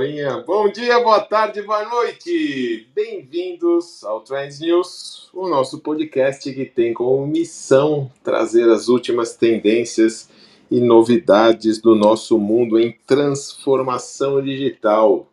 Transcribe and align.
Paulinha, 0.00 0.42
bom 0.46 0.66
dia, 0.72 0.98
boa 1.00 1.20
tarde, 1.20 1.60
boa 1.60 1.84
noite! 1.84 2.88
Bem-vindos 2.94 4.02
ao 4.02 4.22
Trends 4.22 4.58
News, 4.58 5.28
o 5.34 5.46
nosso 5.46 5.78
podcast 5.80 6.50
que 6.54 6.64
tem 6.64 6.94
como 6.94 7.26
missão 7.26 8.10
trazer 8.24 8.66
as 8.70 8.88
últimas 8.88 9.36
tendências 9.36 10.30
e 10.70 10.80
novidades 10.80 11.82
do 11.82 11.94
nosso 11.94 12.38
mundo 12.38 12.80
em 12.80 12.96
transformação 13.06 14.42
digital. 14.42 15.28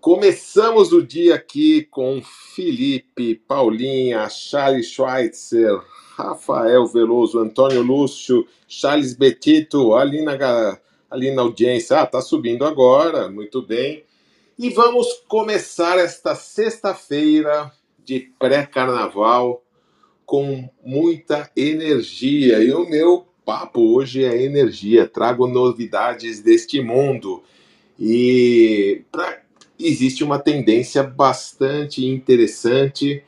Começamos 0.00 0.92
o 0.92 1.00
dia 1.00 1.36
aqui 1.36 1.86
com 1.88 2.20
Felipe, 2.56 3.36
Paulinha, 3.46 4.28
Charles 4.28 4.86
Schweitzer, 4.86 5.80
Rafael 6.16 6.88
Veloso, 6.88 7.38
Antônio 7.38 7.82
Lúcio, 7.82 8.48
Charles 8.66 9.14
Betito, 9.14 9.94
ali 9.94 10.22
na, 10.22 10.76
ali 11.12 11.30
na 11.30 11.42
audiência. 11.42 12.00
Ah, 12.00 12.06
tá 12.06 12.22
subindo 12.22 12.64
agora, 12.64 13.28
muito 13.28 13.60
bem. 13.60 14.04
E 14.58 14.70
vamos 14.70 15.06
começar 15.28 15.98
esta 15.98 16.34
sexta-feira 16.34 17.70
de 18.02 18.32
pré-carnaval 18.38 19.62
com 20.24 20.68
muita 20.82 21.50
energia. 21.54 22.64
E 22.64 22.72
o 22.72 22.88
meu 22.88 23.26
papo 23.44 23.94
hoje 23.94 24.24
é 24.24 24.42
energia. 24.42 25.06
Trago 25.06 25.46
novidades 25.46 26.40
deste 26.40 26.80
mundo. 26.80 27.42
E 27.98 29.02
pra, 29.12 29.42
existe 29.78 30.24
uma 30.24 30.38
tendência 30.38 31.02
bastante 31.02 32.06
interessante 32.06 33.22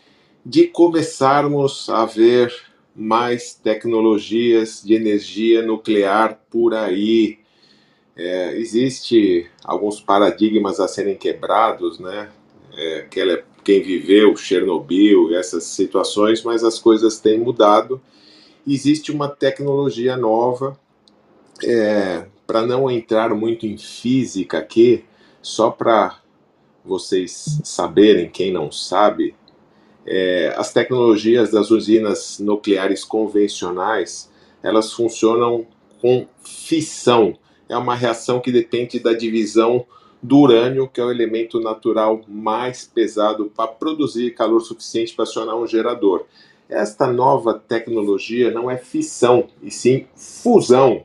de 0.45 0.69
começarmos 0.69 1.89
a 1.91 2.07
ver 2.07 2.53
mais 2.95 3.55
tecnologias 3.55 4.83
de 4.85 4.95
energia 4.95 5.63
nuclear 5.63 6.41
por 6.51 6.75
aí. 6.75 7.44
É, 8.17 8.57
existe 8.57 9.51
alguns 9.65 10.01
paradigmas 10.01 10.79
a 10.79 10.87
serem 10.87 11.17
quebrados, 11.17 11.99
né? 11.99 12.31
É, 12.77 13.07
quem 13.65 13.83
viveu 13.83 14.37
Chernobyl, 14.37 15.35
essas 15.37 15.65
situações, 15.65 16.43
mas 16.43 16.63
as 16.63 16.79
coisas 16.79 17.19
têm 17.19 17.39
mudado. 17.39 18.01
Existe 18.67 19.13
uma 19.13 19.29
tecnologia 19.29 20.17
nova, 20.17 20.79
é, 21.63 22.27
para 22.47 22.67
não 22.67 22.91
entrar 22.91 23.35
muito 23.35 23.67
em 23.67 23.77
física 23.77 24.59
aqui, 24.59 25.05
só 25.41 25.71
para 25.71 26.19
vocês 26.85 27.61
saberem, 27.65 28.29
quem 28.29 28.53
não 28.53 28.71
sabe, 28.71 29.35
é, 30.07 30.55
as 30.57 30.73
tecnologias 30.73 31.51
das 31.51 31.71
usinas 31.71 32.39
nucleares 32.39 33.05
convencionais 33.05 34.31
elas 34.63 34.93
funcionam 34.93 35.67
com 36.01 36.27
fissão. 36.43 37.37
É 37.69 37.77
uma 37.77 37.95
reação 37.95 38.41
que 38.41 38.53
depende 38.53 38.99
da 38.99 39.13
divisão 39.13 39.87
do 40.23 40.39
urânio, 40.39 40.89
que 40.89 41.01
é 41.01 41.05
o 41.05 41.11
elemento 41.11 41.61
natural 41.61 42.23
mais 42.27 42.85
pesado 42.85 43.53
para 43.55 43.69
produzir 43.69 44.35
calor 44.35 44.61
suficiente 44.61 45.15
para 45.15 45.25
acionar 45.25 45.57
um 45.57 45.67
gerador. 45.67 46.25
Esta 46.69 47.07
nova 47.07 47.55
tecnologia 47.55 48.51
não 48.51 48.71
é 48.71 48.77
fissão, 48.77 49.49
e 49.63 49.71
sim 49.71 50.07
fusão 50.15 51.05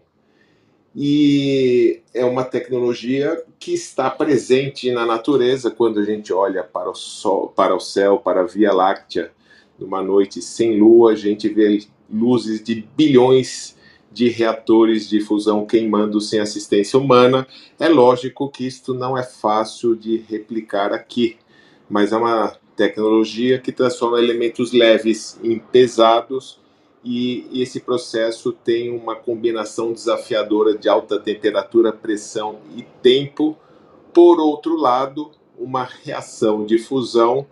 e 0.96 2.02
é 2.14 2.26
uma 2.26 2.44
tecnologia 2.44 3.42
que 3.60 3.74
está 3.74 4.10
presente 4.10 4.92
na 4.92 5.06
natureza 5.06 5.70
quando 5.70 6.00
a 6.00 6.04
gente 6.04 6.34
olha 6.34 6.64
para 6.64 6.90
o 6.90 6.96
sol, 6.96 7.50
para 7.56 7.76
o 7.76 7.80
céu, 7.80 8.18
para 8.18 8.42
a 8.42 8.46
Via 8.46 8.74
Láctea, 8.74 9.32
numa 9.78 10.02
noite 10.02 10.42
sem 10.42 10.80
lua, 10.80 11.14
a 11.14 11.16
gente 11.16 11.48
vê 11.48 11.80
luzes 12.12 12.62
de 12.64 12.86
bilhões 12.98 13.78
de 14.12 14.30
reatores 14.30 15.08
de 15.08 15.20
fusão 15.22 15.66
queimando 15.66 16.20
sem 16.20 16.40
assistência 16.40 16.98
humana. 16.98 17.48
É 17.80 17.88
lógico 17.88 18.50
que 18.50 18.66
isto 18.66 18.94
não 18.94 19.18
é 19.18 19.24
fácil 19.24 19.96
de 19.96 20.18
replicar 20.18 20.94
aqui, 20.94 21.38
mas 21.90 22.12
é 22.12 22.18
uma 22.18 22.58
tecnologia 22.76 23.60
que 23.60 23.72
transforma 23.72 24.20
elementos 24.20 24.72
leves 24.72 25.40
em 25.44 25.60
pesados 25.60 26.60
e 27.04 27.48
esse 27.54 27.80
processo 27.80 28.52
tem 28.52 28.92
uma 28.92 29.16
combinação 29.16 29.94
desafiadora 29.94 30.78
de 30.78 30.90
alta 30.90 31.20
temperatura, 31.20 31.94
pressão 31.94 32.60
e 32.76 32.84
tempo. 33.02 33.58
Por 34.14 34.40
outro 34.40 34.76
lado, 34.76 35.32
uma 35.58 35.84
reação 35.84 36.66
de 36.66 36.78
fusão, 36.78 37.48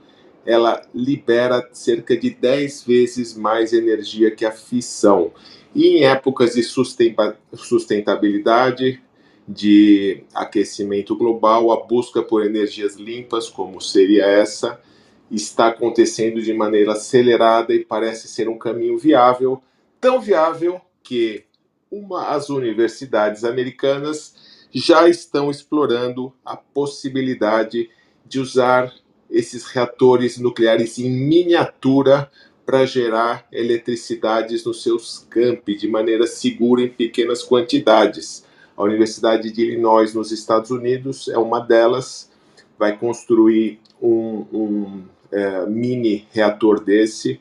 ela 0.46 0.82
libera 0.94 1.68
cerca 1.72 2.16
de 2.16 2.30
10 2.30 2.84
vezes 2.84 3.38
mais 3.38 3.72
energia 3.72 4.32
que 4.32 4.46
a 4.46 4.52
fissão. 4.52 5.32
E 5.78 6.00
em 6.00 6.04
épocas 6.06 6.56
de 6.56 6.64
sustentabilidade, 6.64 9.00
de 9.48 10.24
aquecimento 10.34 11.16
global, 11.16 11.72
a 11.72 11.86
busca 11.86 12.24
por 12.24 12.44
energias 12.44 12.96
limpas, 12.96 13.48
como 13.48 13.80
seria 13.80 14.26
essa, 14.26 14.82
está 15.30 15.68
acontecendo 15.68 16.42
de 16.42 16.52
maneira 16.52 16.94
acelerada 16.94 17.76
e 17.76 17.86
parece 17.86 18.28
ser 18.28 18.50
um 18.50 18.58
caminho 18.58 18.98
viável, 18.98 19.62
tão 20.02 20.20
viável 20.20 20.82
que 21.04 21.44
uma, 21.92 22.30
as 22.30 22.50
universidades 22.50 23.44
americanas 23.44 24.66
já 24.74 25.08
estão 25.08 25.52
explorando 25.52 26.34
a 26.44 26.58
possibilidade 26.58 27.88
de 28.26 28.40
usar 28.40 28.92
esses 29.30 29.66
reatores 29.66 30.40
nucleares 30.40 30.98
em 30.98 31.12
miniatura 31.12 32.32
para 32.68 32.86
gerar 32.86 33.48
eletricidade 33.50 34.62
nos 34.66 34.84
seus 34.84 35.26
campi 35.30 35.74
de 35.74 35.88
maneira 35.88 36.28
segura 36.28 36.82
em 36.82 36.90
pequenas 36.90 37.42
quantidades. 37.42 38.44
A 38.76 38.84
Universidade 38.84 39.50
de 39.54 39.62
Illinois, 39.62 40.14
nos 40.14 40.34
Estados 40.34 40.70
Unidos, 40.70 41.30
é 41.30 41.38
uma 41.38 41.62
delas, 41.62 42.30
vai 42.78 42.98
construir 42.98 43.80
um, 44.02 44.46
um 44.52 45.04
é, 45.32 45.66
mini 45.66 46.28
reator 46.34 46.84
desse, 46.84 47.40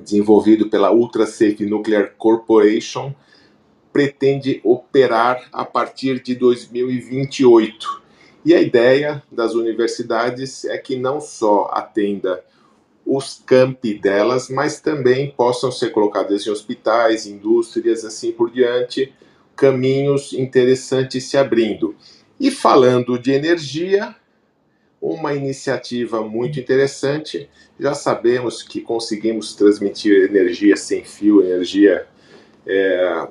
desenvolvido 0.00 0.68
pela 0.68 0.92
Ultra 0.92 1.24
Safe 1.24 1.64
Nuclear 1.64 2.12
Corporation, 2.18 3.14
pretende 3.92 4.60
operar 4.64 5.48
a 5.52 5.64
partir 5.64 6.20
de 6.20 6.34
2028. 6.34 8.02
E 8.44 8.52
a 8.52 8.60
ideia 8.60 9.22
das 9.30 9.54
universidades 9.54 10.64
é 10.64 10.76
que 10.78 10.96
não 10.96 11.20
só 11.20 11.70
atenda 11.72 12.42
os 13.04 13.42
campi 13.44 13.94
delas, 13.94 14.48
mas 14.48 14.80
também 14.80 15.30
possam 15.30 15.72
ser 15.72 15.90
colocadas 15.90 16.46
em 16.46 16.50
hospitais, 16.50 17.26
indústrias, 17.26 18.04
assim 18.04 18.32
por 18.32 18.50
diante, 18.50 19.12
caminhos 19.56 20.32
interessantes 20.32 21.24
se 21.24 21.36
abrindo. 21.36 21.94
E 22.38 22.50
falando 22.50 23.18
de 23.18 23.32
energia, 23.32 24.14
uma 25.00 25.34
iniciativa 25.34 26.22
muito 26.22 26.60
interessante. 26.60 27.48
Já 27.78 27.92
sabemos 27.92 28.62
que 28.62 28.80
conseguimos 28.80 29.54
transmitir 29.54 30.24
energia 30.24 30.76
sem 30.76 31.04
fio, 31.04 31.42
energia 31.42 32.06
é, 32.64 33.28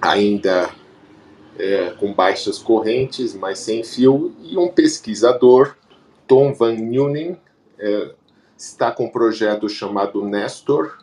ainda 0.00 0.70
é, 1.58 1.90
com 1.98 2.12
baixas 2.14 2.58
correntes, 2.58 3.34
mas 3.34 3.58
sem 3.58 3.84
fio. 3.84 4.34
E 4.42 4.56
um 4.56 4.68
pesquisador, 4.68 5.76
Tom 6.26 6.54
Van 6.54 6.74
Nuenen, 6.74 7.38
é, 7.78 8.14
está 8.56 8.90
com 8.90 9.06
um 9.06 9.10
projeto 9.10 9.68
chamado 9.68 10.24
Nestor, 10.24 10.98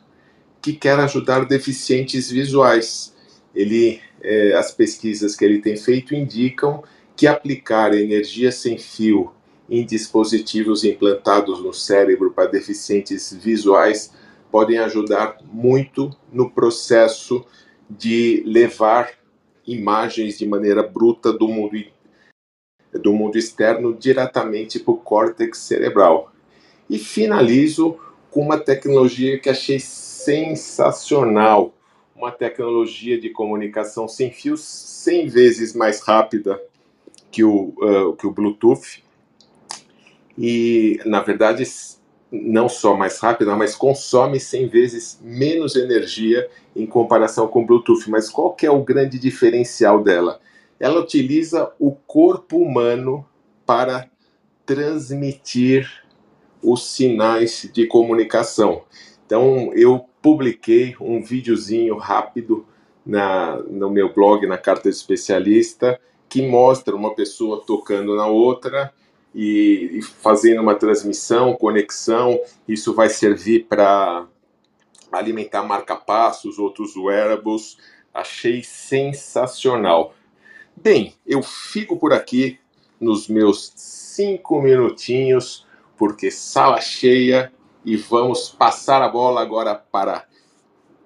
que 0.61 0.73
quer 0.73 0.99
ajudar 0.99 1.45
deficientes 1.45 2.29
visuais. 2.29 3.13
Ele, 3.53 4.01
é, 4.21 4.53
as 4.53 4.71
pesquisas 4.71 5.35
que 5.35 5.45
ele 5.45 5.59
tem 5.59 5.75
feito 5.77 6.15
indicam 6.15 6.83
que 7.15 7.27
aplicar 7.27 7.93
energia 7.93 8.51
sem 8.51 8.77
fio 8.77 9.31
em 9.69 9.85
dispositivos 9.85 10.83
implantados 10.83 11.63
no 11.63 11.73
cérebro 11.73 12.31
para 12.31 12.49
deficientes 12.49 13.33
visuais 13.33 14.13
podem 14.51 14.77
ajudar 14.79 15.37
muito 15.45 16.15
no 16.31 16.49
processo 16.49 17.45
de 17.89 18.43
levar 18.45 19.11
imagens 19.65 20.37
de 20.37 20.47
maneira 20.47 20.83
bruta 20.83 21.31
do 21.31 21.47
mundo 21.47 21.77
do 22.93 23.11
mundo 23.11 23.37
externo 23.37 23.95
diretamente 23.95 24.79
para 24.79 24.93
o 24.93 24.97
córtex 24.97 25.57
cerebral. 25.57 26.32
E 26.89 26.97
finalizo 26.97 27.97
com 28.29 28.41
uma 28.41 28.57
tecnologia 28.57 29.39
que 29.39 29.49
achei 29.49 29.79
sensacional, 29.79 31.73
uma 32.15 32.31
tecnologia 32.31 33.19
de 33.19 33.29
comunicação 33.29 34.07
sem 34.07 34.31
fios 34.31 34.61
100 34.61 35.27
vezes 35.27 35.73
mais 35.75 36.01
rápida 36.01 36.61
que 37.31 37.43
o, 37.43 37.73
uh, 37.79 38.15
que 38.15 38.25
o 38.25 38.31
Bluetooth, 38.31 39.03
e, 40.37 40.99
na 41.05 41.21
verdade, 41.21 41.63
não 42.31 42.67
só 42.67 42.95
mais 42.95 43.19
rápida, 43.19 43.55
mas 43.55 43.75
consome 43.75 44.39
100 44.39 44.67
vezes 44.67 45.19
menos 45.21 45.75
energia 45.75 46.49
em 46.75 46.85
comparação 46.85 47.47
com 47.47 47.61
o 47.61 47.65
Bluetooth. 47.65 48.09
Mas 48.09 48.29
qual 48.29 48.53
que 48.53 48.65
é 48.65 48.71
o 48.71 48.83
grande 48.83 49.19
diferencial 49.19 50.01
dela? 50.01 50.39
Ela 50.79 50.99
utiliza 50.99 51.71
o 51.79 51.91
corpo 51.91 52.57
humano 52.57 53.25
para 53.65 54.09
transmitir 54.65 56.02
os 56.63 56.87
sinais 56.87 57.69
de 57.73 57.85
comunicação. 57.85 58.83
Então, 59.25 59.71
eu 59.73 60.05
publiquei 60.21 60.95
um 60.99 61.21
videozinho 61.21 61.97
rápido 61.97 62.65
na, 63.05 63.57
no 63.63 63.89
meu 63.89 64.13
blog, 64.13 64.47
na 64.47 64.57
Carta 64.57 64.89
Especialista, 64.89 65.99
que 66.29 66.41
mostra 66.41 66.95
uma 66.95 67.13
pessoa 67.13 67.63
tocando 67.65 68.15
na 68.15 68.25
outra 68.25 68.93
e, 69.35 69.91
e 69.93 70.01
fazendo 70.01 70.61
uma 70.61 70.75
transmissão, 70.75 71.53
conexão. 71.53 72.39
Isso 72.67 72.93
vai 72.93 73.09
servir 73.09 73.65
para 73.67 74.25
alimentar 75.11 75.63
marca-passos, 75.63 76.57
outros 76.57 76.95
wearables. 76.95 77.77
Achei 78.13 78.63
sensacional. 78.63 80.13
Bem, 80.75 81.13
eu 81.25 81.41
fico 81.43 81.97
por 81.97 82.13
aqui 82.13 82.59
nos 82.99 83.27
meus 83.27 83.73
cinco 83.75 84.61
minutinhos, 84.61 85.65
porque 86.05 86.29
sala 86.29 86.81
cheia 86.81 87.49
e 87.85 87.95
vamos 87.95 88.49
passar 88.49 89.01
a 89.01 89.07
bola 89.07 89.41
agora 89.41 89.73
para 89.73 90.25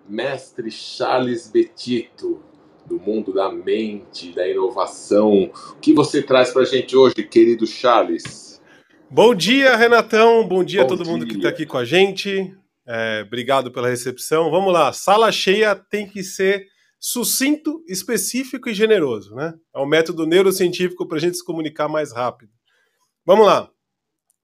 mestre 0.10 0.72
Charles 0.72 1.48
Betito, 1.48 2.42
do 2.84 3.00
mundo 3.00 3.32
da 3.32 3.52
mente, 3.52 4.32
da 4.34 4.48
inovação. 4.48 5.52
O 5.74 5.76
que 5.80 5.94
você 5.94 6.24
traz 6.24 6.50
para 6.50 6.64
a 6.64 6.66
gente 6.66 6.98
hoje, 6.98 7.14
querido 7.14 7.68
Charles? 7.68 8.60
Bom 9.08 9.36
dia, 9.36 9.76
Renatão. 9.76 10.48
Bom 10.48 10.64
dia 10.64 10.82
Bom 10.82 10.86
a 10.88 10.90
todo 10.90 11.04
dia. 11.04 11.12
mundo 11.14 11.28
que 11.28 11.36
está 11.36 11.50
aqui 11.50 11.68
com 11.68 11.78
a 11.78 11.86
gente. 11.86 12.58
É, 12.88 13.24
obrigado 13.24 13.72
pela 13.72 13.90
recepção. 13.90 14.50
Vamos 14.50 14.74
lá. 14.74 14.92
Sala 14.94 15.32
cheia 15.32 15.76
tem 15.76 16.10
que 16.10 16.24
ser 16.24 16.66
sucinto, 17.00 17.84
específico 17.88 18.68
e 18.68 18.74
generoso, 18.74 19.36
né? 19.36 19.54
É 19.76 19.80
um 19.80 19.86
método 19.86 20.26
neurocientífico 20.26 21.08
para 21.08 21.18
a 21.20 21.22
gente 21.22 21.38
se 21.38 21.46
comunicar 21.46 21.88
mais 21.88 22.12
rápido. 22.12 22.52
Vamos 23.24 23.46
lá. 23.46 23.70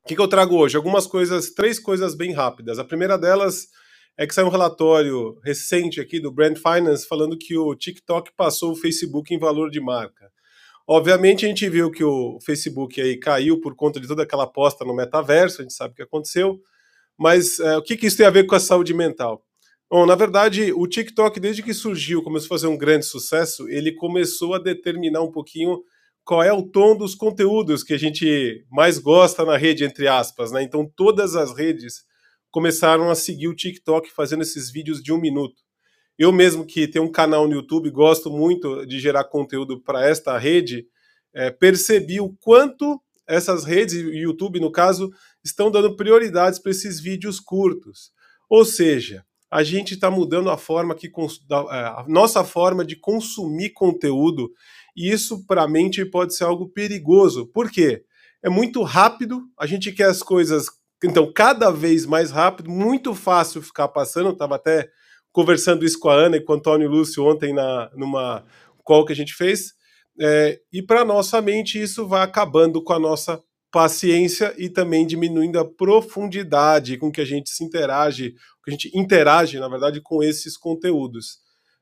O 0.04 0.08
que, 0.08 0.16
que 0.16 0.22
eu 0.22 0.28
trago 0.28 0.58
hoje? 0.58 0.76
Algumas 0.76 1.08
coisas, 1.08 1.52
três 1.52 1.80
coisas 1.80 2.14
bem 2.14 2.34
rápidas. 2.34 2.78
A 2.78 2.84
primeira 2.84 3.18
delas 3.18 3.70
é 4.18 4.28
que 4.28 4.36
saiu 4.36 4.48
um 4.48 4.52
relatório 4.52 5.40
recente 5.42 6.02
aqui 6.02 6.20
do 6.20 6.30
Brand 6.30 6.58
Finance 6.58 7.08
falando 7.08 7.38
que 7.38 7.58
o 7.58 7.74
TikTok 7.74 8.34
passou 8.36 8.74
o 8.74 8.76
Facebook 8.76 9.34
em 9.34 9.40
valor 9.40 9.70
de 9.72 9.80
marca. 9.80 10.30
Obviamente 10.86 11.46
a 11.46 11.48
gente 11.48 11.70
viu 11.70 11.90
que 11.90 12.04
o 12.04 12.38
Facebook 12.46 13.00
aí 13.00 13.18
caiu 13.18 13.62
por 13.62 13.78
conta 13.78 13.98
de 13.98 14.06
toda 14.06 14.24
aquela 14.24 14.44
aposta 14.44 14.84
no 14.84 14.94
metaverso, 14.94 15.62
a 15.62 15.64
gente 15.64 15.74
sabe 15.74 15.94
o 15.94 15.96
que 15.96 16.04
aconteceu, 16.04 16.60
mas 17.18 17.58
é, 17.62 17.78
o 17.78 17.82
que, 17.82 17.96
que 17.96 18.06
isso 18.06 18.18
tem 18.18 18.26
a 18.26 18.30
ver 18.30 18.46
com 18.46 18.56
a 18.56 18.60
saúde 18.60 18.94
mental? 18.94 19.42
Bom, 19.90 20.06
na 20.06 20.16
verdade, 20.16 20.74
o 20.74 20.86
TikTok, 20.86 21.40
desde 21.40 21.64
que 21.64 21.74
surgiu, 21.74 22.22
começou 22.22 22.48
a 22.48 22.60
fazer 22.60 22.68
um 22.68 22.78
grande 22.78 23.06
sucesso, 23.06 23.70
ele 23.70 23.94
começou 23.94 24.54
a 24.54 24.60
determinar 24.60 25.22
um 25.22 25.32
pouquinho 25.32 25.82
qual 26.24 26.42
é 26.42 26.54
o 26.54 26.64
tom 26.64 26.96
dos 26.96 27.16
conteúdos 27.16 27.84
que 27.84 27.94
a 27.94 27.98
gente 27.98 28.66
mais 28.72 28.98
gosta 28.98 29.44
na 29.44 29.58
rede, 29.58 29.84
entre 29.84 30.08
aspas, 30.08 30.52
né? 30.52 30.64
Então 30.64 30.90
todas 30.96 31.36
as 31.36 31.56
redes 31.56 32.04
começaram 32.50 33.10
a 33.10 33.16
seguir 33.16 33.48
o 33.48 33.56
TikTok 33.56 34.12
fazendo 34.12 34.44
esses 34.44 34.72
vídeos 34.72 35.02
de 35.02 35.12
um 35.12 35.20
minuto. 35.20 35.62
Eu 36.18 36.32
mesmo 36.32 36.66
que 36.66 36.88
tenho 36.88 37.06
um 37.06 37.12
canal 37.12 37.48
no 37.48 37.56
YouTube, 37.56 37.90
gosto 37.90 38.30
muito 38.30 38.86
de 38.86 39.00
gerar 39.00 39.24
conteúdo 39.26 39.82
para 39.82 40.08
esta 40.08 40.38
rede, 40.38 40.86
é, 41.34 41.50
percebi 41.50 42.22
o 42.22 42.30
quanto 42.40 43.02
essas 43.28 43.64
redes, 43.64 43.96
e 43.96 44.20
YouTube 44.20 44.60
no 44.60 44.72
caso, 44.72 45.12
estão 45.44 45.72
dando 45.72 45.96
prioridades 45.96 46.60
para 46.60 46.72
esses 46.72 47.00
vídeos 47.00 47.40
curtos. 47.40 48.12
Ou 48.50 48.64
seja, 48.64 49.26
a 49.50 49.64
gente 49.64 49.96
está 49.96 50.12
mudando 50.12 50.50
a 50.50 50.58
forma 50.58 50.96
que 50.96 51.08
é, 51.08 51.76
a 51.76 52.06
nossa 52.08 52.44
forma 52.44 52.86
de 52.86 52.96
consumir 52.96 53.72
conteúdo 53.72 54.52
e 54.96 55.12
isso, 55.12 55.46
para 55.46 55.64
a 55.64 55.68
mente, 55.68 56.06
pode 56.06 56.36
ser 56.36 56.44
algo 56.44 56.70
perigoso. 56.70 57.48
Por 57.48 57.72
quê? 57.72 58.04
É 58.44 58.50
muito 58.50 58.84
rápido, 58.84 59.44
a 59.58 59.66
gente 59.66 59.92
quer 59.92 60.10
as 60.10 60.22
coisas, 60.22 60.68
então, 61.04 61.32
cada 61.32 61.70
vez 61.72 62.06
mais 62.06 62.32
rápido, 62.32 62.70
muito 62.70 63.14
fácil 63.14 63.62
ficar 63.62 63.90
passando. 63.90 64.30
Estava 64.30 64.56
até 64.56 64.90
conversando 65.32 65.84
isso 65.84 66.00
com 66.00 66.10
a 66.10 66.16
Ana 66.16 66.38
e 66.38 66.42
com 66.42 66.54
o 66.54 66.56
Antônio 66.56 66.90
Lúcio 66.90 67.26
ontem 67.26 67.54
na, 67.54 67.92
numa 67.96 68.46
call 68.84 69.06
que 69.06 69.12
a 69.12 69.16
gente 69.16 69.34
fez. 69.34 69.74
É, 70.20 70.60
e 70.72 70.82
para 70.82 71.04
nossa 71.04 71.42
mente, 71.42 71.82
isso 71.82 72.08
vai 72.08 72.22
acabando 72.22 72.82
com 72.84 72.94
a 72.94 73.00
nossa 73.00 73.42
paciência 73.72 74.54
e 74.58 74.70
também 74.70 75.06
diminuindo 75.06 75.60
a 75.60 75.66
profundidade 75.66 76.98
com 76.98 77.12
que 77.12 77.20
a 77.20 77.26
gente 77.26 77.50
se 77.50 77.64
interage, 77.64 78.36
que 78.64 78.70
a 78.70 78.72
gente 78.72 78.92
interage, 78.94 79.60
na 79.60 79.68
verdade, 79.68 80.00
com 80.00 80.22
esses 80.22 80.56
conteúdos 80.56 81.40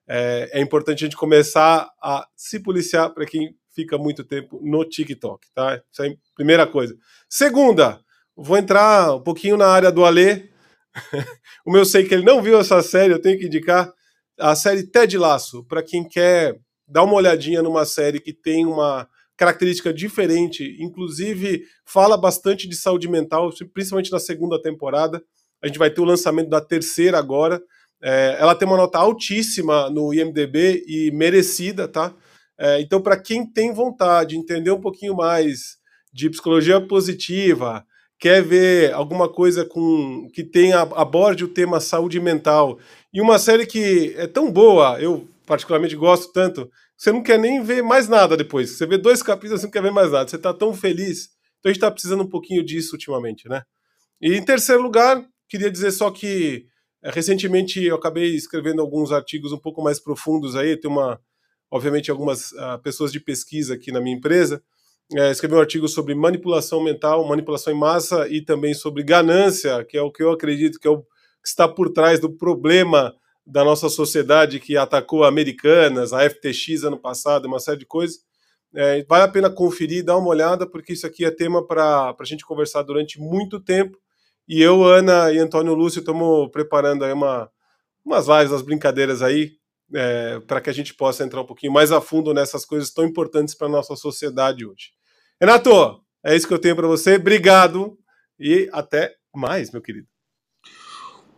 é, 0.07 0.49
é 0.53 0.61
importante 0.61 1.03
a 1.03 1.07
gente 1.07 1.17
começar 1.17 1.89
a 2.01 2.27
se 2.35 2.59
policiar 2.59 3.13
para 3.13 3.25
quem 3.25 3.55
fica 3.73 3.97
muito 3.97 4.23
tempo 4.23 4.59
no 4.63 4.83
TikTok, 4.83 5.47
tá? 5.53 5.81
Isso 5.91 6.01
aí, 6.01 6.17
primeira 6.35 6.67
coisa. 6.67 6.95
Segunda, 7.29 8.01
vou 8.35 8.57
entrar 8.57 9.15
um 9.15 9.21
pouquinho 9.21 9.57
na 9.57 9.67
área 9.67 9.91
do 9.91 10.03
Alê. 10.03 10.49
o 11.65 11.71
meu 11.71 11.85
sei 11.85 12.05
que 12.05 12.13
ele 12.13 12.25
não 12.25 12.41
viu 12.41 12.59
essa 12.59 12.81
série, 12.81 13.13
eu 13.13 13.21
tenho 13.21 13.39
que 13.39 13.45
indicar 13.45 13.91
a 14.39 14.55
série 14.55 14.83
Ted 14.83 15.17
Laço, 15.17 15.63
para 15.65 15.83
quem 15.83 16.07
quer 16.07 16.59
dar 16.87 17.03
uma 17.03 17.13
olhadinha 17.13 17.61
numa 17.61 17.85
série 17.85 18.19
que 18.19 18.33
tem 18.33 18.65
uma 18.65 19.07
característica 19.37 19.93
diferente, 19.93 20.77
inclusive 20.79 21.63
fala 21.85 22.17
bastante 22.17 22.67
de 22.67 22.75
saúde 22.75 23.07
mental, 23.07 23.49
principalmente 23.73 24.11
na 24.11 24.19
segunda 24.19 24.61
temporada. 24.61 25.23
A 25.63 25.67
gente 25.67 25.79
vai 25.79 25.89
ter 25.89 26.01
o 26.01 26.05
lançamento 26.05 26.49
da 26.49 26.59
terceira 26.59 27.17
agora. 27.17 27.61
É, 28.03 28.37
ela 28.39 28.55
tem 28.55 28.67
uma 28.67 28.77
nota 28.77 28.97
altíssima 28.97 29.89
no 29.89 30.13
IMDB 30.13 30.83
e 30.87 31.11
merecida, 31.11 31.87
tá? 31.87 32.13
É, 32.59 32.81
então, 32.81 33.01
para 33.01 33.19
quem 33.19 33.45
tem 33.45 33.73
vontade 33.73 34.31
de 34.31 34.37
entender 34.37 34.71
um 34.71 34.81
pouquinho 34.81 35.15
mais 35.15 35.77
de 36.13 36.29
psicologia 36.29 36.79
positiva, 36.81 37.85
quer 38.19 38.43
ver 38.43 38.93
alguma 38.93 39.27
coisa 39.27 39.65
com 39.65 40.27
que 40.33 40.43
tenha 40.43 40.81
aborde 40.81 41.43
o 41.43 41.47
tema 41.47 41.79
saúde 41.79 42.19
mental 42.19 42.77
e 43.13 43.19
uma 43.19 43.39
série 43.39 43.65
que 43.65 44.13
é 44.17 44.27
tão 44.27 44.51
boa, 44.51 45.01
eu 45.01 45.27
particularmente 45.45 45.95
gosto 45.95 46.31
tanto, 46.31 46.69
você 46.95 47.11
não 47.11 47.23
quer 47.23 47.39
nem 47.39 47.63
ver 47.63 47.81
mais 47.81 48.07
nada 48.07 48.37
depois. 48.37 48.77
Você 48.77 48.85
vê 48.85 48.95
dois 48.95 49.23
capítulos, 49.23 49.61
você 49.61 49.65
não 49.65 49.71
quer 49.71 49.81
ver 49.81 49.91
mais 49.91 50.11
nada. 50.11 50.29
Você 50.29 50.35
está 50.35 50.53
tão 50.53 50.71
feliz. 50.71 51.29
Então 51.59 51.69
a 51.69 51.69
gente 51.69 51.77
está 51.77 51.89
precisando 51.89 52.21
um 52.21 52.29
pouquinho 52.29 52.63
disso 52.63 52.93
ultimamente, 52.93 53.49
né? 53.49 53.63
E 54.21 54.35
em 54.35 54.45
terceiro 54.45 54.83
lugar, 54.83 55.25
queria 55.49 55.71
dizer 55.71 55.91
só 55.91 56.11
que 56.11 56.67
recentemente 57.03 57.83
eu 57.83 57.95
acabei 57.95 58.35
escrevendo 58.35 58.81
alguns 58.81 59.11
artigos 59.11 59.51
um 59.51 59.57
pouco 59.57 59.81
mais 59.81 59.99
profundos 59.99 60.55
aí, 60.55 60.77
tem 60.77 60.89
uma, 60.89 61.19
obviamente, 61.69 62.11
algumas 62.11 62.51
uh, 62.51 62.79
pessoas 62.83 63.11
de 63.11 63.19
pesquisa 63.19 63.73
aqui 63.73 63.91
na 63.91 64.01
minha 64.01 64.15
empresa. 64.15 64.61
É, 65.13 65.29
escrevi 65.29 65.55
um 65.55 65.59
artigo 65.59 65.87
sobre 65.89 66.15
manipulação 66.15 66.81
mental, 66.81 67.27
manipulação 67.27 67.73
em 67.73 67.77
massa 67.77 68.29
e 68.29 68.41
também 68.41 68.73
sobre 68.73 69.03
ganância, 69.03 69.83
que 69.83 69.97
é 69.97 70.01
o 70.01 70.11
que 70.11 70.23
eu 70.23 70.31
acredito 70.31 70.79
que, 70.79 70.87
é 70.87 70.91
o, 70.91 71.01
que 71.01 71.07
está 71.47 71.67
por 71.67 71.91
trás 71.91 72.19
do 72.19 72.29
problema 72.29 73.13
da 73.45 73.63
nossa 73.63 73.89
sociedade 73.89 74.59
que 74.59 74.77
atacou 74.77 75.25
Americanas, 75.25 76.13
a 76.13 76.29
FTX 76.29 76.83
ano 76.83 76.97
passado, 76.97 77.45
uma 77.45 77.59
série 77.59 77.79
de 77.79 77.85
coisas. 77.85 78.19
É, 78.73 79.03
vale 79.03 79.23
a 79.23 79.27
pena 79.27 79.49
conferir, 79.49 80.05
dar 80.05 80.17
uma 80.17 80.29
olhada, 80.29 80.65
porque 80.65 80.93
isso 80.93 81.05
aqui 81.05 81.25
é 81.25 81.31
tema 81.31 81.65
para 81.65 82.15
a 82.17 82.23
gente 82.23 82.45
conversar 82.45 82.83
durante 82.83 83.19
muito 83.19 83.59
tempo. 83.59 83.97
E 84.53 84.61
eu, 84.61 84.83
Ana 84.83 85.31
e 85.31 85.39
Antônio 85.39 85.73
Lúcio 85.73 85.99
estamos 85.99 86.51
preparando 86.51 87.05
aí 87.05 87.13
uma, 87.13 87.49
umas 88.03 88.27
lives, 88.27 88.51
umas 88.51 88.61
brincadeiras 88.61 89.21
aí, 89.21 89.53
é, 89.95 90.41
para 90.41 90.59
que 90.59 90.69
a 90.69 90.73
gente 90.73 90.93
possa 90.93 91.23
entrar 91.23 91.39
um 91.39 91.45
pouquinho 91.45 91.71
mais 91.71 91.89
a 91.89 92.01
fundo 92.01 92.33
nessas 92.33 92.65
coisas 92.65 92.91
tão 92.91 93.05
importantes 93.05 93.55
para 93.55 93.67
a 93.67 93.69
nossa 93.69 93.95
sociedade 93.95 94.65
hoje. 94.65 94.91
Renato, 95.39 96.03
é 96.21 96.35
isso 96.35 96.45
que 96.45 96.53
eu 96.53 96.59
tenho 96.59 96.75
para 96.75 96.85
você. 96.85 97.15
Obrigado 97.15 97.97
e 98.37 98.69
até 98.73 99.15
mais, 99.33 99.71
meu 99.71 99.81
querido. 99.81 100.07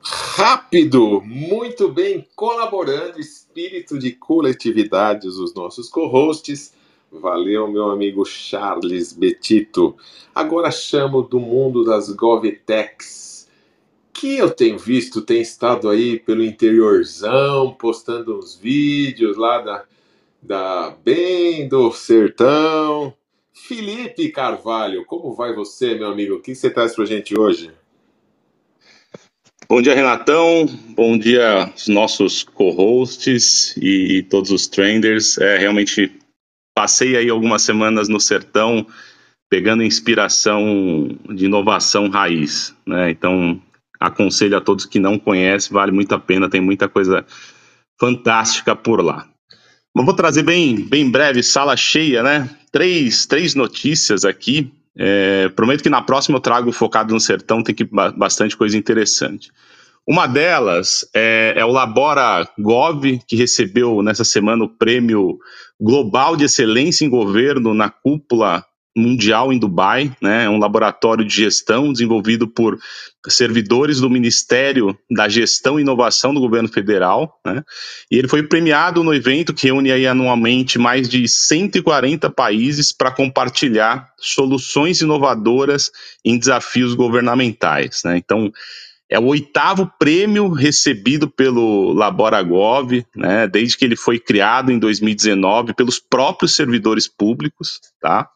Rápido, 0.02 1.22
muito 1.22 1.90
bem, 1.90 2.28
colaborando, 2.36 3.20
espírito 3.20 4.00
de 4.00 4.14
coletividade, 4.14 5.28
os 5.28 5.54
nossos 5.54 5.88
co-hosts. 5.88 6.74
Valeu, 7.14 7.68
meu 7.68 7.92
amigo 7.92 8.26
Charles 8.26 9.14
Betito. 9.14 9.96
Agora 10.34 10.72
chamo 10.72 11.22
do 11.22 11.40
mundo 11.40 11.84
das 11.84 12.10
GovTechs, 12.10 13.48
que 14.12 14.38
eu 14.38 14.50
tenho 14.50 14.80
visto, 14.80 15.22
tem 15.22 15.40
estado 15.40 15.90
aí 15.90 16.20
pelo 16.20 16.44
interiorzão, 16.44 17.72
postando 17.72 18.40
uns 18.40 18.56
vídeos 18.56 19.38
lá 19.38 19.62
da, 19.62 19.86
da 20.42 20.98
bem 21.06 21.68
do 21.68 21.92
sertão. 21.92 23.14
Felipe 23.54 24.30
Carvalho, 24.30 25.06
como 25.06 25.36
vai 25.36 25.54
você, 25.54 25.94
meu 25.94 26.08
amigo? 26.08 26.36
O 26.36 26.42
que 26.42 26.56
você 26.56 26.70
traz 26.70 26.96
pra 26.96 27.06
gente 27.06 27.40
hoje? 27.40 27.72
Bom 29.70 29.82
dia, 29.84 29.94
Renatão. 29.94 30.66
Bom 30.90 31.18
dia, 31.18 31.72
os 31.76 31.88
nossos 31.88 32.44
co-hosts 32.44 33.78
e 33.78 34.24
todos 34.24 34.50
os 34.50 34.68
trenders. 34.68 35.38
É 35.38 35.58
realmente 35.58 36.12
passei 36.84 37.16
aí 37.16 37.30
algumas 37.30 37.62
semanas 37.62 38.10
no 38.10 38.20
sertão 38.20 38.86
pegando 39.50 39.84
inspiração 39.84 41.18
de 41.34 41.46
inovação 41.46 42.10
raiz, 42.10 42.76
né? 42.86 43.10
Então, 43.10 43.62
aconselho 43.98 44.58
a 44.58 44.62
todos 44.62 44.86
que 44.86 45.00
não 45.00 45.18
conhecem, 45.18 45.72
vale 45.72 45.94
muito 45.94 46.14
a 46.14 46.20
pena, 46.20 46.50
tem 46.50 46.60
muita 46.60 46.90
coisa 46.90 47.26
fantástica 47.98 48.76
por 48.76 49.02
lá. 49.02 49.26
Mas 49.96 50.06
vou 50.06 50.14
trazer 50.14 50.44
bem, 50.44 50.76
bem 50.76 51.10
breve, 51.10 51.42
sala 51.42 51.78
cheia, 51.78 52.22
né? 52.22 52.50
Três, 52.70 53.26
três 53.26 53.56
notícias 53.56 54.26
aqui. 54.26 54.70
É, 54.98 55.48
prometo 55.56 55.84
que 55.84 55.90
na 55.90 56.02
próxima 56.02 56.36
eu 56.36 56.42
trago 56.42 56.70
focado 56.74 57.14
no 57.14 57.20
sertão, 57.20 57.64
tem 57.64 57.74
que 57.74 57.86
bastante 57.86 58.58
coisa 58.58 58.78
interessante. 58.78 59.52
Uma 60.06 60.28
delas 60.28 61.08
é, 61.16 61.54
é 61.56 61.64
o 61.64 61.72
Labora 61.72 62.46
Gov, 62.60 63.20
que 63.26 63.38
recebeu 63.38 64.02
nessa 64.02 64.26
semana 64.26 64.66
o 64.66 64.70
prêmio 64.70 65.40
Global 65.80 66.36
de 66.36 66.46
Excelência 66.46 67.06
em 67.06 67.10
Governo 67.10 67.74
na 67.74 67.90
cúpula 67.90 68.66
mundial 68.96 69.52
em 69.52 69.58
Dubai, 69.58 70.16
né? 70.22 70.46
É 70.46 70.50
um 70.50 70.60
laboratório 70.60 71.26
de 71.26 71.34
gestão 71.34 71.92
desenvolvido 71.92 72.48
por 72.48 72.78
servidores 73.28 74.00
do 74.00 74.10
Ministério 74.10 74.98
da 75.10 75.28
Gestão 75.28 75.80
e 75.80 75.82
Inovação 75.82 76.34
do 76.34 76.40
Governo 76.40 76.68
Federal, 76.68 77.40
né? 77.46 77.64
E 78.12 78.18
ele 78.18 78.28
foi 78.28 78.44
premiado 78.44 79.04
no 79.04 79.14
evento 79.14 79.54
que 79.54 79.68
reúne 79.68 79.92
aí 79.92 80.06
anualmente 80.06 80.78
mais 80.78 81.10
de 81.10 81.28
140 81.28 82.30
países 82.30 82.92
para 82.92 83.12
compartilhar 83.12 84.10
soluções 84.20 85.02
inovadoras 85.02 85.90
em 86.24 86.38
desafios 86.38 86.94
governamentais, 86.94 88.02
né? 88.06 88.18
Então, 88.18 88.52
é 89.10 89.20
o 89.20 89.26
oitavo 89.26 89.92
prêmio 90.00 90.50
recebido 90.50 91.30
pelo 91.30 91.94
Laboragov, 91.94 93.06
né, 93.16 93.48
desde 93.48 93.78
que 93.78 93.86
ele 93.86 93.96
foi 93.96 94.18
criado 94.20 94.72
em 94.72 94.80
2019 94.80 95.74
pelos 95.74 96.00
próprios 96.00 96.56
servidores 96.56 97.08
públicos, 97.08 97.80
tá? 98.02 98.28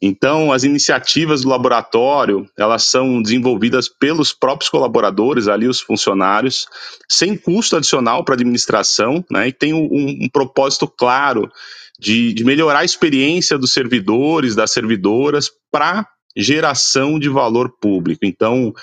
Então, 0.00 0.52
as 0.52 0.62
iniciativas 0.62 1.40
do 1.40 1.48
laboratório, 1.48 2.46
elas 2.58 2.84
são 2.84 3.22
desenvolvidas 3.22 3.88
pelos 3.88 4.30
próprios 4.30 4.68
colaboradores, 4.68 5.48
ali 5.48 5.66
os 5.66 5.80
funcionários, 5.80 6.66
sem 7.08 7.34
custo 7.34 7.76
adicional 7.76 8.22
para 8.22 8.34
a 8.34 8.36
administração, 8.36 9.24
né, 9.30 9.48
e 9.48 9.52
tem 9.52 9.72
um, 9.72 9.88
um 10.24 10.28
propósito 10.28 10.86
claro 10.86 11.50
de, 11.98 12.34
de 12.34 12.44
melhorar 12.44 12.80
a 12.80 12.84
experiência 12.84 13.56
dos 13.56 13.72
servidores, 13.72 14.54
das 14.54 14.70
servidoras, 14.70 15.50
para 15.72 16.06
geração 16.36 17.18
de 17.18 17.30
valor 17.30 17.72
público. 17.80 18.26
Então, 18.26 18.74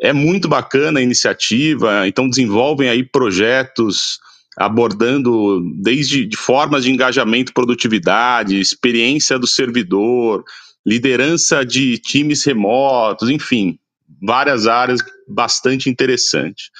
é 0.00 0.12
muito 0.12 0.48
bacana 0.48 0.98
a 0.98 1.02
iniciativa, 1.02 2.06
então 2.06 2.28
desenvolvem 2.28 2.88
aí 2.88 3.04
projetos 3.04 4.18
abordando 4.56 5.60
desde 5.82 6.24
de 6.24 6.36
formas 6.36 6.84
de 6.84 6.92
engajamento 6.92 7.52
produtividade, 7.52 8.60
experiência 8.60 9.38
do 9.38 9.46
servidor, 9.46 10.44
liderança 10.86 11.64
de 11.64 11.98
times 11.98 12.44
remotos, 12.44 13.30
enfim, 13.30 13.78
várias 14.22 14.66
áreas 14.66 15.00
bastante 15.26 15.88
interessantes. 15.88 16.70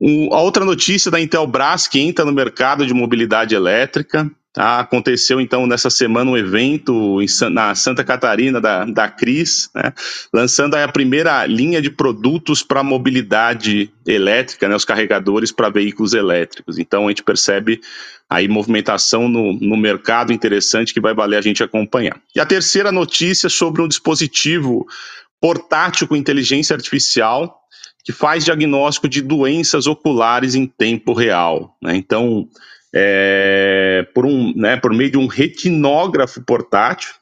Um, 0.00 0.34
a 0.34 0.40
outra 0.40 0.64
notícia 0.64 1.10
da 1.10 1.20
Intelbras 1.20 1.86
que 1.86 2.00
entra 2.00 2.24
no 2.24 2.32
mercado 2.32 2.84
de 2.84 2.92
mobilidade 2.92 3.54
elétrica, 3.54 4.30
Tá? 4.52 4.80
Aconteceu 4.80 5.40
então 5.40 5.66
nessa 5.66 5.88
semana 5.88 6.30
um 6.30 6.36
evento 6.36 7.22
em, 7.22 7.26
na 7.50 7.74
Santa 7.74 8.04
Catarina 8.04 8.60
da, 8.60 8.84
da 8.84 9.08
Cris, 9.08 9.70
né? 9.74 9.94
lançando 10.32 10.74
a 10.74 10.86
primeira 10.86 11.46
linha 11.46 11.80
de 11.80 11.90
produtos 11.90 12.62
para 12.62 12.82
mobilidade 12.82 13.90
elétrica, 14.06 14.68
né? 14.68 14.76
os 14.76 14.84
carregadores 14.84 15.50
para 15.50 15.70
veículos 15.70 16.12
elétricos. 16.12 16.78
Então 16.78 17.06
a 17.06 17.08
gente 17.08 17.22
percebe 17.22 17.80
aí 18.28 18.46
movimentação 18.46 19.26
no, 19.26 19.54
no 19.54 19.76
mercado 19.76 20.34
interessante 20.34 20.92
que 20.92 21.00
vai 21.00 21.14
valer 21.14 21.38
a 21.38 21.42
gente 21.42 21.62
acompanhar. 21.62 22.20
E 22.36 22.40
a 22.40 22.44
terceira 22.44 22.92
notícia 22.92 23.48
sobre 23.48 23.80
um 23.80 23.88
dispositivo 23.88 24.86
portátil 25.40 26.06
com 26.06 26.14
inteligência 26.14 26.76
artificial 26.76 27.58
que 28.04 28.12
faz 28.12 28.44
diagnóstico 28.44 29.08
de 29.08 29.22
doenças 29.22 29.86
oculares 29.86 30.54
em 30.54 30.66
tempo 30.66 31.14
real. 31.14 31.76
Né? 31.80 31.96
Então 31.96 32.48
é, 32.94 34.06
por, 34.14 34.26
um, 34.26 34.52
né, 34.54 34.76
por 34.76 34.92
meio 34.92 35.10
de 35.10 35.18
um 35.18 35.26
retinógrafo 35.26 36.42
portátil, 36.42 37.14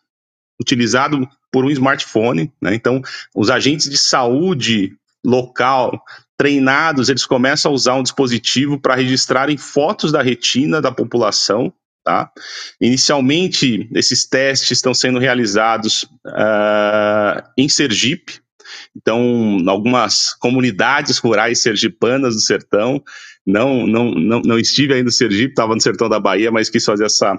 utilizado 0.61 1.29
por 1.51 1.65
um 1.65 1.71
smartphone. 1.71 2.53
Né? 2.61 2.75
Então, 2.75 3.01
os 3.35 3.51
agentes 3.51 3.89
de 3.89 3.99
saúde 3.99 4.97
local 5.25 6.03
treinados, 6.37 7.09
eles 7.09 7.27
começam 7.27 7.71
a 7.71 7.75
usar 7.75 7.95
um 7.95 8.03
dispositivo 8.03 8.81
para 8.81 8.95
registrarem 8.95 9.59
fotos 9.59 10.11
da 10.11 10.23
retina 10.23 10.81
da 10.81 10.91
população. 10.91 11.73
Tá? 12.03 12.31
Inicialmente, 12.81 13.89
esses 13.95 14.27
testes 14.27 14.71
estão 14.71 14.95
sendo 14.95 15.19
realizados 15.19 16.05
uh, 16.27 17.43
em 17.59 17.69
Sergipe, 17.69 18.41
então, 18.97 19.59
algumas 19.67 20.35
comunidades 20.35 21.19
rurais 21.19 21.63
sergipanas 21.63 22.35
do 22.35 22.41
sertão, 22.41 23.03
não, 23.47 23.87
não, 23.87 24.11
não, 24.13 24.41
não 24.43 24.59
estive 24.59 24.93
ainda 24.93 25.07
no 25.07 25.13
Sergipe, 25.13 25.51
estava 25.51 25.75
no 25.75 25.81
sertão 25.81 26.09
da 26.09 26.21
Bahia, 26.21 26.51
mas 26.51 26.69
quis 26.69 26.85
fazer 26.85 27.07
essa, 27.07 27.35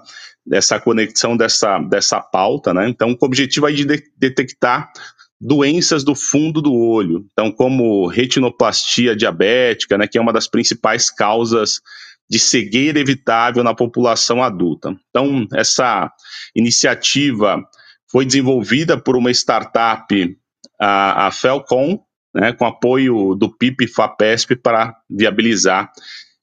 essa 0.52 0.80
conexão 0.80 1.38
dessa, 1.38 1.80
dessa 1.80 2.20
pauta, 2.20 2.74
né? 2.74 2.90
Então, 2.90 3.12
o 3.12 3.26
objetivo 3.26 3.66
aí 3.66 3.76
de, 3.76 3.86
de 3.86 4.04
detectar 4.18 4.92
doenças 5.40 6.04
do 6.04 6.14
fundo 6.14 6.62
do 6.62 6.72
olho, 6.72 7.26
então 7.32 7.52
como 7.52 8.06
retinoplastia 8.06 9.16
diabética, 9.16 9.98
né, 9.98 10.08
que 10.08 10.20
é 10.20 10.22
uma 10.22 10.32
das 10.32 10.48
principais 10.48 11.10
causas 11.10 11.82
de 12.30 12.38
cegueira 12.38 13.00
evitável 13.00 13.64
na 13.64 13.74
população 13.74 14.44
adulta. 14.44 14.96
Então, 15.10 15.48
essa 15.54 16.12
iniciativa 16.56 17.62
foi 18.10 18.26
desenvolvida 18.26 18.98
por 18.98 19.18
uma 19.18 19.32
startup 19.32 20.38
a, 20.82 21.28
a 21.28 21.32
Felcom, 21.32 22.00
né, 22.34 22.54
com 22.54 22.66
apoio 22.66 23.36
do 23.36 23.56
PIP 23.56 23.86
e 23.86 23.88
FAPESP 23.88 24.56
para 24.56 24.96
viabilizar 25.08 25.92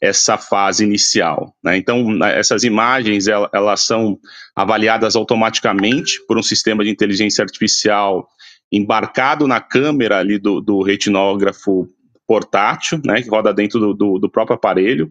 essa 0.00 0.38
fase 0.38 0.84
inicial. 0.84 1.56
Né? 1.62 1.76
Então, 1.76 2.22
essas 2.24 2.62
imagens 2.62 3.26
elas, 3.26 3.50
elas 3.52 3.80
são 3.80 4.16
avaliadas 4.54 5.16
automaticamente 5.16 6.24
por 6.28 6.38
um 6.38 6.42
sistema 6.42 6.84
de 6.84 6.90
inteligência 6.90 7.42
artificial 7.42 8.28
embarcado 8.70 9.48
na 9.48 9.60
câmera 9.60 10.18
ali 10.18 10.38
do, 10.38 10.60
do 10.60 10.82
retinógrafo 10.82 11.88
portátil, 12.26 13.00
né, 13.04 13.22
que 13.22 13.30
roda 13.30 13.52
dentro 13.52 13.80
do, 13.80 13.94
do, 13.94 14.18
do 14.18 14.30
próprio 14.30 14.54
aparelho. 14.54 15.10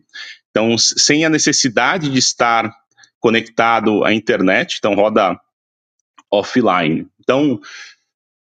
Então, 0.52 0.78
sem 0.78 1.26
a 1.26 1.30
necessidade 1.30 2.10
de 2.10 2.20
estar 2.20 2.72
conectado 3.20 4.06
à 4.06 4.14
internet, 4.14 4.78
então 4.78 4.94
roda 4.94 5.38
offline. 6.32 7.08
Então, 7.20 7.60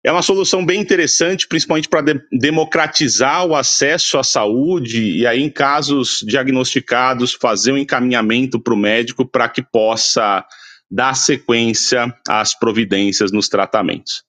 é 0.04 0.12
uma 0.12 0.20
solução 0.20 0.64
bem 0.64 0.82
interessante, 0.82 1.48
principalmente 1.48 1.88
para 1.88 2.02
de 2.02 2.20
democratizar 2.30 3.46
o 3.46 3.56
acesso 3.56 4.18
à 4.18 4.22
saúde 4.22 5.00
e 5.02 5.26
aí, 5.26 5.42
em 5.42 5.48
casos 5.48 6.22
diagnosticados, 6.26 7.32
fazer 7.32 7.72
um 7.72 7.78
encaminhamento 7.78 8.60
para 8.60 8.74
o 8.74 8.76
médico 8.76 9.26
para 9.26 9.48
que 9.48 9.62
possa 9.62 10.44
dar 10.90 11.14
sequência 11.14 12.14
às 12.28 12.56
providências 12.56 13.32
nos 13.32 13.48
tratamentos. 13.48 14.22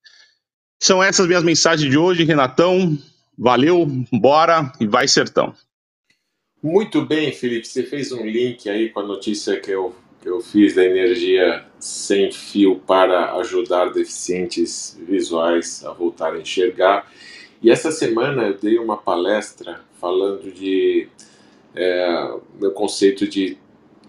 São 0.82 1.04
essas 1.04 1.28
minhas 1.28 1.44
mensagens 1.44 1.92
de 1.92 1.98
hoje, 1.98 2.24
Renatão. 2.24 2.98
Valeu, 3.38 3.86
bora 4.14 4.72
e 4.80 4.88
vai 4.88 5.10
sertão. 5.10 5.54
Muito 6.64 7.06
bem, 7.06 7.34
Felipe. 7.34 7.68
Você 7.68 7.84
fez 7.84 8.14
um 8.14 8.26
link 8.26 8.70
aí 8.70 8.90
com 8.90 9.02
a 9.02 9.06
notícia 9.06 9.60
que 9.60 9.72
eu 9.72 9.94
eu 10.26 10.42
fiz 10.42 10.74
da 10.74 10.84
energia 10.84 11.64
sem 11.80 12.32
fio 12.32 12.78
para 12.78 13.36
ajudar 13.36 13.92
deficientes 13.94 15.00
visuais 15.08 15.86
a 15.86 15.94
voltar 15.94 16.34
a 16.34 16.40
enxergar. 16.40 17.10
E 17.62 17.70
essa 17.70 17.92
semana 17.92 18.48
eu 18.48 18.58
dei 18.58 18.80
uma 18.80 18.98
palestra 18.98 19.82
falando 20.02 20.52
de 20.52 21.08
é, 21.76 22.34
meu 22.60 22.72
conceito 22.72 23.28
de 23.28 23.58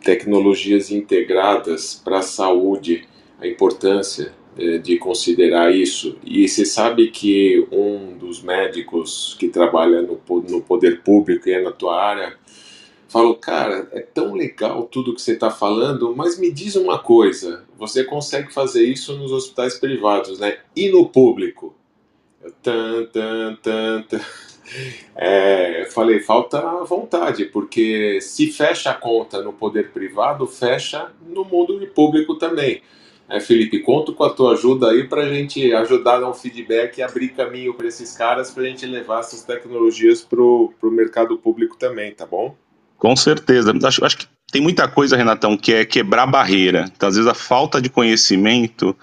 tecnologias 0.02 0.90
integradas 0.90 2.00
para 2.02 2.18
a 2.18 2.22
saúde, 2.22 3.06
a 3.38 3.46
importância 3.46 4.32
é, 4.58 4.78
de 4.78 4.96
considerar 4.96 5.74
isso. 5.74 6.16
E 6.24 6.48
você 6.48 6.64
sabe 6.64 7.08
que 7.08 7.66
um 7.70 8.16
dos 8.16 8.40
médicos 8.40 9.36
que 9.38 9.48
trabalha 9.48 10.00
no, 10.00 10.18
no 10.48 10.62
poder 10.62 11.02
público 11.02 11.46
e 11.46 11.52
é 11.52 11.60
na 11.60 11.72
tua 11.72 12.02
área 12.02 12.38
Falo, 13.08 13.36
cara, 13.36 13.88
é 13.92 14.00
tão 14.00 14.34
legal 14.34 14.84
tudo 14.84 15.14
que 15.14 15.22
você 15.22 15.32
está 15.32 15.50
falando, 15.50 16.14
mas 16.16 16.38
me 16.38 16.50
diz 16.50 16.74
uma 16.74 16.98
coisa: 16.98 17.64
você 17.78 18.02
consegue 18.04 18.52
fazer 18.52 18.84
isso 18.84 19.16
nos 19.16 19.32
hospitais 19.32 19.78
privados, 19.78 20.40
né? 20.40 20.58
E 20.74 20.88
no 20.88 21.08
público? 21.08 21.74
Eu, 22.42 22.52
tan, 22.62 23.06
tan, 23.06 23.56
tan, 23.62 24.02
tan. 24.02 24.20
É, 25.14 25.88
falei, 25.92 26.18
falta 26.18 26.60
vontade, 26.84 27.44
porque 27.44 28.20
se 28.20 28.50
fecha 28.50 28.90
a 28.90 28.94
conta 28.94 29.40
no 29.40 29.52
poder 29.52 29.92
privado, 29.92 30.44
fecha 30.44 31.12
no 31.24 31.44
mundo 31.44 31.86
público 31.94 32.34
também. 32.34 32.82
É, 33.28 33.40
Felipe, 33.40 33.80
conto 33.80 34.12
com 34.12 34.24
a 34.24 34.30
tua 34.30 34.52
ajuda 34.52 34.90
aí 34.90 35.06
para 35.08 35.22
a 35.22 35.28
gente 35.28 35.72
ajudar 35.72 36.16
a 36.16 36.20
dar 36.20 36.30
um 36.30 36.34
feedback 36.34 36.98
e 36.98 37.02
abrir 37.02 37.28
caminho 37.30 37.74
para 37.74 37.88
esses 37.88 38.16
caras, 38.16 38.50
para 38.50 38.64
a 38.64 38.66
gente 38.66 38.86
levar 38.86 39.20
essas 39.20 39.42
tecnologias 39.42 40.22
para 40.22 40.40
o 40.40 40.72
mercado 40.84 41.36
público 41.38 41.76
também, 41.76 42.12
tá 42.12 42.26
bom? 42.26 42.56
Com 42.98 43.14
certeza. 43.14 43.72
Acho, 43.84 44.04
acho 44.04 44.18
que 44.18 44.26
tem 44.50 44.62
muita 44.62 44.88
coisa, 44.88 45.16
Renatão, 45.16 45.56
que 45.56 45.72
é 45.72 45.84
quebrar 45.84 46.26
barreira. 46.26 46.90
Então, 46.94 47.08
às 47.08 47.16
vezes, 47.16 47.30
a 47.30 47.34
falta 47.34 47.80
de 47.80 47.90
conhecimento 47.90 48.96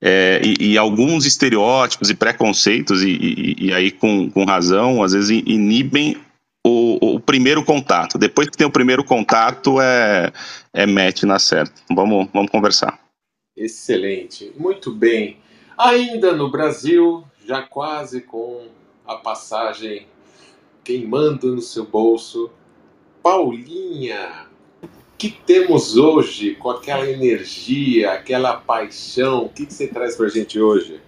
é, 0.00 0.40
e, 0.44 0.72
e, 0.72 0.78
alguns 0.78 1.26
estereótipos 1.26 2.08
e 2.08 2.14
preconceitos, 2.14 3.02
e, 3.02 3.10
e, 3.10 3.66
e, 3.66 3.72
aí 3.72 3.90
com, 3.90 4.30
com 4.30 4.44
razão, 4.44 5.02
às 5.02 5.12
vezes 5.12 5.30
inibem 5.30 6.16
o, 6.64 7.14
o, 7.14 7.20
primeiro 7.20 7.64
contato. 7.64 8.16
Depois 8.16 8.48
que 8.48 8.56
tem 8.56 8.66
o 8.66 8.70
primeiro 8.70 9.02
contato, 9.04 9.80
é, 9.80 10.32
é 10.72 10.86
match 10.86 11.24
na 11.24 11.38
certa. 11.38 11.74
Vamos, 11.90 12.28
vamos 12.32 12.50
conversar. 12.50 12.98
Excelente. 13.56 14.52
Muito 14.56 14.92
bem. 14.92 15.38
Ainda 15.76 16.32
no 16.32 16.50
Brasil, 16.50 17.24
já 17.46 17.62
quase 17.62 18.20
com 18.20 18.66
a 19.06 19.16
passagem 19.16 20.06
queimando 20.84 21.54
no 21.54 21.60
seu 21.60 21.84
bolso. 21.84 22.50
Paulinha, 23.28 24.46
que 25.18 25.28
temos 25.28 25.98
hoje 25.98 26.54
com 26.54 26.70
aquela 26.70 27.06
energia, 27.06 28.12
aquela 28.12 28.56
paixão? 28.56 29.44
O 29.44 29.48
que, 29.50 29.66
que 29.66 29.74
você 29.74 29.86
traz 29.86 30.16
para 30.16 30.24
a 30.24 30.30
gente 30.30 30.58
hoje? 30.58 30.98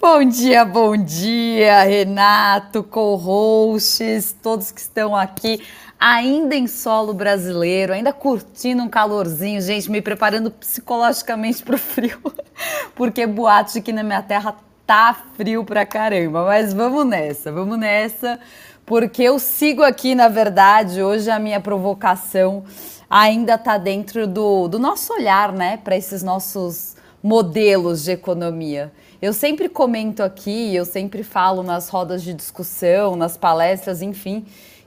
Bom 0.00 0.22
dia, 0.24 0.64
bom 0.64 0.96
dia, 0.96 1.82
Renato, 1.82 2.84
co-hosts, 2.84 4.36
todos 4.40 4.70
que 4.70 4.80
estão 4.80 5.16
aqui, 5.16 5.60
ainda 5.98 6.54
em 6.54 6.68
solo 6.68 7.12
brasileiro, 7.12 7.92
ainda 7.92 8.12
curtindo 8.12 8.80
um 8.80 8.88
calorzinho, 8.88 9.60
gente, 9.60 9.90
me 9.90 10.00
preparando 10.00 10.48
psicologicamente 10.48 11.64
para 11.64 11.74
o 11.74 11.78
frio, 11.78 12.20
porque 12.94 13.26
boatos 13.26 13.74
aqui 13.74 13.92
na 13.92 14.04
minha 14.04 14.22
terra 14.22 14.56
tá 14.86 15.24
frio 15.36 15.64
pra 15.64 15.84
caramba, 15.84 16.44
mas 16.44 16.72
vamos 16.72 17.04
nessa, 17.04 17.50
vamos 17.50 17.78
nessa, 17.78 18.38
porque 18.84 19.22
eu 19.22 19.38
sigo 19.38 19.82
aqui, 19.82 20.14
na 20.14 20.28
verdade, 20.28 21.02
hoje 21.02 21.30
a 21.30 21.38
minha 21.38 21.60
provocação 21.60 22.64
ainda 23.08 23.58
tá 23.58 23.78
dentro 23.78 24.26
do, 24.26 24.68
do 24.68 24.78
nosso 24.78 25.12
olhar, 25.12 25.52
né, 25.52 25.76
para 25.76 25.96
esses 25.96 26.22
nossos 26.22 26.96
modelos 27.22 28.04
de 28.04 28.10
economia. 28.10 28.90
Eu 29.20 29.32
sempre 29.32 29.68
comento 29.68 30.22
aqui, 30.22 30.74
eu 30.74 30.84
sempre 30.84 31.22
falo 31.22 31.62
nas 31.62 31.88
rodas 31.88 32.22
de 32.22 32.34
discussão, 32.34 33.14
nas 33.14 33.36
palestras, 33.36 34.02
enfim, 34.02 34.44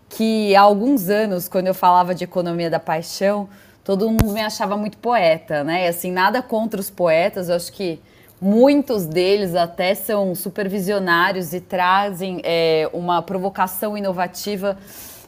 que 0.10 0.55
há 0.55 0.62
alguns 0.62 1.10
anos, 1.10 1.47
quando 1.47 1.67
eu 1.67 1.73
falava 1.73 2.13
de 2.13 2.23
economia 2.23 2.69
da 2.69 2.79
paixão, 2.79 3.47
todo 3.84 4.10
mundo 4.10 4.34
me 4.34 4.41
achava 4.41 4.75
muito 4.75 4.97
poeta, 4.97 5.63
né? 5.63 5.88
Assim, 5.88 6.12
nada 6.12 6.41
contra 6.41 6.81
os 6.81 6.89
poetas, 6.89 7.47
eu 7.47 7.55
acho 7.55 7.71
que 7.71 8.01
muitos 8.41 9.06
deles 9.06 9.56
até 9.56 9.95
são 9.95 10.36
supervisionários 10.36 11.54
e 11.54 11.60
trazem 11.60 12.41
é, 12.43 12.89
uma 12.93 13.21
provocação 13.21 13.98
inovativa 13.98 14.78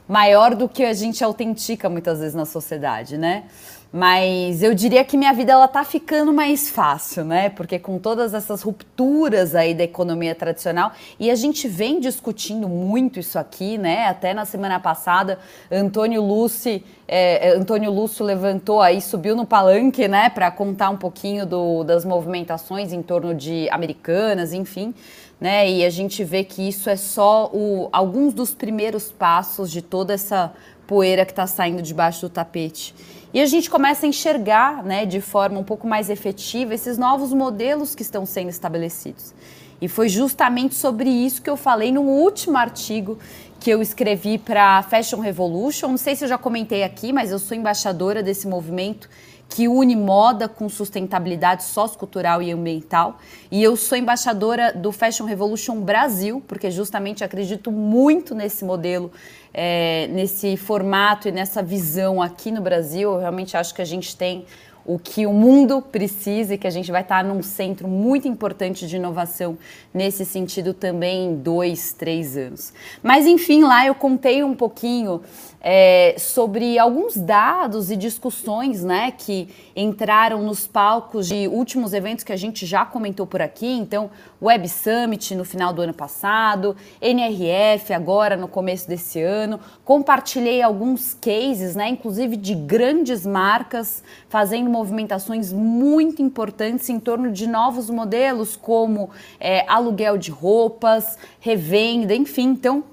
maior 0.07 0.55
do 0.55 0.69
que 0.69 0.83
a 0.83 0.93
gente 0.93 1.23
autentica 1.23 1.89
muitas 1.89 2.19
vezes 2.19 2.35
na 2.35 2.45
sociedade, 2.45 3.17
né? 3.17 3.43
Mas 3.91 4.61
eu 4.61 4.73
diria 4.73 5.03
que 5.05 5.15
minha 5.15 5.33
vida 5.33 5.53
ela 5.53 5.67
tá 5.67 5.83
ficando 5.83 6.33
mais 6.33 6.69
fácil, 6.69 7.23
né? 7.23 7.49
Porque 7.49 7.79
com 7.79 7.97
todas 7.97 8.33
essas 8.33 8.61
rupturas 8.61 9.55
aí 9.55 9.73
da 9.73 9.83
economia 9.83 10.35
tradicional, 10.35 10.91
e 11.19 11.31
a 11.31 11.35
gente 11.35 11.67
vem 11.67 11.99
discutindo 11.99 12.67
muito 12.67 13.19
isso 13.19 13.39
aqui, 13.39 13.77
né? 13.77 14.07
Até 14.07 14.33
na 14.33 14.45
semana 14.45 14.79
passada, 14.79 15.39
Antônio 15.71 16.21
Lúcio, 16.21 16.83
é, 17.07 17.47
é, 17.47 17.55
Antônio 17.55 17.89
Lúcio 17.89 18.25
levantou 18.25 18.81
aí, 18.81 18.99
subiu 18.99 19.35
no 19.35 19.45
palanque, 19.45 20.07
né, 20.07 20.29
para 20.29 20.51
contar 20.51 20.89
um 20.89 20.97
pouquinho 20.97 21.45
do, 21.45 21.83
das 21.85 22.03
movimentações 22.03 22.91
em 22.91 23.01
torno 23.01 23.33
de 23.33 23.69
americanas, 23.69 24.51
enfim. 24.51 24.93
Né, 25.39 25.69
e 25.69 25.85
a 25.85 25.89
gente 25.89 26.23
vê 26.23 26.43
que 26.43 26.67
isso 26.67 26.89
é 26.89 26.95
só 26.95 27.49
o, 27.53 27.87
alguns 27.91 28.33
dos 28.33 28.53
primeiros 28.53 29.11
passos 29.11 29.71
de 29.71 29.81
toda 29.81 30.13
essa 30.13 30.51
poeira 30.87 31.25
que 31.25 31.31
está 31.31 31.45
saindo 31.45 31.81
debaixo 31.81 32.21
do 32.21 32.29
tapete. 32.29 32.93
E 33.37 33.41
a 33.41 33.45
gente 33.45 33.69
começa 33.69 34.03
a 34.03 34.09
enxergar 34.09 34.83
né, 34.83 35.05
de 35.05 35.21
forma 35.21 35.59
um 35.59 35.63
pouco 35.63 35.85
mais 35.85 36.09
efetiva 36.09 36.73
esses 36.73 36.97
novos 36.97 37.31
modelos 37.31 37.93
que 37.93 38.01
estão 38.01 38.25
sendo 38.25 38.49
estabelecidos. 38.49 39.31
E 39.79 39.87
foi 39.87 40.09
justamente 40.09 40.73
sobre 40.73 41.07
isso 41.07 41.43
que 41.43 41.49
eu 41.51 41.55
falei 41.55 41.91
no 41.91 42.01
último 42.01 42.57
artigo 42.57 43.19
que 43.59 43.69
eu 43.69 43.79
escrevi 43.79 44.39
para 44.39 44.81
Fashion 44.81 45.19
Revolution. 45.19 45.89
Não 45.89 45.97
sei 45.97 46.15
se 46.15 46.25
eu 46.25 46.27
já 46.27 46.35
comentei 46.35 46.81
aqui, 46.81 47.13
mas 47.13 47.29
eu 47.29 47.37
sou 47.37 47.55
embaixadora 47.55 48.23
desse 48.23 48.47
movimento 48.47 49.07
que 49.49 49.67
une 49.67 49.95
moda 49.95 50.47
com 50.47 50.67
sustentabilidade 50.67 51.63
sociocultural 51.63 52.41
e 52.41 52.51
ambiental. 52.51 53.17
E 53.49 53.63
eu 53.63 53.75
sou 53.75 53.97
embaixadora 53.97 54.73
do 54.73 54.91
Fashion 54.91 55.25
Revolution 55.25 55.79
Brasil, 55.79 56.43
porque 56.47 56.69
justamente 56.69 57.23
acredito 57.23 57.71
muito 57.71 58.35
nesse 58.35 58.65
modelo, 58.65 59.11
é, 59.53 60.07
nesse 60.07 60.57
formato 60.57 61.27
e 61.27 61.31
nessa 61.31 61.63
visão 61.63 62.21
aqui 62.21 62.51
no 62.51 62.61
Brasil. 62.61 63.13
Eu 63.13 63.19
realmente 63.19 63.55
acho 63.55 63.73
que 63.73 63.81
a 63.81 63.85
gente 63.85 64.15
tem 64.15 64.45
o 64.87 64.97
que 64.97 65.27
o 65.27 65.33
mundo 65.33 65.81
precisa 65.81 66.53
e 66.53 66.57
que 66.57 66.65
a 66.65 66.71
gente 66.71 66.89
vai 66.89 67.01
estar 67.01 67.21
num 67.21 67.43
centro 67.43 67.89
muito 67.89 68.25
importante 68.25 68.87
de 68.87 68.95
inovação 68.95 69.57
nesse 69.93 70.25
sentido 70.25 70.73
também 70.73 71.25
em 71.25 71.35
dois, 71.35 71.91
três 71.91 72.37
anos. 72.37 72.73
Mas 73.03 73.27
enfim, 73.27 73.63
lá 73.63 73.85
eu 73.85 73.93
contei 73.93 74.45
um 74.45 74.55
pouquinho 74.55 75.21
é, 75.59 76.15
sobre 76.17 76.79
alguns 76.79 77.17
dados 77.17 77.91
e 77.91 77.97
discussões 77.97 78.85
né, 78.85 79.11
que 79.11 79.49
entraram 79.75 80.41
nos 80.41 80.65
palcos 80.65 81.27
de 81.27 81.47
últimos 81.47 81.93
eventos 81.93 82.23
que 82.23 82.31
a 82.31 82.37
gente 82.37 82.65
já 82.65 82.85
comentou 82.85 83.27
por 83.27 83.41
aqui. 83.41 83.67
Então, 83.67 84.09
Web 84.41 84.69
Summit 84.69 85.35
no 85.35 85.43
final 85.43 85.73
do 85.73 85.81
ano 85.81 85.93
passado, 85.93 86.75
NRF 87.01 87.91
agora 87.91 88.37
no 88.37 88.47
começo 88.47 88.87
desse 88.87 89.21
ano. 89.21 89.59
Compartilhei 89.83 90.61
alguns 90.61 91.13
cases, 91.13 91.75
né, 91.75 91.89
inclusive 91.89 92.37
de 92.37 92.55
grandes 92.55 93.25
marcas 93.25 94.01
fazendo 94.29 94.69
movimentações 94.77 95.51
muito 95.51 96.21
importantes 96.21 96.87
em 96.89 96.99
torno 96.99 97.31
de 97.31 97.47
novos 97.47 97.89
modelos, 97.89 98.55
como 98.55 99.09
é, 99.39 99.65
aluguel 99.67 100.17
de 100.17 100.29
roupas, 100.29 101.17
revenda, 101.39 102.13
enfim. 102.13 102.49
Então, 102.49 102.83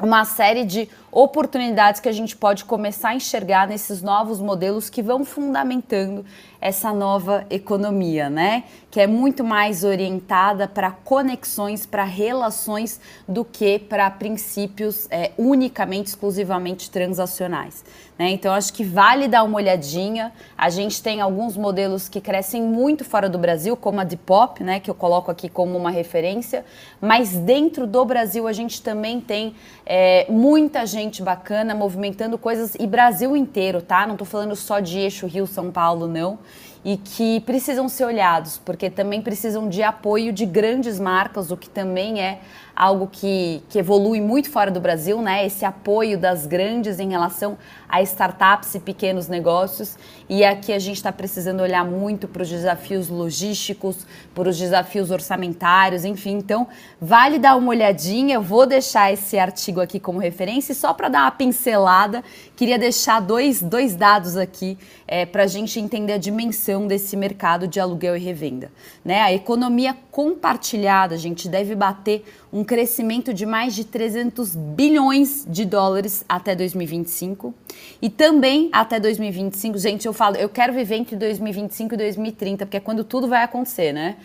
uma 0.00 0.24
série 0.24 0.64
de 0.64 0.88
oportunidades 1.12 2.00
que 2.00 2.08
a 2.08 2.12
gente 2.12 2.34
pode 2.34 2.64
começar 2.64 3.10
a 3.10 3.14
enxergar 3.14 3.68
nesses 3.68 4.00
novos 4.00 4.40
modelos 4.40 4.88
que 4.88 5.02
vão 5.02 5.26
fundamentando 5.26 6.24
essa 6.58 6.92
nova 6.92 7.44
economia, 7.50 8.30
né? 8.30 8.64
Que 8.90 9.00
é 9.00 9.06
muito 9.06 9.44
mais 9.44 9.84
orientada 9.84 10.66
para 10.66 10.90
conexões, 10.90 11.84
para 11.84 12.04
relações, 12.04 13.00
do 13.28 13.44
que 13.44 13.78
para 13.78 14.08
princípios 14.10 15.06
é, 15.10 15.32
unicamente, 15.36 16.08
exclusivamente 16.08 16.88
transacionais. 16.90 17.84
Né? 18.16 18.30
Então, 18.30 18.54
acho 18.54 18.72
que 18.72 18.84
vale 18.84 19.26
dar 19.26 19.42
uma 19.42 19.56
olhadinha. 19.56 20.32
A 20.56 20.70
gente 20.70 21.02
tem 21.02 21.20
alguns 21.20 21.56
modelos 21.56 22.08
que 22.08 22.20
crescem 22.20 22.62
muito 22.62 23.04
fora 23.04 23.28
do 23.28 23.38
Brasil, 23.38 23.76
como 23.76 24.00
a 24.00 24.04
Depop, 24.04 24.62
né? 24.62 24.78
Que 24.78 24.88
eu 24.88 24.94
coloco 24.94 25.30
aqui 25.30 25.48
como 25.48 25.76
uma 25.76 25.90
referência. 25.90 26.64
Mas 27.00 27.32
dentro 27.32 27.86
do 27.86 28.04
Brasil, 28.04 28.46
a 28.46 28.52
gente 28.52 28.80
também 28.80 29.20
tem 29.20 29.56
é, 29.84 30.26
muita 30.30 30.86
gente 30.86 31.01
bacana 31.22 31.74
movimentando 31.74 32.36
coisas 32.38 32.74
e 32.78 32.86
Brasil 32.86 33.34
inteiro, 33.36 33.80
tá? 33.82 34.06
Não 34.06 34.14
estou 34.14 34.26
falando 34.26 34.54
só 34.54 34.78
de 34.78 34.98
eixo 34.98 35.26
Rio-São 35.26 35.70
Paulo, 35.70 36.06
não 36.06 36.38
e 36.84 36.96
que 36.96 37.40
precisam 37.40 37.88
ser 37.88 38.04
olhados, 38.04 38.58
porque 38.58 38.90
também 38.90 39.22
precisam 39.22 39.68
de 39.68 39.82
apoio 39.82 40.32
de 40.32 40.44
grandes 40.44 40.98
marcas, 40.98 41.50
o 41.50 41.56
que 41.56 41.70
também 41.70 42.20
é 42.20 42.40
algo 42.74 43.08
que, 43.10 43.62
que 43.68 43.78
evolui 43.78 44.20
muito 44.20 44.50
fora 44.50 44.70
do 44.70 44.80
Brasil, 44.80 45.20
né? 45.20 45.46
Esse 45.46 45.64
apoio 45.64 46.18
das 46.18 46.46
grandes 46.46 46.98
em 46.98 47.10
relação 47.10 47.58
a 47.88 48.00
startups 48.02 48.74
e 48.74 48.80
pequenos 48.80 49.28
negócios. 49.28 49.98
E 50.28 50.44
aqui 50.44 50.72
a 50.72 50.78
gente 50.78 50.96
está 50.96 51.12
precisando 51.12 51.60
olhar 51.60 51.84
muito 51.84 52.26
para 52.26 52.42
os 52.42 52.48
desafios 52.48 53.08
logísticos, 53.08 54.06
para 54.34 54.48
os 54.48 54.58
desafios 54.58 55.10
orçamentários, 55.10 56.04
enfim. 56.04 56.38
Então, 56.38 56.66
vale 57.00 57.38
dar 57.38 57.56
uma 57.56 57.68
olhadinha. 57.68 58.36
Eu 58.36 58.42
vou 58.42 58.66
deixar 58.66 59.12
esse 59.12 59.38
artigo 59.38 59.80
aqui 59.80 60.00
como 60.00 60.18
referência. 60.18 60.74
Só 60.74 60.94
para 60.94 61.08
dar 61.08 61.22
uma 61.22 61.30
pincelada, 61.30 62.24
queria 62.62 62.78
deixar 62.78 63.18
dois, 63.18 63.60
dois 63.60 63.96
dados 63.96 64.36
aqui 64.36 64.78
é, 65.04 65.26
para 65.26 65.42
a 65.42 65.46
gente 65.48 65.80
entender 65.80 66.12
a 66.12 66.16
dimensão 66.16 66.86
desse 66.86 67.16
mercado 67.16 67.66
de 67.66 67.80
aluguel 67.80 68.16
e 68.16 68.20
revenda. 68.20 68.70
Né? 69.04 69.20
A 69.20 69.32
economia 69.32 69.96
compartilhada, 70.12 71.16
a 71.16 71.18
gente 71.18 71.48
deve 71.48 71.74
bater 71.74 72.24
um 72.52 72.62
crescimento 72.62 73.34
de 73.34 73.44
mais 73.44 73.74
de 73.74 73.82
300 73.82 74.54
bilhões 74.54 75.44
de 75.48 75.64
dólares 75.64 76.24
até 76.28 76.54
2025. 76.54 77.52
E 78.00 78.08
também 78.08 78.68
até 78.70 79.00
2025, 79.00 79.76
gente, 79.78 80.06
eu 80.06 80.12
falo, 80.12 80.36
eu 80.36 80.48
quero 80.48 80.72
viver 80.72 80.94
entre 80.94 81.16
2025 81.16 81.94
e 81.94 81.96
2030, 81.96 82.64
porque 82.64 82.76
é 82.76 82.80
quando 82.80 83.02
tudo 83.02 83.26
vai 83.26 83.42
acontecer, 83.42 83.92
né? 83.92 84.18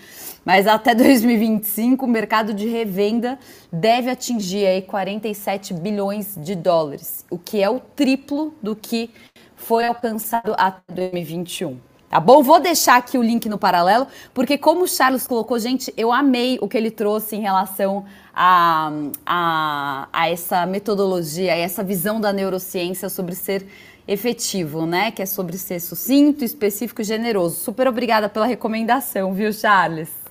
Mas 0.48 0.66
até 0.66 0.96
2025, 0.96 2.06
o 2.06 2.08
mercado 2.08 2.54
de 2.54 2.70
revenda 2.70 3.38
deve 3.70 4.10
atingir 4.10 4.66
aí 4.66 4.82
47 4.82 5.74
bilhões 5.74 6.36
de 6.38 6.56
dólares, 6.56 7.26
o 7.30 7.38
que 7.38 7.62
é 7.62 7.70
o 7.70 7.82
triplo 7.82 8.54
do 8.64 8.74
que 8.74 9.10
foi 9.58 9.86
alcançado 9.86 10.56
até 10.58 10.80
2021. 10.94 11.78
Tá 12.10 12.22
bom? 12.22 12.42
Vou 12.42 12.62
deixar 12.62 12.96
aqui 12.96 13.18
o 13.18 13.22
link 13.22 13.50
no 13.50 13.58
paralelo, 13.58 14.08
porque 14.34 14.58
como 14.58 14.86
o 14.86 14.88
Charles 14.88 15.28
colocou, 15.28 15.60
gente, 15.60 15.94
eu 15.98 16.14
amei 16.14 16.58
o 16.62 16.68
que 16.70 16.78
ele 16.78 16.92
trouxe 16.92 17.36
em 17.36 17.42
relação 17.42 18.06
a, 18.34 18.90
a, 19.26 20.08
a 20.14 20.30
essa 20.30 20.66
metodologia, 20.66 21.52
a 21.52 21.58
essa 21.58 21.84
visão 21.84 22.22
da 22.22 22.32
neurociência 22.32 23.10
sobre 23.10 23.36
ser 23.36 23.68
efetivo, 24.08 24.86
né? 24.86 25.12
Que 25.12 25.24
é 25.24 25.26
sobre 25.26 25.58
ser 25.58 25.82
sucinto, 25.82 26.46
específico 26.46 27.02
e 27.02 27.04
generoso. 27.04 27.58
Super 27.58 27.90
obrigada 27.90 28.30
pela 28.30 28.46
recomendação, 28.46 29.34
viu, 29.34 29.52
Charles? 29.52 30.27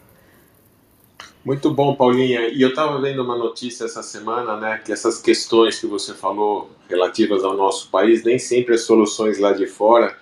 Muito 1.46 1.70
bom, 1.70 1.94
Paulinha. 1.94 2.48
E 2.48 2.60
eu 2.60 2.70
estava 2.70 3.00
vendo 3.00 3.22
uma 3.22 3.38
notícia 3.38 3.84
essa 3.84 4.02
semana, 4.02 4.56
né, 4.56 4.82
que 4.84 4.90
essas 4.90 5.22
questões 5.22 5.78
que 5.78 5.86
você 5.86 6.12
falou 6.12 6.72
relativas 6.90 7.44
ao 7.44 7.56
nosso 7.56 7.88
país, 7.88 8.24
nem 8.24 8.36
sempre 8.36 8.74
as 8.74 8.80
soluções 8.80 9.38
lá 9.38 9.52
de 9.52 9.64
fora 9.64 10.16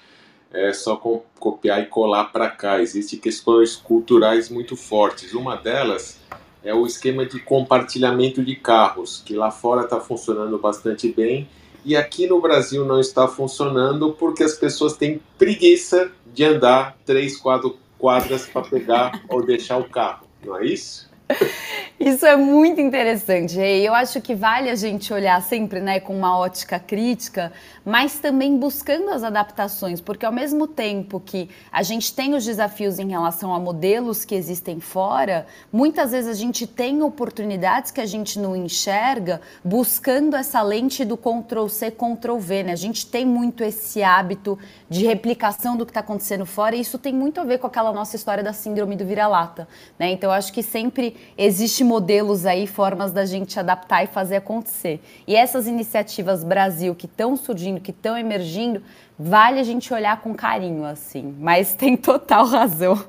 é 0.52 0.70
só 0.74 0.96
copiar 1.38 1.80
e 1.80 1.86
colar 1.86 2.24
para 2.24 2.50
cá. 2.50 2.78
Existem 2.82 3.18
questões 3.18 3.74
culturais 3.74 4.50
muito 4.50 4.76
fortes. 4.76 5.32
Uma 5.32 5.56
delas 5.56 6.20
é 6.62 6.74
o 6.74 6.84
esquema 6.86 7.24
de 7.24 7.40
compartilhamento 7.40 8.44
de 8.44 8.54
carros, 8.54 9.22
que 9.24 9.34
lá 9.34 9.50
fora 9.50 9.84
está 9.84 9.98
funcionando 9.98 10.58
bastante 10.58 11.10
bem 11.10 11.48
e 11.86 11.96
aqui 11.96 12.26
no 12.26 12.38
Brasil 12.38 12.84
não 12.84 13.00
está 13.00 13.26
funcionando 13.26 14.12
porque 14.12 14.44
as 14.44 14.56
pessoas 14.56 14.94
têm 14.94 15.22
preguiça 15.38 16.12
de 16.34 16.44
andar 16.44 16.98
três, 17.06 17.34
quatro 17.38 17.78
quadras 17.98 18.44
para 18.46 18.60
pegar 18.60 19.22
ou 19.30 19.42
deixar 19.42 19.78
o 19.78 19.88
carro, 19.88 20.26
não 20.44 20.58
é 20.58 20.66
isso? 20.66 21.13
Isso 21.98 22.26
é 22.26 22.36
muito 22.36 22.80
interessante. 22.80 23.58
E 23.58 23.84
eu 23.84 23.94
acho 23.94 24.20
que 24.20 24.34
vale 24.34 24.68
a 24.68 24.74
gente 24.74 25.12
olhar 25.12 25.40
sempre 25.42 25.80
né, 25.80 26.00
com 26.00 26.16
uma 26.16 26.38
ótica 26.38 26.78
crítica, 26.78 27.52
mas 27.84 28.18
também 28.18 28.56
buscando 28.56 29.10
as 29.10 29.22
adaptações, 29.22 30.00
porque 30.00 30.24
ao 30.24 30.32
mesmo 30.32 30.66
tempo 30.66 31.20
que 31.20 31.48
a 31.70 31.82
gente 31.82 32.14
tem 32.14 32.34
os 32.34 32.44
desafios 32.44 32.98
em 32.98 33.10
relação 33.10 33.54
a 33.54 33.58
modelos 33.58 34.24
que 34.24 34.34
existem 34.34 34.80
fora, 34.80 35.46
muitas 35.72 36.12
vezes 36.12 36.30
a 36.30 36.34
gente 36.34 36.66
tem 36.66 37.02
oportunidades 37.02 37.90
que 37.90 38.00
a 38.00 38.06
gente 38.06 38.38
não 38.38 38.56
enxerga 38.56 39.40
buscando 39.62 40.36
essa 40.36 40.62
lente 40.62 41.04
do 41.04 41.16
Ctrl-C, 41.16 41.90
Ctrl-V. 41.90 42.62
Né? 42.64 42.72
A 42.72 42.76
gente 42.76 43.06
tem 43.06 43.26
muito 43.26 43.62
esse 43.62 44.02
hábito 44.02 44.58
de 44.88 45.04
replicação 45.04 45.76
do 45.76 45.84
que 45.84 45.90
está 45.90 46.00
acontecendo 46.00 46.46
fora, 46.46 46.76
e 46.76 46.80
isso 46.80 46.98
tem 46.98 47.12
muito 47.12 47.40
a 47.40 47.44
ver 47.44 47.58
com 47.58 47.66
aquela 47.66 47.92
nossa 47.92 48.16
história 48.16 48.42
da 48.42 48.52
síndrome 48.52 48.96
do 48.96 49.04
vira-lata. 49.04 49.68
Né? 49.98 50.10
Então, 50.12 50.30
acho 50.30 50.52
que 50.52 50.62
sempre 50.62 51.16
existe 51.36 51.82
modelos 51.82 52.46
aí, 52.46 52.66
formas 52.66 53.12
da 53.12 53.24
gente 53.26 53.58
adaptar 53.58 54.04
e 54.04 54.06
fazer 54.06 54.36
acontecer. 54.36 55.02
E 55.26 55.36
essas 55.36 55.66
iniciativas 55.66 56.44
Brasil 56.44 56.94
que 56.94 57.06
estão 57.06 57.36
surgindo, 57.36 57.73
que 57.80 57.90
estão 57.90 58.16
emergindo, 58.16 58.82
vale 59.18 59.60
a 59.60 59.62
gente 59.62 59.92
olhar 59.92 60.20
com 60.20 60.34
carinho, 60.34 60.84
assim. 60.84 61.34
Mas 61.38 61.74
tem 61.76 61.96
total 61.96 62.46
razão. 62.46 63.02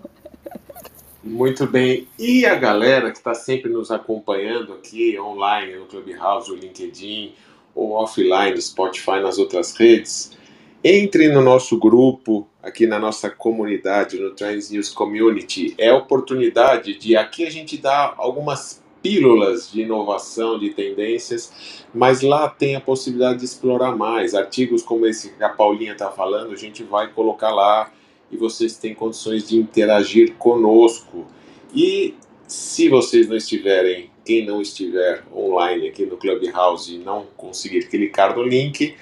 Muito 1.23 1.65
bem. 1.65 2.08
E 2.19 2.45
a 2.45 2.54
galera 2.56 3.12
que 3.12 3.17
está 3.17 3.34
sempre 3.34 3.71
nos 3.71 3.89
acompanhando 3.89 4.73
aqui 4.73 5.19
online, 5.19 5.75
no 5.75 5.86
Clubhouse, 5.86 6.49
no 6.49 6.56
LinkedIn, 6.56 7.34
ou 7.73 7.93
offline, 7.93 8.62
Spotify, 8.62 9.19
nas 9.21 9.38
outras 9.38 9.75
redes, 9.75 10.38
entre 10.84 11.30
no 11.30 11.41
nosso 11.41 11.80
grupo, 11.80 12.47
aqui 12.62 12.86
na 12.86 12.99
nossa 12.99 13.28
comunidade, 13.28 14.19
no 14.19 14.36
Trans 14.36 14.69
News 14.69 14.89
Community. 14.89 15.73
É 15.80 15.91
oportunidade 15.91 16.95
de 16.99 17.17
aqui 17.17 17.43
a 17.45 17.49
gente 17.49 17.75
dar 17.75 18.13
algumas 18.17 18.84
pílulas 19.05 19.71
de 19.71 19.81
inovação, 19.81 20.57
de 20.57 20.71
tendências, 20.71 21.85
mas 21.93 22.23
lá 22.23 22.49
tem 22.49 22.75
a 22.75 22.81
possibilidade 22.81 23.37
de 23.37 23.45
explorar 23.45 23.95
mais. 23.95 24.33
Artigos 24.33 24.81
como 24.81 25.05
esse 25.05 25.29
que 25.29 25.43
a 25.43 25.49
Paulinha 25.49 25.91
está 25.91 26.09
falando, 26.09 26.53
a 26.53 26.57
gente 26.57 26.81
vai 26.81 27.13
colocar 27.13 27.51
lá 27.51 27.91
e 28.31 28.35
vocês 28.35 28.77
têm 28.77 28.95
condições 28.95 29.47
de 29.47 29.57
interagir 29.57 30.33
conosco. 30.39 31.27
E 31.71 32.15
se 32.47 32.89
vocês 32.89 33.29
não 33.29 33.37
estiverem, 33.37 34.09
quem 34.25 34.43
não 34.43 34.59
estiver 34.59 35.23
online 35.31 35.89
aqui 35.89 36.03
no 36.03 36.17
Clubhouse 36.17 36.95
e 36.95 36.97
não 36.97 37.27
conseguir 37.37 37.87
clicar 37.87 38.35
no 38.35 38.41
link, 38.41 38.95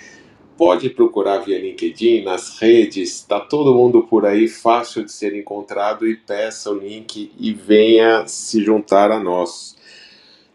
Pode 0.55 0.91
procurar 0.91 1.39
via 1.39 1.59
LinkedIn, 1.59 2.21
nas 2.21 2.59
redes, 2.59 3.09
está 3.09 3.39
todo 3.39 3.73
mundo 3.73 4.03
por 4.03 4.23
aí, 4.23 4.47
fácil 4.47 5.03
de 5.03 5.11
ser 5.11 5.35
encontrado 5.35 6.07
e 6.07 6.15
peça 6.15 6.69
o 6.69 6.77
link 6.77 7.31
e 7.39 7.51
venha 7.51 8.27
se 8.27 8.63
juntar 8.63 9.09
a 9.09 9.19
nós. 9.19 9.75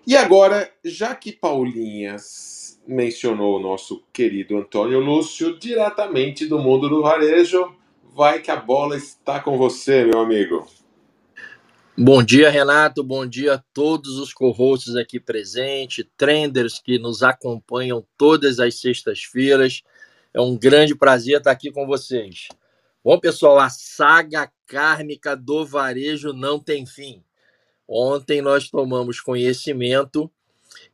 E 0.08 0.16
agora, 0.16 0.72
já 0.82 1.14
que 1.14 1.30
Paulinhas 1.30 2.80
mencionou 2.86 3.58
o 3.58 3.62
nosso 3.62 4.02
querido 4.10 4.56
Antônio 4.56 5.00
Lúcio, 5.00 5.58
diretamente 5.58 6.46
do 6.46 6.58
mundo 6.58 6.88
do 6.88 7.02
varejo, 7.02 7.76
vai 8.14 8.40
que 8.40 8.50
a 8.50 8.56
bola 8.56 8.96
está 8.96 9.38
com 9.38 9.58
você, 9.58 10.06
meu 10.06 10.18
amigo. 10.20 10.66
Bom 11.94 12.22
dia, 12.22 12.48
Renato. 12.48 13.04
Bom 13.04 13.26
dia 13.26 13.56
a 13.56 13.62
todos 13.74 14.18
os 14.18 14.32
co-hosts 14.32 14.96
aqui 14.96 15.20
presentes, 15.20 16.06
trenders 16.16 16.80
que 16.82 16.98
nos 16.98 17.22
acompanham 17.22 18.02
todas 18.16 18.58
as 18.58 18.80
sextas-feiras. 18.80 19.82
É 20.32 20.40
um 20.40 20.56
grande 20.56 20.94
prazer 20.94 21.36
estar 21.36 21.50
aqui 21.50 21.70
com 21.70 21.86
vocês. 21.86 22.48
Bom, 23.04 23.20
pessoal, 23.20 23.58
a 23.58 23.68
saga 23.68 24.50
kármica 24.66 25.36
do 25.36 25.66
varejo 25.66 26.32
não 26.32 26.58
tem 26.58 26.86
fim. 26.86 27.22
Ontem 27.88 28.42
nós 28.42 28.68
tomamos 28.68 29.20
conhecimento 29.20 30.30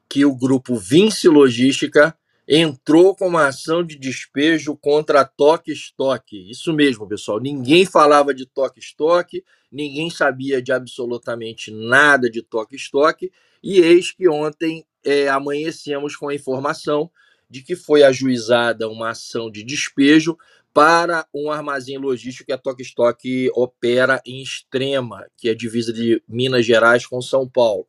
que 0.09 0.25
o 0.25 0.35
grupo 0.35 0.77
Vinci 0.77 1.29
Logística 1.29 2.17
entrou 2.47 3.17
com 3.17 3.27
uma 3.27 3.49
ação 3.49 3.83
de 3.83 3.97
despejo 3.97 4.77
contra 4.77 5.25
Toque 5.25 5.73
Stock. 5.73 6.51
Isso 6.51 6.73
mesmo, 6.73 7.09
pessoal. 7.09 7.41
Ninguém 7.41 7.85
falava 7.85 8.35
de 8.35 8.47
Toque 8.47 8.79
Stock, 8.81 9.43
ninguém 9.73 10.11
sabia 10.11 10.63
de 10.63 10.71
absolutamente 10.71 11.71
nada 11.71 12.31
de 12.31 12.43
Toque 12.43 12.77
Stock. 12.77 13.31
E 13.63 13.81
eis 13.81 14.13
que 14.13 14.29
ontem 14.29 14.87
é, 15.03 15.29
amanhecemos 15.29 16.15
com 16.15 16.29
a 16.29 16.35
informação 16.35 17.11
de 17.49 17.63
que 17.63 17.75
foi 17.75 18.03
ajuizada 18.03 18.89
uma 18.89 19.11
ação 19.11 19.51
de 19.51 19.65
despejo 19.65 20.37
para 20.75 21.25
um 21.33 21.53
armazém 21.53 21.97
logístico 21.97 22.47
que 22.47 22.53
a 22.53 22.59
Toque 22.59 22.83
Stock 22.83 23.51
opera 23.55 24.21
em 24.27 24.43
Extrema, 24.43 25.25
que 25.37 25.49
é 25.49 25.55
divisa 25.55 25.93
de 25.93 26.21
Minas 26.29 26.67
Gerais 26.67 27.07
com 27.07 27.23
São 27.23 27.49
Paulo. 27.49 27.87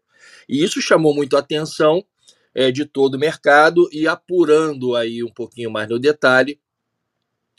E 0.47 0.63
isso 0.63 0.79
chamou 0.79 1.13
muito 1.13 1.35
a 1.35 1.39
atenção 1.39 2.05
é, 2.53 2.71
de 2.71 2.85
todo 2.85 3.15
o 3.15 3.19
mercado 3.19 3.89
e 3.91 4.07
apurando 4.07 4.95
aí 4.95 5.23
um 5.23 5.33
pouquinho 5.33 5.71
mais 5.71 5.89
no 5.89 5.97
detalhe, 5.97 6.59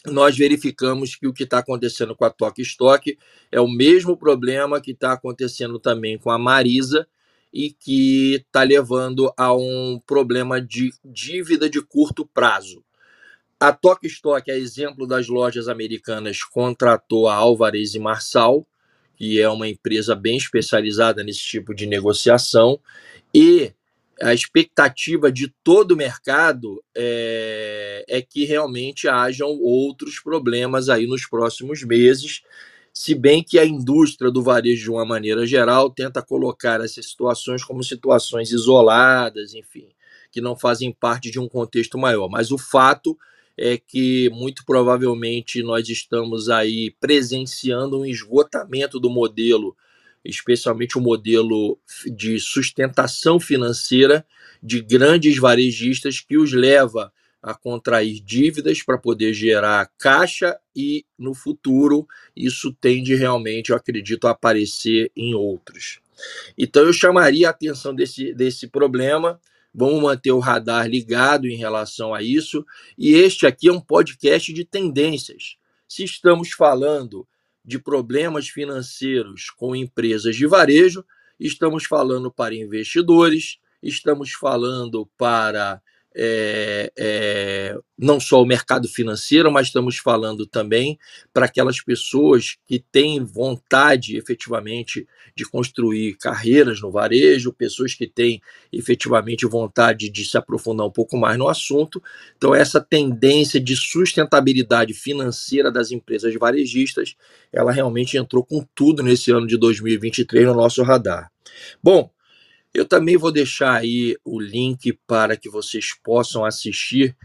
nós 0.07 0.37
verificamos 0.37 1.17
que 1.17 1.27
o 1.27 1.33
que 1.33 1.43
está 1.43 1.59
acontecendo 1.59 2.15
com 2.15 2.25
a 2.25 2.31
Toque 2.31 2.63
Stock 2.63 3.19
é 3.51 3.61
o 3.61 3.67
mesmo 3.67 4.17
problema 4.17 4.81
que 4.81 4.93
está 4.93 5.13
acontecendo 5.13 5.81
também 5.81 6.17
com 6.17 6.31
a 6.31 6.39
Marisa 6.39 7.05
e 7.53 7.73
que 7.73 8.45
está 8.47 8.63
levando 8.63 9.33
a 9.37 9.53
um 9.53 10.01
problema 10.07 10.61
de 10.61 10.93
dívida 11.05 11.69
de 11.69 11.83
curto 11.83 12.25
prazo. 12.25 12.86
A 13.59 13.73
Toque 13.73 14.07
Stock, 14.07 14.51
a 14.51 14.57
exemplo 14.57 15.07
das 15.07 15.29
lojas 15.29 15.67
americanas, 15.67 16.45
contratou 16.45 17.27
a 17.27 17.35
Alvarez 17.35 17.95
e 17.95 17.99
Marçal, 17.99 18.67
que 19.17 19.41
é 19.41 19.49
uma 19.49 19.67
empresa 19.67 20.15
bem 20.15 20.37
especializada 20.37 21.25
nesse 21.25 21.41
tipo 21.41 21.75
de 21.75 21.87
negociação, 21.87 22.79
e 23.33 23.73
a 24.21 24.35
expectativa 24.35 25.33
de 25.33 25.49
todo 25.65 25.93
o 25.93 25.97
mercado 25.97 26.83
é, 26.95 28.05
é 28.07 28.21
que 28.21 28.45
realmente 28.45 29.09
hajam 29.09 29.49
outros 29.63 30.21
problemas 30.21 30.91
aí 30.91 31.07
nos 31.07 31.27
próximos 31.27 31.83
meses, 31.83 32.43
se 32.93 33.15
bem 33.15 33.43
que 33.43 33.59
a 33.59 33.65
indústria 33.65 34.31
do 34.31 34.43
varejo, 34.43 34.85
de 34.85 34.91
uma 34.91 35.05
maneira 35.07 35.47
geral, 35.47 35.89
tenta 35.89 36.23
colocar 36.23 36.83
essas 36.83 37.07
situações 37.07 37.65
como 37.65 37.83
situações 37.83 38.53
isoladas, 38.53 39.55
enfim, 39.55 39.89
que 40.31 40.43
não 40.43 40.55
fazem 40.55 40.93
parte 40.93 41.31
de 41.31 41.41
um 41.41 41.49
contexto 41.49 41.97
maior. 41.97 42.29
Mas 42.29 42.51
o 42.51 42.59
fato 42.59 43.17
é 43.59 43.79
que 43.79 44.29
muito 44.31 44.65
provavelmente 44.65 45.63
nós 45.63 45.89
estamos 45.89 46.49
aí 46.49 46.95
presenciando 47.01 48.01
um 48.01 48.07
esgotamento 48.07 49.01
do 49.01 49.09
modelo 49.09 49.77
especialmente 50.29 50.99
o 50.99 51.01
modelo 51.01 51.79
de 52.07 52.39
sustentação 52.39 53.39
financeira 53.39 54.27
de 54.63 54.81
grandes 54.81 55.39
varejistas 55.39 56.21
que 56.21 56.37
os 56.37 56.53
leva 56.53 57.13
a 57.43 57.55
contrair 57.55 58.21
dívidas 58.25 58.83
para 58.83 58.99
poder 58.99 59.33
gerar 59.33 59.91
caixa 59.99 60.59
e 60.75 61.05
no 61.19 61.33
futuro 61.33 62.07
isso 62.35 62.73
tende 62.81 63.15
realmente, 63.15 63.71
eu 63.71 63.77
acredito, 63.77 64.27
a 64.27 64.33
aparecer 64.33 65.13
em 65.15 65.35
outros. 65.35 66.01
Então 66.59 66.83
eu 66.83 66.93
chamaria 66.93 67.47
a 67.47 67.51
atenção 67.51 67.95
desse, 67.95 68.35
desse 68.35 68.67
problema. 68.67 69.41
Vamos 69.79 70.01
manter 70.01 70.33
o 70.33 70.39
radar 70.39 70.89
ligado 70.89 71.47
em 71.47 71.55
relação 71.55 72.15
a 72.15 72.23
isso. 72.23 72.65
E 72.97 73.13
este 73.13 73.47
aqui 73.47 73.69
é 73.69 73.73
um 73.73 73.81
podcast 73.81 74.51
de 74.51 74.65
tendências. 74.65 75.59
Se 75.87 76.03
estamos 76.03 76.53
falando 76.53 77.29
de 77.63 77.79
problemas 77.79 78.49
financeiros 78.49 79.51
com 79.51 79.77
empresas 79.77 80.35
de 80.35 80.47
varejo, 80.47 81.05
estamos 81.39 81.85
falando 81.85 82.33
para 82.33 82.55
investidores, 82.55 83.59
estamos 83.83 84.33
falando 84.33 85.07
para 85.19 85.83
é, 86.19 86.91
é, 86.97 87.79
não 87.99 88.19
só 88.19 88.43
o 88.43 88.47
mercado 88.47 88.89
financeiro, 88.89 89.53
mas 89.53 89.67
estamos 89.67 89.99
falando 89.99 90.47
também 90.47 90.99
para 91.33 91.45
aquelas 91.45 91.83
pessoas 91.83 92.57
que 92.67 92.79
têm 92.79 93.23
vontade 93.23 94.17
efetivamente 94.17 95.07
de 95.37 95.45
construir 95.45 96.17
carreiras 96.17 96.81
no 96.81 96.91
varejo, 96.91 97.53
pessoas 97.53 97.95
que 97.95 98.07
têm 98.07 98.41
efetivamente 98.73 99.45
vontade 99.45 100.09
de 100.09 100.25
se 100.25 100.39
aprofundar 100.39 100.87
um 100.87 100.91
pouco 100.91 101.19
mais 101.19 101.39
no 101.39 101.49
assunto. 101.49 102.03
Então, 102.37 102.55
essa 102.55 102.81
tendência 102.81 103.61
de 103.61 103.77
sustentabilidade 103.77 104.95
financeira 104.95 105.71
das 105.71 105.91
empresas 105.91 106.35
varejistas, 106.35 107.15
ela 107.53 107.71
realmente 107.71 108.17
entrou 108.17 108.43
com 108.43 108.65
tudo 108.75 109.03
nesse 109.03 109.31
ano 109.31 109.47
de 109.47 109.59
2023 109.59 110.47
no 110.47 110.55
nosso 110.55 110.83
radar. 110.83 111.31
Bom, 111.83 112.11
eu 112.77 112.85
também 112.85 113.17
vou 113.17 113.33
deixar 113.33 113.75
aí 113.75 114.17
o 114.25 114.39
link 114.39 114.93
para 115.07 115.37
que 115.37 115.49
vocês 115.49 115.95
possam 116.03 116.45
assistir 116.45 117.17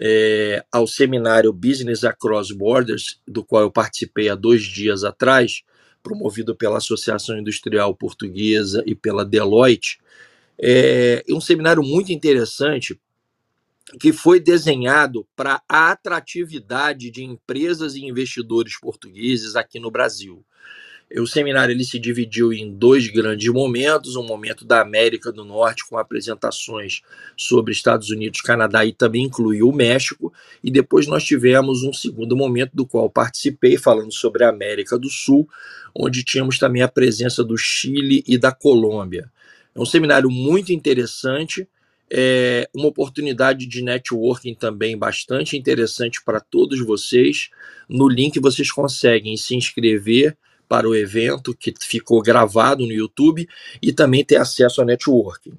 é, 0.00 0.64
ao 0.72 0.86
seminário 0.86 1.52
Business 1.52 2.04
Across 2.04 2.52
Borders, 2.52 3.20
do 3.28 3.44
qual 3.44 3.62
eu 3.62 3.70
participei 3.70 4.28
há 4.28 4.34
dois 4.34 4.62
dias 4.62 5.04
atrás, 5.04 5.62
promovido 6.02 6.56
pela 6.56 6.78
Associação 6.78 7.38
Industrial 7.38 7.94
Portuguesa 7.94 8.82
e 8.86 8.94
pela 8.94 9.24
Deloitte. 9.24 9.98
É 10.58 11.22
um 11.30 11.40
seminário 11.40 11.82
muito 11.82 12.12
interessante 12.12 12.98
que 14.00 14.12
foi 14.12 14.40
desenhado 14.40 15.26
para 15.36 15.62
a 15.68 15.90
atratividade 15.90 17.10
de 17.10 17.22
empresas 17.22 17.94
e 17.94 18.04
investidores 18.04 18.78
portugueses 18.80 19.54
aqui 19.54 19.78
no 19.78 19.90
Brasil. 19.90 20.44
O 21.16 21.26
seminário 21.26 21.72
ele 21.72 21.84
se 21.84 21.98
dividiu 21.98 22.52
em 22.52 22.72
dois 22.72 23.06
grandes 23.06 23.52
momentos, 23.52 24.16
um 24.16 24.26
momento 24.26 24.64
da 24.64 24.80
América 24.80 25.30
do 25.30 25.44
Norte 25.44 25.84
com 25.88 25.96
apresentações 25.96 27.02
sobre 27.36 27.72
Estados 27.72 28.10
Unidos, 28.10 28.40
Canadá 28.40 28.84
e 28.84 28.92
também 28.92 29.24
incluiu 29.24 29.68
o 29.68 29.74
México, 29.74 30.32
e 30.62 30.70
depois 30.70 31.06
nós 31.06 31.22
tivemos 31.22 31.84
um 31.84 31.92
segundo 31.92 32.36
momento 32.36 32.72
do 32.74 32.86
qual 32.86 33.08
participei 33.08 33.76
falando 33.76 34.12
sobre 34.12 34.44
a 34.44 34.48
América 34.48 34.98
do 34.98 35.08
Sul, 35.08 35.48
onde 35.94 36.24
tínhamos 36.24 36.58
também 36.58 36.82
a 36.82 36.88
presença 36.88 37.44
do 37.44 37.56
Chile 37.56 38.24
e 38.26 38.36
da 38.36 38.50
Colômbia. 38.50 39.30
É 39.74 39.80
um 39.80 39.86
seminário 39.86 40.30
muito 40.30 40.72
interessante, 40.72 41.68
é 42.10 42.68
uma 42.74 42.88
oportunidade 42.88 43.66
de 43.66 43.82
networking 43.82 44.54
também 44.54 44.96
bastante 44.96 45.56
interessante 45.56 46.22
para 46.24 46.40
todos 46.40 46.80
vocês. 46.80 47.50
No 47.88 48.08
link 48.08 48.38
vocês 48.40 48.70
conseguem 48.70 49.36
se 49.36 49.54
inscrever 49.54 50.36
para 50.74 50.88
o 50.88 50.96
evento 50.96 51.54
que 51.54 51.72
ficou 51.80 52.20
gravado 52.20 52.84
no 52.84 52.92
YouTube 52.92 53.48
e 53.80 53.92
também 53.92 54.24
ter 54.24 54.38
acesso 54.38 54.82
a 54.82 54.84
networking. 54.84 55.56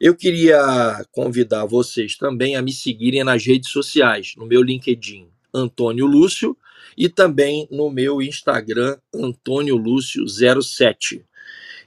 Eu 0.00 0.16
queria 0.16 1.04
convidar 1.12 1.66
vocês 1.66 2.16
também 2.16 2.56
a 2.56 2.62
me 2.62 2.72
seguirem 2.72 3.22
nas 3.22 3.44
redes 3.44 3.68
sociais, 3.68 4.32
no 4.34 4.46
meu 4.46 4.62
LinkedIn, 4.62 5.28
Antônio 5.52 6.06
Lúcio, 6.06 6.56
e 6.96 7.06
também 7.06 7.68
no 7.70 7.90
meu 7.90 8.22
Instagram, 8.22 8.96
Antônio 9.14 9.76
Lúcio 9.76 10.24
07. 10.26 11.22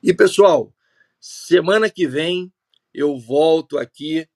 E 0.03 0.13
pessoal, 0.13 0.71
semana 1.19 1.89
que 1.89 2.05
vem 2.05 2.53
eu 2.93 3.17
volto 3.17 3.79
aqui 3.79 4.27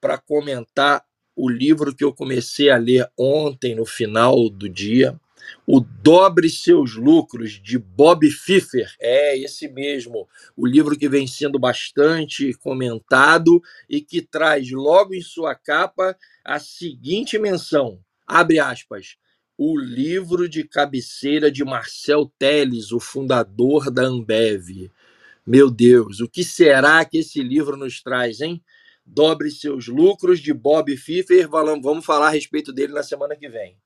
para 0.00 0.16
comentar 0.16 1.04
o 1.34 1.48
livro 1.48 1.92
que 1.92 2.04
eu 2.04 2.14
comecei 2.14 2.70
a 2.70 2.76
ler 2.76 3.10
ontem 3.18 3.74
no 3.74 3.84
final 3.84 4.48
do 4.48 4.68
dia, 4.68 5.18
o 5.66 5.80
Dobre 5.80 6.48
Seus 6.50 6.94
Lucros, 6.94 7.52
de 7.52 7.78
Bob 7.78 8.30
Fiffer. 8.30 8.94
É 9.00 9.36
esse 9.38 9.68
mesmo. 9.68 10.28
O 10.56 10.66
livro 10.66 10.96
que 10.96 11.08
vem 11.08 11.26
sendo 11.26 11.58
bastante 11.58 12.52
comentado 12.54 13.62
e 13.88 14.00
que 14.00 14.22
traz 14.22 14.70
logo 14.70 15.14
em 15.14 15.22
sua 15.22 15.54
capa 15.54 16.16
a 16.44 16.58
seguinte 16.58 17.38
menção: 17.38 17.98
abre 18.26 18.58
aspas. 18.58 19.16
O 19.56 19.78
livro 19.78 20.48
de 20.48 20.64
cabeceira 20.64 21.50
de 21.50 21.64
Marcel 21.64 22.30
Teles, 22.38 22.90
o 22.90 22.98
fundador 22.98 23.88
da 23.90 24.02
Ambev. 24.02 24.90
Meu 25.46 25.70
Deus, 25.70 26.20
o 26.20 26.28
que 26.28 26.42
será 26.42 27.04
que 27.04 27.18
esse 27.18 27.42
livro 27.42 27.76
nos 27.76 28.02
traz, 28.02 28.40
hein? 28.40 28.60
Dobre 29.06 29.50
seus 29.50 29.86
lucros 29.86 30.40
de 30.40 30.52
Bob 30.52 30.96
Fiffer. 30.96 31.48
Vamos 31.48 32.04
falar 32.04 32.28
a 32.28 32.30
respeito 32.30 32.72
dele 32.72 32.94
na 32.94 33.02
semana 33.02 33.36
que 33.36 33.48
vem. 33.48 33.76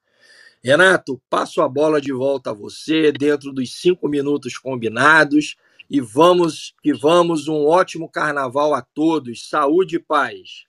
Renato, 0.62 1.21
passo 1.31 1.62
a 1.62 1.68
bola 1.68 2.01
de 2.01 2.12
volta 2.12 2.51
a 2.51 2.55
você 2.55 3.12
dentro 3.12 3.53
dos 3.53 3.81
cinco 3.81 4.09
minutos 4.09 4.59
combinados 4.59 5.57
e 5.88 6.01
vamos 6.01 6.75
que 6.83 6.92
vamos 6.92 7.47
um 7.47 7.64
ótimo 7.64 8.09
carnaval 8.09 8.75
a 8.75 8.83
todos. 8.83 9.49
Saúde 9.49 9.97
e 9.97 10.01
paz. 10.01 10.64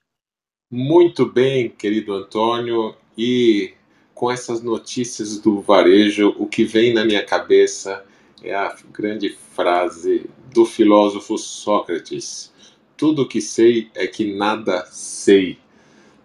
Muito 0.70 1.26
bem, 1.26 1.68
querido 1.68 2.14
Antônio. 2.14 2.94
E 3.18 3.74
com 4.14 4.30
essas 4.30 4.62
notícias 4.62 5.40
do 5.40 5.60
varejo, 5.60 6.36
o 6.38 6.46
que 6.46 6.64
vem 6.64 6.94
na 6.94 7.04
minha 7.04 7.24
cabeça 7.24 8.04
é 8.42 8.54
a 8.54 8.76
grande 8.92 9.36
frase 9.54 10.30
do 10.54 10.64
filósofo 10.64 11.36
Sócrates: 11.36 12.52
Tudo 12.96 13.26
que 13.26 13.40
sei 13.40 13.90
é 13.96 14.06
que 14.06 14.36
nada 14.36 14.86
sei. 14.86 15.58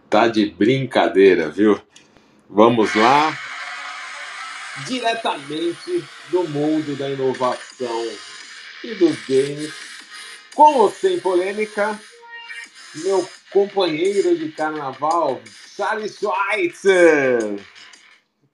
Tá 0.07 0.27
de 0.27 0.45
brincadeira, 0.45 1.49
viu? 1.49 1.81
Vamos 2.47 2.93
lá 2.93 3.35
diretamente 4.87 6.03
do 6.29 6.43
mundo 6.49 6.95
da 6.95 7.09
inovação 7.09 8.09
e 8.83 8.93
dos 8.95 9.15
games, 9.27 9.73
com 10.53 10.75
ou 10.75 10.91
sem 10.91 11.19
polêmica, 11.19 11.99
meu 12.95 13.27
companheiro 13.51 14.37
de 14.37 14.49
carnaval, 14.49 15.41
Charles 15.75 16.17
Schweitzer. 16.17 17.59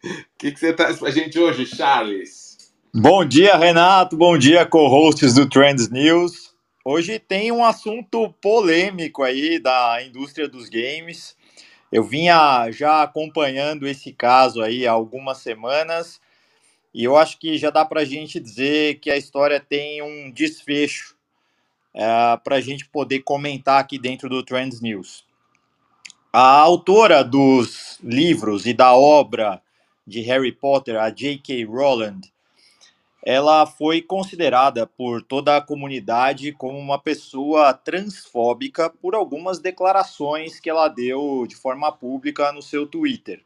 O 0.03 0.13
que, 0.37 0.51
que 0.51 0.59
você 0.59 0.73
traz 0.73 0.97
pra 0.97 1.11
gente 1.11 1.37
hoje, 1.37 1.65
Charles? 1.65 2.57
Bom 2.93 3.23
dia, 3.23 3.55
Renato. 3.55 4.17
Bom 4.17 4.37
dia, 4.37 4.65
co-hosts 4.65 5.35
do 5.35 5.47
Trends 5.47 5.89
News. 5.89 6.53
Hoje 6.83 7.19
tem 7.19 7.51
um 7.51 7.63
assunto 7.63 8.33
polêmico 8.41 9.21
aí 9.23 9.59
da 9.59 10.03
indústria 10.03 10.47
dos 10.47 10.67
games. 10.67 11.35
Eu 11.91 12.03
vinha 12.03 12.71
já 12.71 13.03
acompanhando 13.03 13.87
esse 13.87 14.13
caso 14.13 14.61
aí 14.61 14.87
há 14.87 14.91
algumas 14.91 15.39
semanas 15.39 16.21
e 16.93 17.03
eu 17.03 17.17
acho 17.17 17.37
que 17.37 17.57
já 17.57 17.69
dá 17.69 17.85
para 17.85 18.01
a 18.01 18.05
gente 18.05 18.39
dizer 18.39 18.99
que 18.99 19.09
a 19.09 19.17
história 19.17 19.59
tem 19.59 20.01
um 20.01 20.31
desfecho 20.31 21.15
é, 21.93 22.37
para 22.43 22.55
a 22.55 22.61
gente 22.61 22.85
poder 22.85 23.19
comentar 23.19 23.79
aqui 23.79 23.97
dentro 23.97 24.29
do 24.29 24.43
Trends 24.43 24.81
News. 24.81 25.25
A 26.31 26.59
autora 26.59 27.23
dos 27.23 27.99
livros 28.01 28.65
e 28.65 28.73
da 28.73 28.93
obra 28.93 29.61
de 30.07 30.21
Harry 30.21 30.51
Potter, 30.51 30.97
a 30.97 31.09
J.K. 31.09 31.65
Rowland, 31.65 32.31
ela 33.23 33.65
foi 33.67 34.01
considerada 34.01 34.87
por 34.87 35.21
toda 35.21 35.55
a 35.55 35.61
comunidade 35.61 36.51
como 36.53 36.77
uma 36.77 36.97
pessoa 36.97 37.73
transfóbica 37.73 38.89
por 38.89 39.13
algumas 39.13 39.59
declarações 39.59 40.59
que 40.59 40.69
ela 40.69 40.87
deu 40.87 41.45
de 41.47 41.55
forma 41.55 41.91
pública 41.91 42.51
no 42.51 42.61
seu 42.61 42.87
Twitter. 42.87 43.43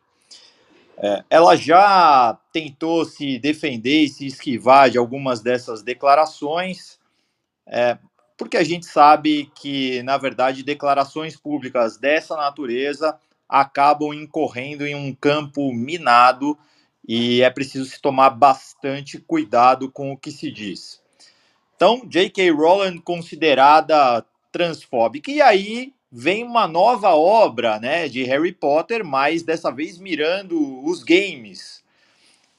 É, 0.98 1.26
ela 1.30 1.58
já 1.58 2.38
tentou 2.54 3.04
se 3.04 3.38
defender 3.38 4.04
e 4.04 4.10
se 4.10 4.26
esquivar 4.26 4.90
de 4.90 4.98
algumas 4.98 5.42
dessas 5.42 5.84
declarações, 5.84 6.98
é, 7.68 7.98
porque 8.38 8.56
a 8.56 8.64
gente 8.64 8.86
sabe 8.86 9.52
que, 9.56 10.02
na 10.04 10.18
verdade, 10.18 10.64
declarações 10.64 11.36
públicas 11.36 11.98
dessa 11.98 12.38
natureza 12.38 13.18
acabam 13.48 14.14
incorrendo 14.14 14.86
em 14.86 14.96
um 14.96 15.14
campo 15.14 15.74
minado 15.74 16.58
e 17.08 17.42
é 17.42 17.50
preciso 17.50 17.86
se 17.86 18.02
tomar 18.02 18.32
bastante 18.32 19.20
cuidado 19.20 19.92
com 19.92 20.12
o 20.12 20.18
que 20.18 20.32
se 20.32 20.52
diz. 20.52 21.02
Então, 21.76 22.02
J.K. 22.08 22.52
Rowling 22.52 23.00
considerada 23.00 24.26
transfóbica. 24.52 25.30
E 25.30 25.42
aí 25.42 25.94
vem 26.12 26.44
uma 26.44 26.68
nova 26.68 27.10
obra 27.10 27.80
né, 27.80 28.08
de 28.08 28.24
Harry 28.24 28.54
Potter, 28.54 29.04
mas 29.04 29.44
dessa 29.44 29.72
vez 29.72 29.98
mirando 29.98 30.84
os 30.86 31.04
games, 31.04 31.84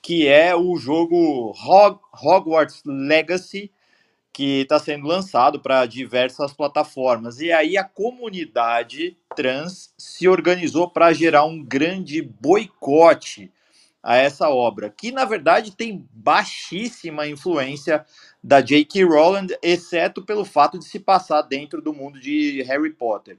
que 0.03 0.29
é 0.29 0.55
o 0.55 0.77
jogo 0.77 1.55
Hog 1.67 1.99
Hogwarts 2.23 2.83
Legacy, 2.85 3.73
que 4.33 4.61
está 4.61 4.79
sendo 4.79 5.07
lançado 5.07 5.59
para 5.59 5.87
diversas 5.87 6.53
plataformas. 6.53 7.41
E 7.41 7.51
aí 7.51 7.79
a 7.79 7.85
comunidade 7.85 9.17
trans 9.35 9.95
se 9.97 10.29
organizou 10.29 10.91
para 10.91 11.15
gerar 11.15 11.47
um 11.47 11.65
grande 11.65 12.21
boicote 12.21 13.51
a 14.07 14.17
essa 14.19 14.49
obra, 14.49 14.89
que 14.89 15.11
na 15.11 15.25
verdade 15.25 15.75
tem 15.75 16.09
baixíssima 16.13 17.27
influência 17.27 18.07
da 18.41 18.61
J.K. 18.61 19.03
Rowling, 19.03 19.49
exceto 19.61 20.25
pelo 20.25 20.45
fato 20.45 20.79
de 20.79 20.85
se 20.85 21.01
passar 21.01 21.43
dentro 21.43 21.83
do 21.83 21.93
mundo 21.93 22.21
de 22.21 22.63
Harry 22.63 22.93
Potter. 22.93 23.37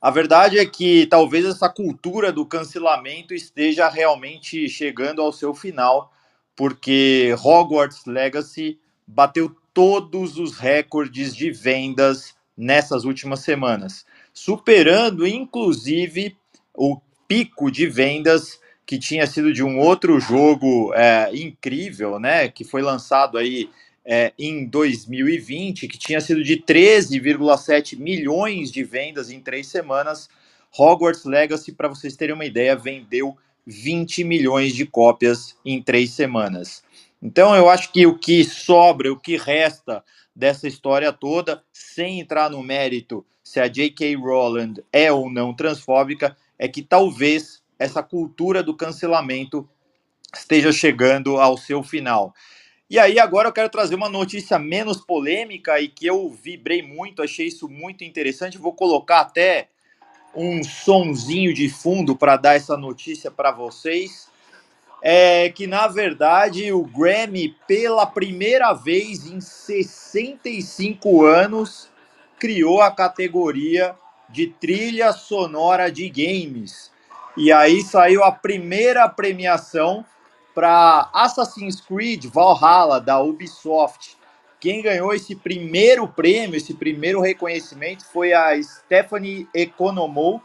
A 0.00 0.12
verdade 0.12 0.60
é 0.60 0.64
que 0.64 1.08
talvez 1.08 1.44
essa 1.44 1.68
cultura 1.68 2.30
do 2.30 2.46
cancelamento 2.46 3.34
esteja 3.34 3.88
realmente 3.88 4.68
chegando 4.68 5.20
ao 5.20 5.32
seu 5.32 5.52
final, 5.52 6.12
porque 6.54 7.34
Hogwarts 7.42 8.06
Legacy 8.06 8.78
bateu 9.04 9.56
todos 9.74 10.38
os 10.38 10.56
recordes 10.56 11.34
de 11.34 11.50
vendas 11.50 12.32
nessas 12.56 13.04
últimas 13.04 13.40
semanas, 13.40 14.06
superando 14.32 15.26
inclusive 15.26 16.36
o 16.72 17.00
pico 17.26 17.72
de 17.72 17.88
vendas 17.88 18.61
que 18.86 18.98
tinha 18.98 19.26
sido 19.26 19.52
de 19.52 19.62
um 19.62 19.78
outro 19.78 20.18
jogo 20.20 20.92
é, 20.94 21.30
incrível, 21.34 22.18
né? 22.18 22.48
Que 22.48 22.64
foi 22.64 22.82
lançado 22.82 23.38
aí 23.38 23.70
é, 24.04 24.32
em 24.38 24.66
2020, 24.66 25.88
que 25.88 25.98
tinha 25.98 26.20
sido 26.20 26.42
de 26.42 26.56
13,7 26.56 27.96
milhões 27.98 28.70
de 28.70 28.82
vendas 28.82 29.30
em 29.30 29.40
três 29.40 29.68
semanas. 29.68 30.28
Hogwarts 30.76 31.24
Legacy, 31.24 31.72
para 31.72 31.88
vocês 31.88 32.16
terem 32.16 32.34
uma 32.34 32.44
ideia, 32.44 32.74
vendeu 32.74 33.36
20 33.66 34.24
milhões 34.24 34.74
de 34.74 34.84
cópias 34.84 35.56
em 35.64 35.80
três 35.80 36.10
semanas. 36.10 36.82
Então, 37.22 37.54
eu 37.54 37.68
acho 37.68 37.92
que 37.92 38.06
o 38.06 38.18
que 38.18 38.42
sobra, 38.42 39.12
o 39.12 39.18
que 39.18 39.36
resta 39.36 40.02
dessa 40.34 40.66
história 40.66 41.12
toda, 41.12 41.62
sem 41.72 42.20
entrar 42.20 42.50
no 42.50 42.62
mérito 42.62 43.24
se 43.42 43.60
a 43.60 43.68
J.K. 43.68 44.16
Rowland 44.16 44.82
é 44.92 45.12
ou 45.12 45.30
não 45.30 45.54
transfóbica, 45.54 46.36
é 46.58 46.66
que 46.66 46.82
talvez 46.82 47.61
essa 47.82 48.02
cultura 48.02 48.62
do 48.62 48.76
cancelamento 48.76 49.68
esteja 50.34 50.72
chegando 50.72 51.36
ao 51.38 51.58
seu 51.58 51.82
final. 51.82 52.34
E 52.88 52.98
aí 52.98 53.18
agora 53.18 53.48
eu 53.48 53.52
quero 53.52 53.68
trazer 53.68 53.94
uma 53.94 54.08
notícia 54.08 54.58
menos 54.58 54.98
polêmica 54.98 55.80
e 55.80 55.88
que 55.88 56.06
eu 56.06 56.28
vibrei 56.28 56.82
muito, 56.82 57.22
achei 57.22 57.46
isso 57.46 57.68
muito 57.68 58.04
interessante. 58.04 58.58
Vou 58.58 58.74
colocar 58.74 59.20
até 59.20 59.68
um 60.34 60.62
sonzinho 60.62 61.52
de 61.52 61.68
fundo 61.68 62.14
para 62.14 62.36
dar 62.36 62.54
essa 62.54 62.76
notícia 62.76 63.30
para 63.30 63.50
vocês. 63.50 64.30
É 65.02 65.48
que 65.48 65.66
na 65.66 65.88
verdade 65.88 66.70
o 66.72 66.84
Grammy, 66.84 67.56
pela 67.66 68.06
primeira 68.06 68.72
vez 68.72 69.26
em 69.26 69.40
65 69.40 71.24
anos, 71.24 71.90
criou 72.38 72.80
a 72.80 72.90
categoria 72.90 73.96
de 74.28 74.46
trilha 74.46 75.12
sonora 75.12 75.90
de 75.90 76.08
games. 76.08 76.91
E 77.36 77.50
aí 77.50 77.80
saiu 77.80 78.22
a 78.22 78.30
primeira 78.30 79.08
premiação 79.08 80.04
para 80.54 81.08
Assassin's 81.14 81.80
Creed 81.80 82.26
Valhalla 82.26 83.00
da 83.00 83.20
Ubisoft. 83.20 84.18
Quem 84.60 84.82
ganhou 84.82 85.14
esse 85.14 85.34
primeiro 85.34 86.06
prêmio, 86.06 86.56
esse 86.56 86.74
primeiro 86.74 87.20
reconhecimento 87.20 88.04
foi 88.04 88.34
a 88.34 88.62
Stephanie 88.62 89.48
Economou 89.54 90.42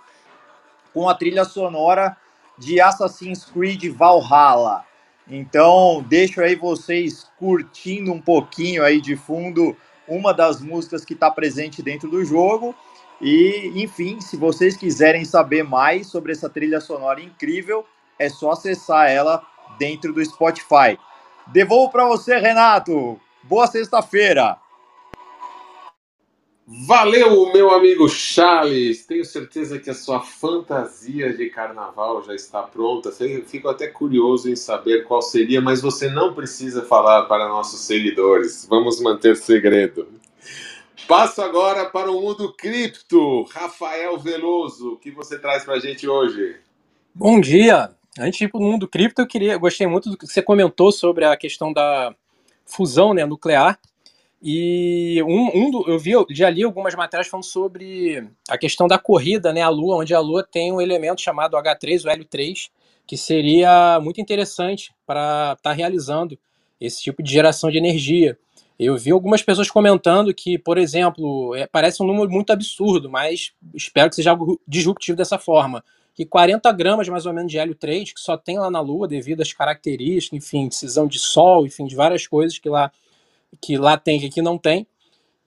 com 0.93 1.09
a 1.09 1.13
trilha 1.13 1.43
sonora 1.43 2.15
de 2.57 2.79
Assassin's 2.79 3.43
Creed 3.45 3.85
Valhalla. 3.93 4.85
Então, 5.29 6.03
deixo 6.07 6.41
aí 6.41 6.55
vocês 6.55 7.29
curtindo 7.37 8.13
um 8.13 8.21
pouquinho 8.21 8.81
aí 8.83 9.01
de 9.01 9.17
fundo 9.17 9.75
uma 10.07 10.33
das 10.33 10.61
músicas 10.61 11.03
que 11.03 11.13
está 11.13 11.29
presente 11.29 11.83
dentro 11.83 12.09
do 12.09 12.23
jogo. 12.23 12.73
E, 13.21 13.71
enfim, 13.75 14.21
se 14.21 14.37
vocês 14.37 14.77
quiserem 14.77 15.25
saber 15.25 15.63
mais 15.63 16.07
sobre 16.07 16.31
essa 16.31 16.49
trilha 16.49 16.79
sonora 16.79 17.21
incrível, 17.21 17.85
é 18.19 18.29
só 18.29 18.51
acessar 18.51 19.09
ela 19.09 19.41
dentro 19.79 20.13
do 20.13 20.23
Spotify. 20.23 20.97
Devolvo 21.47 21.91
para 21.91 22.05
você, 22.05 22.37
Renato. 22.37 23.19
Boa 23.43 23.67
sexta-feira. 23.67 24.57
Valeu, 26.85 27.53
meu 27.53 27.71
amigo 27.71 28.09
Charles. 28.09 29.05
Tenho 29.05 29.23
certeza 29.23 29.79
que 29.79 29.89
a 29.89 29.93
sua 29.93 30.19
fantasia 30.19 31.33
de 31.33 31.49
carnaval 31.49 32.21
já 32.23 32.35
está 32.35 32.61
pronta. 32.61 33.09
Fico 33.09 33.69
até 33.69 33.87
curioso 33.87 34.49
em 34.49 34.55
saber 34.55 35.05
qual 35.05 35.21
seria, 35.21 35.61
mas 35.61 35.81
você 35.81 36.09
não 36.09 36.33
precisa 36.33 36.83
falar 36.83 37.23
para 37.23 37.47
nossos 37.47 37.79
seguidores. 37.79 38.67
Vamos 38.69 39.01
manter 39.01 39.37
segredo. 39.37 40.09
Passo 41.05 41.41
agora 41.41 41.85
para 41.89 42.11
o 42.11 42.21
mundo 42.21 42.53
cripto. 42.53 43.43
Rafael 43.51 44.17
Veloso, 44.17 44.93
o 44.93 44.97
que 44.97 45.11
você 45.11 45.37
traz 45.37 45.63
para 45.63 45.75
a 45.75 45.79
gente 45.79 46.07
hoje? 46.07 46.57
Bom 47.13 47.39
dia. 47.39 47.91
Antes 48.19 48.39
de 48.39 48.45
ir 48.45 48.47
para 48.49 48.59
o 48.59 48.63
mundo 48.63 48.87
cripto, 48.87 49.21
eu 49.21 49.27
queria, 49.27 49.57
gostei 49.57 49.85
muito 49.85 50.09
do 50.09 50.17
que 50.17 50.25
você 50.25 50.41
comentou 50.41 50.91
sobre 50.91 51.25
a 51.25 51.37
questão 51.37 51.71
da 51.71 52.15
fusão 52.65 53.13
né, 53.13 53.25
nuclear. 53.25 53.79
E 54.41 55.21
um, 55.23 55.51
um 55.53 55.71
do, 55.71 55.89
eu 55.89 55.97
vi, 55.97 56.13
já 56.31 56.49
li 56.49 56.63
algumas 56.63 56.93
matérias 56.95 57.27
falando 57.27 57.45
sobre 57.45 58.27
a 58.49 58.57
questão 58.57 58.87
da 58.87 58.99
corrida 58.99 59.51
né, 59.53 59.61
à 59.61 59.69
Lua, 59.69 59.97
onde 59.97 60.13
a 60.13 60.19
Lua 60.19 60.43
tem 60.43 60.71
um 60.71 60.81
elemento 60.81 61.21
chamado 61.21 61.57
H3, 61.57 62.05
o 62.05 62.09
hélio 62.09 62.25
3, 62.25 62.69
que 63.05 63.17
seria 63.17 63.99
muito 64.01 64.19
interessante 64.19 64.93
para 65.05 65.53
estar 65.57 65.69
tá 65.69 65.71
realizando 65.71 66.37
esse 66.79 67.01
tipo 67.01 67.23
de 67.23 67.31
geração 67.31 67.71
de 67.71 67.77
energia. 67.77 68.37
Eu 68.79 68.95
vi 68.97 69.11
algumas 69.11 69.41
pessoas 69.41 69.71
comentando 69.71 70.33
que, 70.33 70.57
por 70.57 70.77
exemplo, 70.77 71.55
é, 71.55 71.65
parece 71.65 72.01
um 72.03 72.05
número 72.05 72.29
muito 72.29 72.51
absurdo, 72.51 73.09
mas 73.09 73.53
espero 73.73 74.09
que 74.09 74.15
seja 74.15 74.31
algo 74.31 74.59
disruptivo 74.67 75.17
dessa 75.17 75.39
forma 75.39 75.83
que 76.17 76.25
40 76.25 76.71
gramas 76.71 77.07
mais 77.07 77.27
ou 77.27 77.33
menos 77.33 77.51
de 77.51 77.59
hélio 77.59 77.75
3, 77.75 78.11
que 78.11 78.19
só 78.19 78.35
tem 78.35 78.57
lá 78.57 78.71
na 78.71 78.79
Lua 78.79 79.07
devido 79.07 79.41
às 79.41 79.53
características, 79.53 80.35
enfim, 80.35 80.67
decisão 80.67 81.05
de 81.05 81.19
sol, 81.19 81.63
enfim, 81.63 81.85
de 81.85 81.95
várias 81.95 82.25
coisas 82.25 82.57
que 82.57 82.67
lá, 82.67 82.91
que 83.61 83.77
lá 83.77 83.95
tem 83.97 84.19
que 84.19 84.25
aqui 84.25 84.41
não 84.41 84.57
tem. 84.57 84.87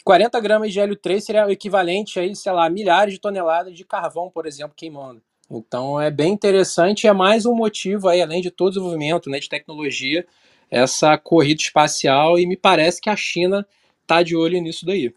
40 0.04 0.38
gramas 0.38 0.72
de 0.72 0.78
hélio 0.78 0.94
3 0.94 1.24
seria 1.24 1.44
o 1.44 1.50
equivalente 1.50 2.20
aí, 2.20 2.36
sei 2.36 2.52
lá, 2.52 2.66
a 2.66 2.70
milhares 2.70 3.14
de 3.14 3.20
toneladas 3.20 3.74
de 3.76 3.84
carvão, 3.84 4.30
por 4.30 4.46
exemplo, 4.46 4.72
queimando. 4.76 5.20
Então 5.50 6.00
é 6.00 6.08
bem 6.08 6.32
interessante, 6.32 7.08
é 7.08 7.12
mais 7.12 7.44
um 7.44 7.54
motivo 7.54 8.08
aí, 8.08 8.22
além 8.22 8.40
de 8.40 8.52
todo 8.52 8.68
o 8.68 8.70
desenvolvimento 8.70 9.28
né, 9.28 9.40
de 9.40 9.48
tecnologia, 9.48 10.24
essa 10.70 11.18
corrida 11.18 11.62
espacial, 11.62 12.38
e 12.38 12.46
me 12.46 12.56
parece 12.56 13.00
que 13.00 13.10
a 13.10 13.16
China 13.16 13.66
está 14.02 14.22
de 14.22 14.36
olho 14.36 14.60
nisso 14.60 14.86
daí. 14.86 15.14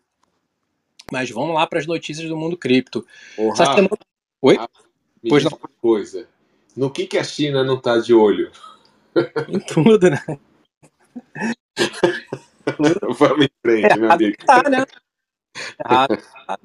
Mas 1.12 1.30
vamos 1.30 1.54
lá 1.54 1.68
para 1.68 1.80
as 1.80 1.86
notícias 1.86 2.28
do 2.28 2.38
mundo 2.38 2.58
cripto. 2.58 3.06
Semana... 3.56 3.90
Oi? 4.42 4.58
Me 5.22 5.30
pois 5.30 5.44
não. 5.44 5.52
uma 5.52 5.70
coisa. 5.82 6.28
No 6.76 6.90
que, 6.90 7.06
que 7.06 7.18
a 7.18 7.24
China 7.24 7.64
não 7.64 7.76
está 7.76 8.00
de 8.00 8.14
olho? 8.14 8.52
Em 9.48 9.60
tudo, 9.60 10.10
né? 10.10 10.24
Vamos 13.20 13.46
em 13.46 13.50
frente, 13.62 14.00
meu 14.00 14.12
amigo. 14.12 14.38
Tá, 14.46 14.64
né? 14.70 14.86
Errado, 15.86 16.18
tá. 16.48 16.60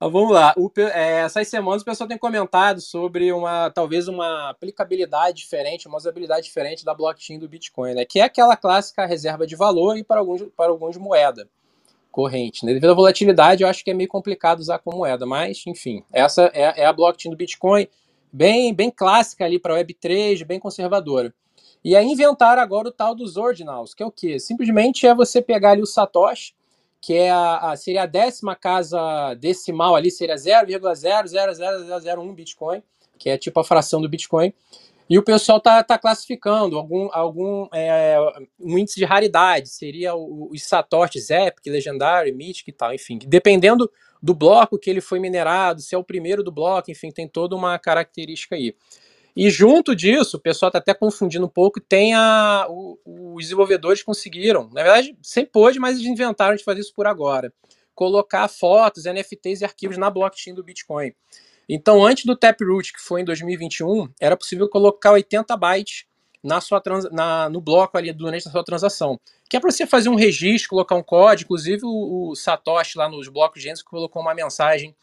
Vamos 0.00 0.32
lá. 0.32 0.54
O, 0.56 0.70
é, 0.78 1.20
essas 1.20 1.46
semanas 1.48 1.82
o 1.82 1.84
pessoal 1.84 2.08
tem 2.08 2.16
comentado 2.16 2.80
sobre 2.80 3.30
uma 3.32 3.68
talvez 3.68 4.08
uma 4.08 4.48
aplicabilidade 4.48 5.36
diferente, 5.36 5.86
uma 5.86 5.98
usabilidade 5.98 6.46
diferente 6.46 6.86
da 6.86 6.94
blockchain 6.94 7.38
do 7.38 7.46
Bitcoin, 7.46 7.92
né? 7.92 8.06
Que 8.06 8.20
é 8.20 8.22
aquela 8.22 8.56
clássica 8.56 9.04
reserva 9.04 9.46
de 9.46 9.54
valor 9.54 9.98
e 9.98 10.02
para 10.02 10.20
alguns, 10.20 10.42
para 10.56 10.70
alguns 10.70 10.96
moeda 10.96 11.46
corrente. 12.10 12.64
Né? 12.64 12.72
Devido 12.72 12.90
à 12.90 12.94
volatilidade, 12.94 13.62
eu 13.62 13.68
acho 13.68 13.84
que 13.84 13.90
é 13.90 13.94
meio 13.94 14.08
complicado 14.08 14.60
usar 14.60 14.78
como 14.78 14.98
moeda, 14.98 15.26
mas, 15.26 15.62
enfim, 15.66 16.02
essa 16.12 16.50
é, 16.54 16.82
é 16.82 16.86
a 16.86 16.92
blockchain 16.92 17.30
do 17.30 17.36
Bitcoin, 17.36 17.86
bem, 18.32 18.74
bem 18.74 18.90
clássica 18.90 19.44
ali 19.44 19.58
para 19.58 19.74
Web3, 19.74 20.44
bem 20.44 20.58
conservadora. 20.58 21.32
E 21.84 21.94
aí 21.94 22.06
inventaram 22.06 22.60
agora 22.60 22.88
o 22.88 22.92
tal 22.92 23.14
dos 23.14 23.36
ordinals, 23.36 23.94
que 23.94 24.02
é 24.02 24.06
o 24.06 24.10
quê? 24.10 24.38
Simplesmente 24.38 25.06
é 25.06 25.14
você 25.14 25.40
pegar 25.40 25.70
ali 25.70 25.82
o 25.82 25.86
Satoshi, 25.86 26.54
que 27.00 27.14
é 27.14 27.30
a, 27.30 27.70
a 27.70 27.76
seria 27.76 28.02
a 28.02 28.06
décima 28.06 28.54
casa 28.54 29.34
decimal 29.34 29.96
ali, 29.96 30.10
seria 30.10 30.34
0,00001 30.34 32.34
Bitcoin, 32.34 32.82
que 33.18 33.30
é 33.30 33.38
tipo 33.38 33.58
a 33.60 33.64
fração 33.64 34.02
do 34.02 34.08
Bitcoin, 34.08 34.52
e 35.10 35.18
o 35.18 35.24
pessoal 35.24 35.60
tá, 35.60 35.82
tá 35.82 35.98
classificando 35.98 36.78
algum, 36.78 37.08
algum 37.12 37.66
é, 37.74 38.16
um 38.60 38.78
índice 38.78 38.94
de 38.94 39.04
raridade, 39.04 39.68
seria 39.68 40.14
os 40.14 40.62
satoshis 40.62 41.30
Epic, 41.30 41.66
Legendário, 41.66 42.32
Mythic 42.32 42.70
e 42.70 42.72
tal, 42.72 42.94
enfim. 42.94 43.18
Dependendo 43.26 43.90
do 44.22 44.34
bloco 44.34 44.78
que 44.78 44.88
ele 44.88 45.00
foi 45.00 45.18
minerado, 45.18 45.80
se 45.80 45.96
é 45.96 45.98
o 45.98 46.04
primeiro 46.04 46.44
do 46.44 46.52
bloco, 46.52 46.92
enfim, 46.92 47.10
tem 47.10 47.26
toda 47.26 47.56
uma 47.56 47.76
característica 47.76 48.54
aí. 48.54 48.76
E 49.36 49.48
junto 49.50 49.94
disso, 49.94 50.36
o 50.36 50.40
pessoal 50.40 50.68
está 50.68 50.78
até 50.78 50.92
confundindo 50.92 51.46
um 51.46 51.48
pouco, 51.48 51.80
tem 51.80 52.14
a, 52.14 52.66
o, 52.68 52.98
os 53.34 53.44
desenvolvedores 53.44 54.02
conseguiram, 54.02 54.68
na 54.72 54.82
verdade, 54.82 55.16
sempre 55.22 55.52
pôde, 55.52 55.78
mas 55.78 55.96
eles 55.96 56.08
inventaram 56.08 56.56
de 56.56 56.64
fazer 56.64 56.80
isso 56.80 56.94
por 56.94 57.06
agora, 57.06 57.52
colocar 57.94 58.48
fotos, 58.48 59.04
NFTs 59.04 59.60
e 59.60 59.64
arquivos 59.64 59.96
na 59.96 60.10
blockchain 60.10 60.54
do 60.54 60.64
Bitcoin. 60.64 61.12
Então, 61.68 62.04
antes 62.04 62.24
do 62.24 62.36
Taproot, 62.36 62.92
que 62.92 63.00
foi 63.00 63.20
em 63.20 63.24
2021, 63.24 64.08
era 64.20 64.36
possível 64.36 64.68
colocar 64.68 65.12
80 65.12 65.56
bytes 65.56 66.04
na 66.42 66.60
sua 66.60 66.80
trans, 66.80 67.08
na, 67.12 67.48
no 67.48 67.60
bloco 67.60 67.96
ali 67.96 68.12
durante 68.12 68.48
a 68.48 68.50
sua 68.50 68.64
transação. 68.64 69.20
Que 69.48 69.56
é 69.56 69.60
para 69.60 69.70
você 69.70 69.86
fazer 69.86 70.08
um 70.08 70.14
registro, 70.14 70.70
colocar 70.70 70.96
um 70.96 71.02
código. 71.02 71.46
Inclusive, 71.46 71.82
o, 71.84 72.30
o 72.30 72.34
Satoshi 72.34 72.98
lá 72.98 73.08
nos 73.08 73.28
blocos 73.28 73.62
Genesis 73.62 73.84
colocou 73.84 74.20
uma 74.20 74.34
mensagem 74.34 74.96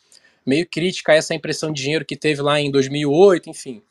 meio 0.45 0.67
crítica 0.67 1.11
a 1.11 1.15
essa 1.15 1.33
impressão 1.33 1.71
de 1.71 1.81
dinheiro 1.81 2.05
que 2.05 2.15
teve 2.15 2.41
lá 2.41 2.59
em 2.59 2.71
2008, 2.71 3.49
enfim. 3.49 3.81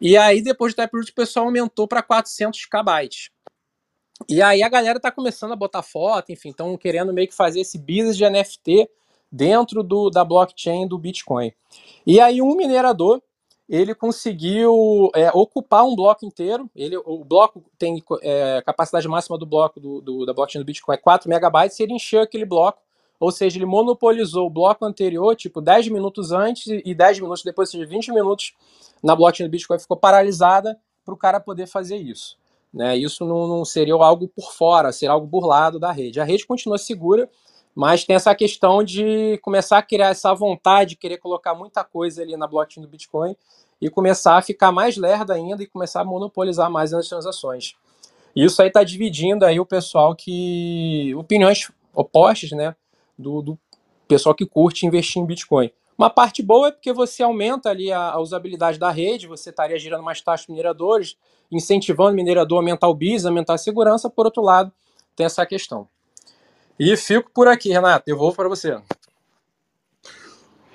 E 0.00 0.16
aí, 0.16 0.42
depois 0.42 0.72
do 0.72 0.76
Taproot, 0.76 1.10
o 1.10 1.14
pessoal 1.14 1.46
aumentou 1.46 1.86
para 1.88 2.02
400 2.02 2.66
KB. 2.66 3.08
E 4.28 4.40
aí 4.40 4.62
a 4.62 4.68
galera 4.68 4.98
tá 4.98 5.10
começando 5.10 5.52
a 5.52 5.56
botar 5.56 5.82
foto, 5.82 6.32
enfim, 6.32 6.48
estão 6.48 6.76
querendo 6.76 7.12
meio 7.12 7.28
que 7.28 7.34
fazer 7.34 7.60
esse 7.60 7.76
business 7.76 8.16
de 8.16 8.28
NFT 8.28 8.88
dentro 9.30 9.82
do, 9.82 10.08
da 10.08 10.24
blockchain 10.24 10.88
do 10.88 10.98
Bitcoin. 10.98 11.52
E 12.06 12.18
aí 12.18 12.40
um 12.40 12.56
minerador 12.56 13.20
ele 13.68 13.94
conseguiu 13.94 15.10
é, 15.14 15.28
ocupar 15.34 15.84
um 15.84 15.96
bloco 15.96 16.24
inteiro. 16.24 16.70
Ele, 16.74 16.96
o 16.96 17.24
bloco 17.24 17.64
tem 17.76 18.02
é, 18.22 18.62
capacidade 18.64 19.08
máxima 19.08 19.36
do 19.36 19.44
bloco 19.44 19.80
do, 19.80 20.00
do, 20.00 20.24
da 20.24 20.32
blockchain 20.32 20.62
do 20.62 20.64
Bitcoin 20.64 20.94
é 20.94 20.98
4 20.98 21.28
megabytes. 21.28 21.78
E 21.78 21.82
ele 21.82 21.94
encheu 21.94 22.20
aquele 22.22 22.44
bloco, 22.44 22.80
ou 23.18 23.30
seja, 23.30 23.58
ele 23.58 23.66
monopolizou 23.66 24.46
o 24.46 24.50
bloco 24.50 24.84
anterior, 24.84 25.34
tipo 25.34 25.60
10 25.60 25.88
minutos 25.88 26.32
antes 26.32 26.66
e 26.66 26.94
10 26.94 27.20
minutos 27.20 27.42
depois, 27.42 27.68
ou 27.68 27.72
seja, 27.72 27.86
20 27.86 28.12
minutos 28.12 28.54
na 29.02 29.14
blockchain 29.14 29.46
do 29.46 29.50
Bitcoin 29.50 29.78
ficou 29.78 29.96
paralisada 29.96 30.78
para 31.04 31.14
o 31.14 31.16
cara 31.16 31.40
poder 31.40 31.66
fazer 31.66 31.96
isso. 31.96 32.36
Né? 32.72 32.96
Isso 32.96 33.24
não, 33.24 33.46
não 33.46 33.64
seria 33.64 33.94
algo 33.94 34.28
por 34.28 34.52
fora, 34.52 34.92
seria 34.92 35.12
algo 35.12 35.26
burlado 35.26 35.78
da 35.78 35.90
rede. 35.92 36.20
A 36.20 36.24
rede 36.24 36.46
continua 36.46 36.76
segura, 36.76 37.30
mas 37.74 38.04
tem 38.04 38.16
essa 38.16 38.34
questão 38.34 38.82
de 38.82 39.38
começar 39.42 39.78
a 39.78 39.82
criar 39.82 40.08
essa 40.08 40.34
vontade 40.34 40.90
de 40.90 40.96
querer 40.96 41.18
colocar 41.18 41.54
muita 41.54 41.84
coisa 41.84 42.22
ali 42.22 42.36
na 42.36 42.46
blockchain 42.46 42.82
do 42.82 42.88
Bitcoin 42.88 43.36
e 43.80 43.90
começar 43.90 44.36
a 44.36 44.42
ficar 44.42 44.72
mais 44.72 44.96
lerda 44.96 45.34
ainda 45.34 45.62
e 45.62 45.66
começar 45.66 46.00
a 46.00 46.04
monopolizar 46.04 46.70
mais 46.70 46.92
as 46.92 47.08
transações. 47.08 47.74
Isso 48.34 48.60
aí 48.60 48.68
está 48.68 48.84
dividindo 48.84 49.44
aí 49.44 49.58
o 49.58 49.66
pessoal 49.66 50.14
que. 50.14 51.14
opiniões 51.14 51.70
opostas, 51.94 52.50
né? 52.50 52.76
Do, 53.18 53.42
do 53.42 53.58
pessoal 54.06 54.34
que 54.34 54.46
curte 54.46 54.86
investir 54.86 55.20
em 55.20 55.26
Bitcoin. 55.26 55.70
Uma 55.96 56.10
parte 56.10 56.42
boa 56.42 56.68
é 56.68 56.72
porque 56.72 56.92
você 56.92 57.22
aumenta 57.22 57.70
ali 57.70 57.90
a, 57.90 58.10
a 58.10 58.20
usabilidade 58.20 58.78
da 58.78 58.90
rede, 58.90 59.26
você 59.26 59.48
estaria 59.50 59.78
gerando 59.78 60.02
mais 60.02 60.20
taxas 60.20 60.46
mineradores, 60.46 61.16
incentivando 61.50 62.12
o 62.12 62.14
minerador 62.14 62.58
a 62.58 62.60
aumentar 62.60 62.88
o 62.88 62.94
BIS, 62.94 63.24
aumentar 63.24 63.54
a 63.54 63.58
segurança. 63.58 64.10
Por 64.10 64.26
outro 64.26 64.42
lado, 64.42 64.70
tem 65.14 65.24
essa 65.24 65.46
questão. 65.46 65.88
E 66.78 66.94
fico 66.96 67.30
por 67.32 67.48
aqui, 67.48 67.70
Renato. 67.70 68.14
Vou 68.14 68.34
para 68.34 68.48
você. 68.48 68.78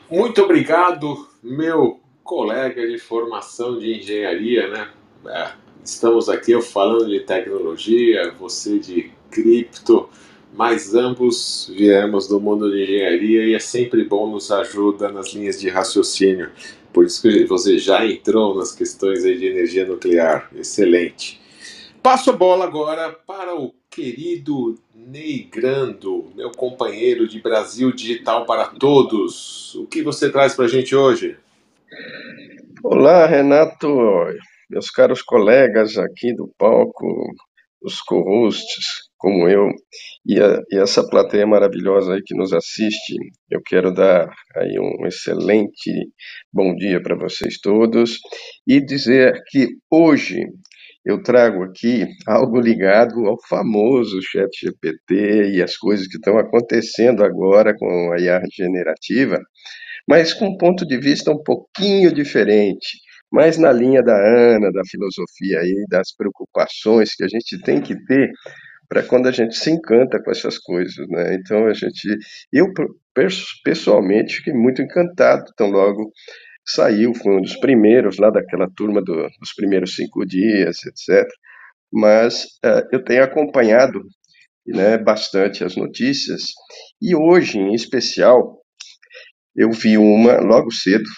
Muito 0.09 0.41
obrigado, 0.41 1.27
meu 1.43 2.01
colega 2.23 2.87
de 2.87 2.97
formação 2.97 3.77
de 3.77 3.97
engenharia, 3.97 4.67
né? 4.67 4.91
É, 5.27 5.51
estamos 5.83 6.27
aqui 6.27 6.51
eu 6.51 6.61
falando 6.61 7.07
de 7.07 7.19
tecnologia, 7.21 8.31
você 8.31 8.79
de 8.79 9.11
cripto, 9.29 10.09
mas 10.54 10.93
ambos 10.93 11.72
viemos 11.76 12.28
do 12.28 12.39
mundo 12.39 12.72
de 12.72 12.84
engenharia 12.84 13.45
e 13.45 13.54
é 13.54 13.60
sempre 13.60 14.04
bom 14.04 14.30
nos 14.30 14.52
ajuda 14.52 15.12
nas 15.12 15.34
linhas 15.34 15.60
de 15.60 15.70
raciocínio. 15.70 16.52
Por 16.91 17.06
isso 17.06 17.22
que 17.22 17.45
você 17.45 17.78
já 17.78 18.06
entrou 18.06 18.56
nas 18.56 18.74
questões 18.74 19.24
de 19.24 19.45
energia 19.45 19.86
nuclear. 19.86 20.49
Excelente. 20.54 21.39
Passo 22.04 22.32
a 22.32 22.34
bola 22.34 22.66
agora 22.66 23.12
para 23.12 23.56
o 23.56 23.74
querido 23.89 24.78
Ney 24.93 25.47
Grando, 25.52 26.32
meu 26.36 26.52
companheiro 26.52 27.28
de 27.28 27.39
Brasil 27.39 27.91
Digital 27.91 28.45
para 28.45 28.68
Todos. 28.68 29.76
O 29.76 29.86
que 29.86 30.02
você 30.02 30.30
traz 30.30 30.54
para 30.54 30.66
a 30.66 30.68
gente 30.68 30.95
hoje? 30.95 31.38
Olá, 32.84 33.26
Renato, 33.26 33.88
meus 34.70 34.89
caros 34.89 35.22
colegas 35.22 35.97
aqui 35.97 36.34
do 36.34 36.49
palco, 36.58 37.06
os 37.82 38.02
co-hosts, 38.02 39.11
como 39.22 39.47
eu, 39.47 39.69
e, 40.26 40.41
a, 40.41 40.59
e, 40.72 40.78
essa 40.80 41.07
plateia 41.07 41.45
maravilhosa 41.45 42.15
aí 42.15 42.22
que 42.26 42.36
nos 42.36 42.51
assiste. 42.51 43.15
Eu 43.49 43.61
quero 43.63 43.93
dar 43.93 44.28
aí 44.55 44.80
um 44.80 45.05
excelente 45.05 45.91
bom 46.51 46.76
dia 46.76 46.99
para 47.01 47.15
vocês 47.15 47.59
todos 47.61 48.17
e 48.67 48.84
dizer 48.84 49.39
que 49.51 49.67
hoje 49.91 50.43
eu 51.05 51.22
trago 51.22 51.63
aqui 51.63 52.07
algo 52.28 52.59
ligado 52.59 53.28
ao 53.28 53.38
famoso 53.47 54.19
chat 54.24 54.49
GPT 54.59 55.51
e 55.55 55.61
as 55.61 55.78
coisas 55.78 56.07
que 56.07 56.17
estão 56.17 56.39
acontecendo 56.39 57.24
agora 57.24 57.76
com 57.78 58.11
a 58.13 58.19
IA 58.19 58.41
generativa, 58.51 59.39
mas 60.07 60.34
com 60.34 60.47
um 60.47 60.57
ponto 60.57 60.86
de 60.86 60.97
vista 60.99 61.32
um 61.32 61.41
pouquinho 61.43 62.11
diferente, 62.11 62.97
mais 63.32 63.57
na 63.57 63.72
linha 63.72 64.01
da 64.01 64.15
Ana, 64.15 64.72
da 64.72 64.82
filosofia 64.89 65.59
aí, 65.59 65.86
das 65.89 66.13
preocupações 66.15 67.15
que 67.15 67.24
a 67.24 67.28
gente 67.28 67.59
tem 67.61 67.82
que 67.82 67.95
ter 68.05 68.32
para 68.91 69.03
quando 69.03 69.27
a 69.27 69.31
gente 69.31 69.55
se 69.55 69.71
encanta 69.71 70.21
com 70.21 70.29
essas 70.31 70.57
coisas, 70.57 71.07
né? 71.07 71.33
Então 71.35 71.65
a 71.65 71.73
gente, 71.73 72.09
eu 72.51 72.67
pessoalmente 73.63 74.35
fiquei 74.35 74.53
muito 74.53 74.81
encantado, 74.81 75.45
tão 75.55 75.71
logo 75.71 76.11
saiu, 76.67 77.13
foi 77.13 77.37
um 77.37 77.41
dos 77.41 77.55
primeiros 77.55 78.17
lá 78.17 78.29
daquela 78.29 78.69
turma 78.75 79.01
do, 79.01 79.29
dos 79.39 79.53
primeiros 79.55 79.95
cinco 79.95 80.25
dias, 80.25 80.79
etc. 80.85 81.25
Mas 81.89 82.43
uh, 82.65 82.85
eu 82.91 83.01
tenho 83.01 83.23
acompanhado 83.23 84.01
né, 84.67 84.97
bastante 84.97 85.63
as 85.63 85.77
notícias 85.77 86.47
e 87.01 87.15
hoje, 87.15 87.59
em 87.59 87.73
especial, 87.73 88.61
eu 89.55 89.71
vi 89.71 89.97
uma 89.97 90.41
logo 90.41 90.69
cedo 90.69 91.09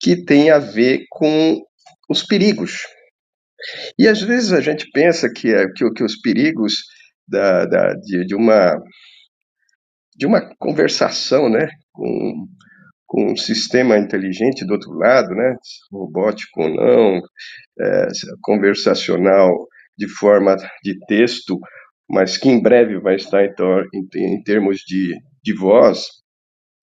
que 0.00 0.24
tem 0.24 0.50
a 0.50 0.60
ver 0.60 1.04
com 1.10 1.60
os 2.08 2.22
perigos 2.22 2.86
e 3.98 4.08
às 4.08 4.20
vezes 4.20 4.52
a 4.52 4.60
gente 4.60 4.90
pensa 4.92 5.30
que, 5.30 5.54
é, 5.54 5.66
que, 5.74 5.88
que 5.92 6.04
os 6.04 6.20
perigos 6.20 6.74
da, 7.26 7.64
da, 7.66 7.94
de, 7.94 8.26
de, 8.26 8.34
uma, 8.34 8.76
de 10.16 10.26
uma 10.26 10.40
conversação 10.58 11.48
né, 11.48 11.68
com, 11.92 12.46
com 13.06 13.32
um 13.32 13.36
sistema 13.36 13.96
inteligente 13.96 14.66
do 14.66 14.74
outro 14.74 14.92
lado, 14.92 15.34
né, 15.34 15.56
robótico 15.90 16.62
ou 16.62 16.74
não, 16.74 17.20
é, 17.80 18.08
conversacional 18.42 19.50
de 19.96 20.08
forma 20.08 20.56
de 20.82 20.98
texto, 21.06 21.58
mas 22.08 22.36
que 22.36 22.48
em 22.48 22.60
breve 22.60 22.98
vai 23.00 23.14
estar 23.16 23.44
em, 23.44 24.06
em, 24.16 24.42
termos 24.42 24.78
de, 24.86 25.14
de 25.42 25.54
voz, 25.54 26.06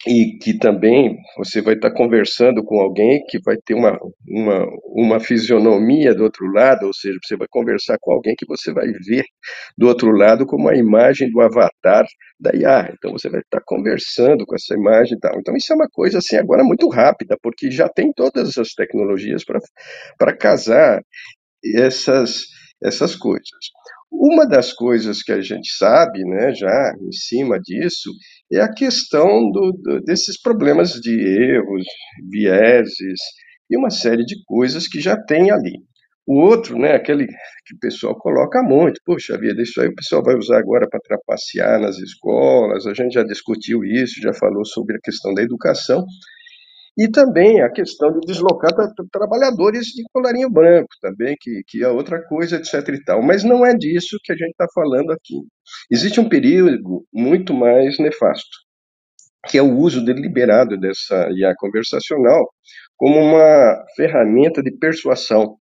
e 0.08 0.38
que 0.40 0.58
também 0.58 1.18
você 1.38 1.62
vai 1.62 1.76
estar 1.76 1.92
conversando 1.94 2.64
com 2.64 2.80
alguém 2.80 3.24
que 3.28 3.40
vai 3.44 3.56
ter 3.64 3.76
uma, 3.76 4.00
uma, 4.28 4.68
uma 4.96 5.20
fisionomia 5.20 6.16
do 6.16 6.24
outro 6.24 6.46
lado, 6.52 6.88
ou 6.88 6.94
seja, 6.94 7.20
você 7.24 7.38
vai 7.38 7.48
conversar 7.50 7.98
com 8.02 8.12
alguém 8.12 8.34
que 8.36 8.46
você 8.48 8.74
vai 8.74 8.88
ver 8.88 9.24
do 9.78 9.88
outro 9.88 10.12
lado 10.12 10.46
como 10.46 10.70
a 10.70 10.76
imagem 10.76 11.30
do 11.30 11.40
avatar 11.40 12.06
da 12.40 12.52
IA. 12.56 12.92
Então 12.94 13.12
você 13.12 13.30
vai 13.30 13.42
estar 13.42 13.62
conversando 13.64 14.46
com 14.46 14.56
essa 14.56 14.74
imagem 14.74 15.18
e 15.18 15.20
tal. 15.20 15.40
Então 15.40 15.56
isso 15.56 15.72
é 15.72 15.76
uma 15.76 15.90
coisa 15.92 16.18
assim 16.18 16.36
agora 16.36 16.64
muito 16.64 16.90
rápida, 16.90 17.38
porque 17.42 17.70
já 17.70 17.88
tem 17.88 18.12
todas 18.14 18.58
as 18.58 18.70
tecnologias 18.70 19.44
para 20.18 20.36
casar 20.36 21.04
essas, 21.64 22.42
essas 22.84 23.16
coisas. 23.16 23.50
Uma 24.12 24.46
das 24.46 24.74
coisas 24.74 25.24
que 25.24 25.32
a 25.32 25.42
gente 25.42 25.74
sabe, 25.74 26.24
né, 26.26 26.54
já 26.54 26.94
em 27.02 27.12
cima 27.14 27.58
disso, 27.60 28.12
é 28.52 28.60
a 28.60 28.72
questão 28.72 29.50
do, 29.50 29.72
do, 29.82 30.02
desses 30.02 30.40
problemas 30.40 30.92
de 30.92 31.12
erros, 31.12 31.86
vieses 32.30 33.20
e 33.70 33.78
uma 33.78 33.90
série 33.90 34.26
de 34.26 34.36
coisas 34.46 34.88
que 34.88 35.00
já 35.00 35.16
tem 35.16 35.50
ali. 35.50 35.80
O 36.28 36.40
outro, 36.40 36.78
né, 36.78 36.94
aquele 36.94 37.26
que 37.26 37.74
o 37.76 37.80
pessoal 37.80 38.16
coloca 38.18 38.62
muito, 38.62 39.00
poxa 39.06 39.38
vida, 39.38 39.62
isso 39.62 39.82
aí 39.82 39.88
o 39.88 39.96
pessoal 39.96 40.22
vai 40.22 40.36
usar 40.36 40.60
agora 40.60 40.88
para 40.90 41.00
trapacear 41.00 41.80
nas 41.80 41.98
escolas, 41.98 42.86
a 42.86 42.94
gente 42.94 43.14
já 43.14 43.24
discutiu 43.24 43.84
isso, 43.84 44.22
já 44.22 44.34
falou 44.34 44.66
sobre 44.66 44.98
a 44.98 45.00
questão 45.02 45.34
da 45.34 45.42
educação, 45.42 46.06
e 46.98 47.10
também 47.10 47.62
a 47.62 47.72
questão 47.72 48.12
de 48.12 48.20
deslocar 48.28 48.74
tra 48.74 48.88
trabalhadores 49.12 49.88
de 49.88 50.04
colarinho 50.14 50.50
branco 50.50 50.90
também, 51.02 51.36
que, 51.40 51.62
que 51.68 51.84
é 51.84 51.88
outra 51.88 52.22
coisa, 52.28 52.58
etc 52.58 52.88
e 52.90 53.04
tal. 53.04 53.22
Mas 53.22 53.44
não 53.44 53.66
é 53.66 53.74
disso 53.74 54.18
que 54.24 54.32
a 54.32 54.36
gente 54.36 54.52
está 54.52 54.68
falando 54.74 55.12
aqui. 55.12 55.36
Existe 55.90 56.20
um 56.20 56.28
perigo 56.28 57.06
muito 57.14 57.54
mais 57.54 57.98
nefasto, 57.98 58.58
que 59.48 59.58
é 59.58 59.62
o 59.62 59.78
uso 59.78 60.04
deliberado 60.04 60.78
dessa 60.78 61.30
IA 61.32 61.54
conversacional 61.58 62.50
como 62.98 63.20
uma 63.20 63.84
ferramenta 63.96 64.62
de 64.62 64.72
persuasão, 64.78 65.58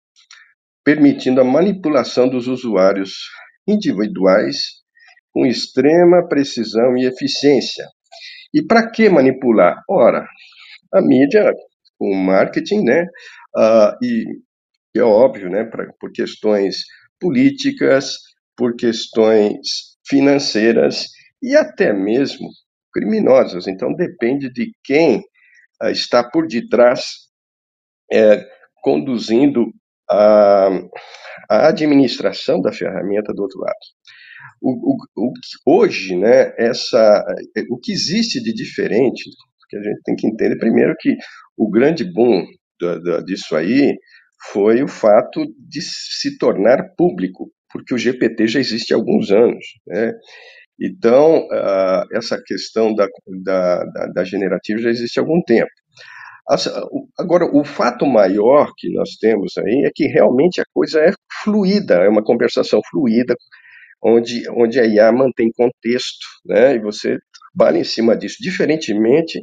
permitindo 0.83 1.41
a 1.41 1.45
manipulação 1.45 2.29
dos 2.29 2.49
usuários 2.49 3.13
individuais 3.69 4.57
com 5.33 5.47
extrema 5.47 6.27
precisão 6.27 6.97
e 6.97 7.05
eficiência. 7.05 7.87
E 8.53 8.65
para 8.67 8.91
que 8.91 9.09
manipular? 9.09 9.83
Ora, 9.89 10.27
a 10.93 11.01
mídia, 11.01 11.53
o 11.99 12.15
marketing, 12.15 12.85
né? 12.85 13.07
Uh, 13.57 14.05
e 14.05 14.41
é 14.97 15.03
óbvio, 15.03 15.51
né? 15.51 15.65
Pra, 15.65 15.87
por 16.01 16.13
questões 16.13 16.79
políticas, 17.21 18.17
por 18.57 18.75
questões 18.77 19.97
financeiras 20.07 21.07
e 21.43 21.57
até 21.57 21.93
mesmo 21.93 22.49
criminosas. 22.93 23.67
Então 23.67 23.95
depende 23.95 24.51
de 24.53 24.73
quem 24.85 25.19
uh, 25.83 25.89
está 25.91 26.29
por 26.29 26.47
detrás 26.47 27.29
é, 28.11 28.43
conduzindo 28.83 29.67
a, 30.11 30.69
a 31.51 31.69
administração 31.69 32.61
da 32.61 32.73
ferramenta 32.73 33.35
do 33.35 33.43
outro 33.43 33.61
lado. 33.61 33.77
O, 34.63 34.95
o, 34.95 34.97
o, 35.17 35.33
hoje, 35.67 36.17
né, 36.17 36.53
essa, 36.57 37.25
o 37.71 37.79
que 37.79 37.93
existe 37.93 38.43
de 38.43 38.53
diferente 38.53 39.31
porque 39.69 39.77
a 39.77 39.83
gente 39.83 40.01
tem 40.03 40.17
que 40.17 40.27
entender 40.27 40.59
primeiro 40.59 40.95
que 40.99 41.15
o 41.57 41.71
grande 41.71 42.05
boom 42.11 42.45
disso 43.27 43.55
aí 43.55 43.95
foi 44.53 44.83
o 44.83 44.89
fato 44.89 45.45
de 45.59 45.83
se 45.83 46.39
tornar 46.39 46.95
público, 46.97 47.51
porque 47.71 47.95
o 47.95 47.99
GPT 47.99 48.47
já 48.47 48.61
existe 48.61 48.95
há 48.95 48.97
alguns 48.97 49.31
anos. 49.31 49.65
Né? 49.87 50.13
Então, 50.81 51.41
uh, 51.49 52.17
essa 52.17 52.41
questão 52.47 52.95
da, 52.95 53.07
da, 53.43 53.85
da, 53.85 54.07
da 54.15 54.25
generativa 54.25 54.79
já 54.81 54.91
existe 54.91 55.19
há 55.19 55.23
algum 55.23 55.43
tempo. 55.43 55.71
Agora, 57.19 57.45
o 57.45 57.63
fato 57.63 58.07
maior 58.07 58.73
que 58.79 58.91
nós 58.95 59.17
temos 59.21 59.59
aí 59.59 59.85
é 59.85 59.91
que 59.95 60.07
realmente 60.07 60.63
a 60.63 60.65
coisa 60.73 61.01
é 61.01 61.13
fluida, 61.43 61.97
é 61.97 62.09
uma 62.09 62.25
conversação 62.25 62.81
fluida, 62.91 63.35
onde, 64.03 64.49
onde 64.51 64.81
a 64.81 64.87
IA 64.87 65.13
mantém 65.13 65.51
contexto, 65.53 66.25
né, 66.47 66.77
e 66.77 66.79
você 66.79 67.19
trabalha 67.57 67.79
em 67.79 67.85
cima 67.85 68.17
disso, 68.17 68.37
diferentemente 68.41 69.43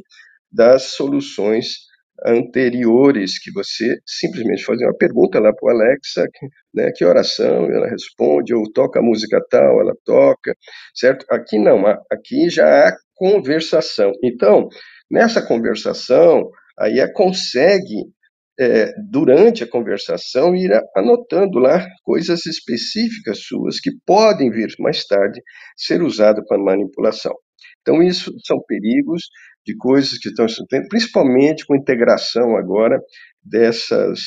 das 0.50 0.84
soluções 0.84 1.86
anteriores, 2.24 3.38
que 3.38 3.52
você 3.52 3.98
simplesmente 4.06 4.64
fazia 4.64 4.86
uma 4.86 4.96
pergunta 4.96 5.38
lá 5.38 5.52
para 5.52 5.66
o 5.66 5.70
Alexa, 5.70 6.26
né, 6.74 6.90
que 6.94 7.04
oração, 7.04 7.70
ela 7.70 7.88
responde, 7.88 8.54
ou 8.54 8.70
toca 8.72 9.00
a 9.00 9.02
música 9.02 9.38
tal, 9.50 9.80
ela 9.80 9.94
toca, 10.04 10.54
certo? 10.94 11.26
Aqui 11.30 11.58
não, 11.58 11.84
aqui 12.10 12.48
já 12.48 12.88
há 12.88 12.96
conversação. 13.14 14.12
Então, 14.24 14.68
nessa 15.10 15.42
conversação, 15.42 16.50
a 16.78 16.88
IA 16.88 17.12
consegue, 17.12 18.04
é, 18.58 18.92
durante 19.10 19.62
a 19.62 19.68
conversação, 19.68 20.56
ir 20.56 20.70
anotando 20.96 21.58
lá 21.58 21.86
coisas 22.02 22.46
específicas 22.46 23.40
suas 23.40 23.78
que 23.78 23.90
podem 24.06 24.50
vir 24.50 24.74
mais 24.78 25.04
tarde 25.04 25.40
ser 25.76 26.02
usadas 26.02 26.44
para 26.48 26.58
manipulação. 26.58 27.34
Então, 27.86 28.02
isso 28.02 28.32
são 28.44 28.58
perigos 28.66 29.22
de 29.64 29.76
coisas 29.76 30.18
que 30.18 30.28
estão 30.28 30.44
acontecendo, 30.44 30.88
principalmente 30.88 31.64
com 31.64 31.74
a 31.74 31.78
integração 31.78 32.56
agora 32.56 32.98
dessas, 33.40 34.18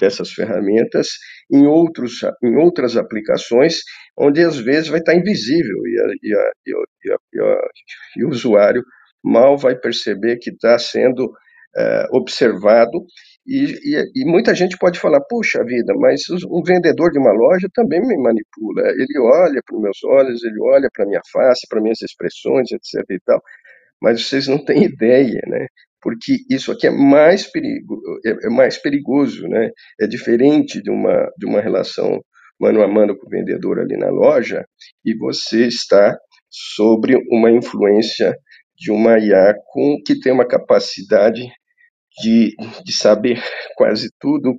dessas 0.00 0.32
ferramentas 0.32 1.06
em, 1.52 1.64
outros, 1.64 2.20
em 2.42 2.56
outras 2.56 2.96
aplicações, 2.96 3.78
onde 4.18 4.42
às 4.42 4.56
vezes 4.56 4.88
vai 4.88 4.98
estar 4.98 5.14
invisível 5.14 5.76
e, 5.86 6.00
a, 6.00 6.06
e, 6.22 6.34
a, 6.34 6.50
e, 6.66 7.40
a, 7.40 7.58
e 8.16 8.24
o 8.24 8.28
usuário 8.30 8.82
mal 9.22 9.56
vai 9.56 9.76
perceber 9.76 10.38
que 10.38 10.50
está 10.50 10.76
sendo 10.78 11.30
é, 11.76 12.06
observado 12.12 13.04
e, 13.46 13.64
e, 13.64 14.22
e, 14.22 14.24
muita 14.24 14.54
gente 14.54 14.76
pode 14.76 14.98
falar, 14.98 15.20
puxa 15.20 15.64
vida, 15.64 15.94
mas 15.96 16.22
um 16.50 16.62
vendedor 16.64 17.12
de 17.12 17.18
uma 17.18 17.32
loja 17.32 17.68
também 17.72 18.00
me 18.00 18.16
manipula. 18.16 18.82
Ele 18.88 19.18
olha 19.20 19.60
para 19.64 19.76
os 19.76 19.82
meus 19.82 20.04
olhos, 20.04 20.42
ele 20.42 20.60
olha 20.62 20.88
para 20.92 21.06
minha 21.06 21.20
face, 21.32 21.66
para 21.68 21.80
minhas 21.80 22.02
expressões, 22.02 22.72
etc. 22.72 23.04
e 23.08 23.20
tal. 23.24 23.40
Mas 24.02 24.26
vocês 24.26 24.48
não 24.48 24.62
têm 24.64 24.84
ideia, 24.84 25.40
né? 25.46 25.66
Porque 26.02 26.38
isso 26.50 26.72
aqui 26.72 26.88
é 26.88 26.90
mais, 26.90 27.46
perigo, 27.50 28.00
é, 28.26 28.46
é 28.46 28.50
mais 28.50 28.78
perigoso, 28.78 29.46
né? 29.46 29.70
É 30.00 30.08
diferente 30.08 30.82
de 30.82 30.90
uma, 30.90 31.30
de 31.38 31.46
uma 31.46 31.60
relação 31.60 32.20
mano 32.58 32.82
a 32.82 32.88
mano 32.88 33.16
com 33.16 33.26
o 33.26 33.30
vendedor 33.30 33.78
ali 33.78 33.96
na 33.96 34.10
loja 34.10 34.64
e 35.04 35.14
você 35.16 35.66
está 35.66 36.16
sobre 36.50 37.16
uma 37.30 37.50
influência 37.50 38.34
de 38.76 38.90
uma 38.90 39.18
IA 39.18 39.54
com, 39.66 39.98
que 40.04 40.18
tem 40.18 40.32
uma 40.32 40.46
capacidade 40.46 41.46
de, 42.22 42.54
de 42.84 42.92
saber 42.92 43.42
quase 43.76 44.10
tudo 44.20 44.54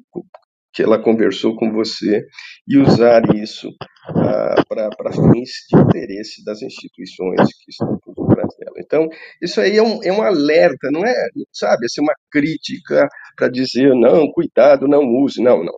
que 0.74 0.84
ela 0.84 1.02
conversou 1.02 1.56
com 1.56 1.72
você 1.72 2.24
e 2.68 2.78
usar 2.78 3.24
isso 3.36 3.68
ah, 4.10 4.64
para 4.68 5.12
fins 5.12 5.50
de 5.70 5.80
interesse 5.80 6.46
das 6.46 6.62
instituições 6.62 7.42
que 7.64 7.72
estão 7.72 7.98
por 7.98 8.28
trás 8.28 8.50
dela. 8.60 8.76
Então, 8.78 9.10
isso 9.42 9.60
aí 9.60 9.76
é 9.76 9.82
um, 9.82 10.04
é 10.04 10.12
um 10.12 10.22
alerta, 10.22 10.92
não 10.92 11.04
é, 11.04 11.16
sabe, 11.52 11.86
assim, 11.86 12.00
uma 12.02 12.14
crítica 12.32 13.08
para 13.36 13.50
dizer, 13.50 13.96
não, 13.96 14.32
cuidado, 14.32 14.88
não 14.88 15.04
use, 15.04 15.42
não, 15.42 15.64
não. 15.64 15.76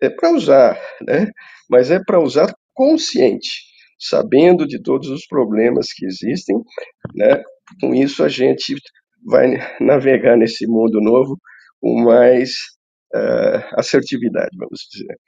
É 0.00 0.08
para 0.08 0.30
usar, 0.30 0.80
né? 1.02 1.28
mas 1.68 1.90
é 1.90 1.98
para 1.98 2.20
usar 2.20 2.54
consciente, 2.72 3.64
sabendo 3.98 4.64
de 4.64 4.80
todos 4.80 5.08
os 5.08 5.26
problemas 5.26 5.88
que 5.92 6.06
existem, 6.06 6.56
né? 7.16 7.42
com 7.80 7.92
isso 7.94 8.22
a 8.22 8.28
gente 8.28 8.76
vai 9.26 9.58
navegar 9.80 10.36
nesse 10.36 10.66
mundo 10.66 11.00
novo 11.00 11.36
com 11.80 12.02
mais 12.02 12.50
uh, 13.14 13.62
assertividade, 13.74 14.56
vamos 14.56 14.88
dizer. 14.90 15.18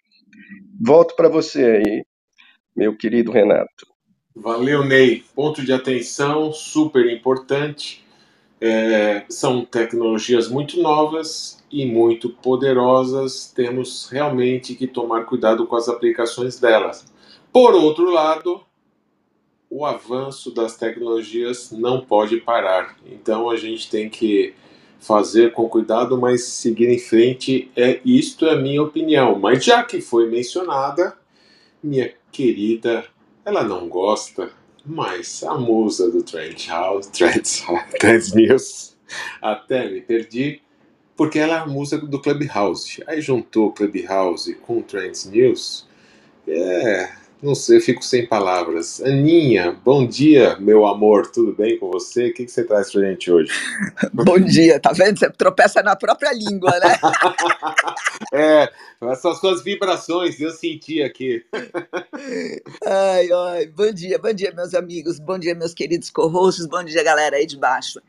Volto 0.81 1.15
para 1.17 1.29
você 1.29 1.65
aí, 1.65 2.05
meu 2.77 2.97
querido 2.97 3.33
Renato. 3.33 3.87
Valeu, 4.35 4.85
Ney. 4.85 5.25
Ponto 5.35 5.65
de 5.65 5.73
atenção 5.73 6.53
super 6.53 7.05
importante. 7.11 8.05
É, 8.61 9.25
são 9.29 9.65
tecnologias 9.65 10.49
muito 10.49 10.81
novas 10.81 11.65
e 11.71 11.85
muito 11.85 12.31
poderosas. 12.31 13.53
Temos 13.53 14.09
realmente 14.11 14.75
que 14.77 14.87
tomar 14.87 15.25
cuidado 15.25 15.67
com 15.67 15.75
as 15.75 15.89
aplicações 15.89 16.59
delas. 16.59 17.05
Por 17.53 17.75
outro 17.75 18.11
lado, 18.11 18.63
o 19.71 19.85
avanço 19.85 20.51
das 20.53 20.77
tecnologias 20.77 21.71
não 21.71 22.01
pode 22.05 22.39
parar. 22.39 22.97
Então 23.07 23.51
a 23.51 23.57
gente 23.57 23.91
tem 23.91 24.09
que 24.09 24.55
fazer 24.99 25.53
com 25.53 25.69
cuidado, 25.69 26.19
mas 26.19 26.45
seguir 26.45 26.89
em 26.89 26.99
frente. 26.99 27.71
É 27.77 28.01
isto 28.05 28.47
é 28.47 28.53
a 28.53 28.57
minha 28.57 28.83
opinião. 28.83 29.39
Mas 29.39 29.65
já 29.65 29.83
que 29.83 30.01
foi 30.01 30.29
mencionada, 30.29 31.17
minha 31.83 32.13
querida, 32.33 33.05
ela 33.45 33.63
não 33.63 33.89
gosta, 33.89 34.51
mas 34.85 35.43
a 35.43 35.55
musa 35.55 36.11
do 36.11 36.23
Trend 36.23 36.67
House, 36.69 37.07
Trends, 37.13 37.65
Trends 37.99 38.35
News, 38.35 38.97
até 39.41 39.89
me 39.89 40.01
perdi, 40.01 40.61
porque 41.17 41.39
ela 41.39 41.55
é 41.55 41.59
a 41.59 41.67
musa 41.67 41.99
do 41.99 42.21
Clubhouse. 42.21 43.03
Aí 43.07 43.21
juntou 43.21 43.73
Clubhouse 43.73 44.55
com 44.55 44.83
Trends 44.83 45.27
News. 45.27 45.87
É, 46.47 47.13
não 47.41 47.55
sei, 47.55 47.77
eu 47.77 47.81
fico 47.81 48.05
sem 48.05 48.27
palavras. 48.27 49.01
Aninha, 49.01 49.73
bom 49.85 50.07
dia, 50.07 50.57
meu 50.59 50.87
amor, 50.87 51.31
tudo 51.31 51.53
bem 51.53 51.79
com 51.79 51.91
você? 51.91 52.29
O 52.29 52.35
que, 52.35 52.45
que 52.45 52.51
você 52.51 52.65
traz 52.65 52.91
pra 52.91 53.03
gente 53.03 53.31
hoje? 53.31 53.53
bom 54.13 54.39
dia, 54.41 54.81
tá 54.81 54.93
vendo? 54.93 55.19
Você 55.19 55.31
tropeça 55.31 55.83
na 55.83 55.95
própria 55.95 56.33
língua, 56.33 56.71
né? 56.81 56.99
é, 58.33 58.73
essas 59.03 59.39
suas 59.39 59.63
vibrações 59.63 60.41
eu 60.41 60.51
senti 60.51 61.01
aqui. 61.01 61.45
ai, 62.85 63.29
ai, 63.33 63.67
bom 63.67 63.93
dia, 63.93 64.19
bom 64.19 64.33
dia, 64.33 64.53
meus 64.53 64.75
amigos, 64.75 65.21
bom 65.21 65.39
dia, 65.39 65.55
meus 65.55 65.75
queridos 65.75 66.11
co-hosts, 66.11 66.67
bom 66.67 66.83
dia, 66.83 67.03
galera 67.05 67.37
aí 67.37 67.47
de 67.47 67.57
baixo. 67.57 68.01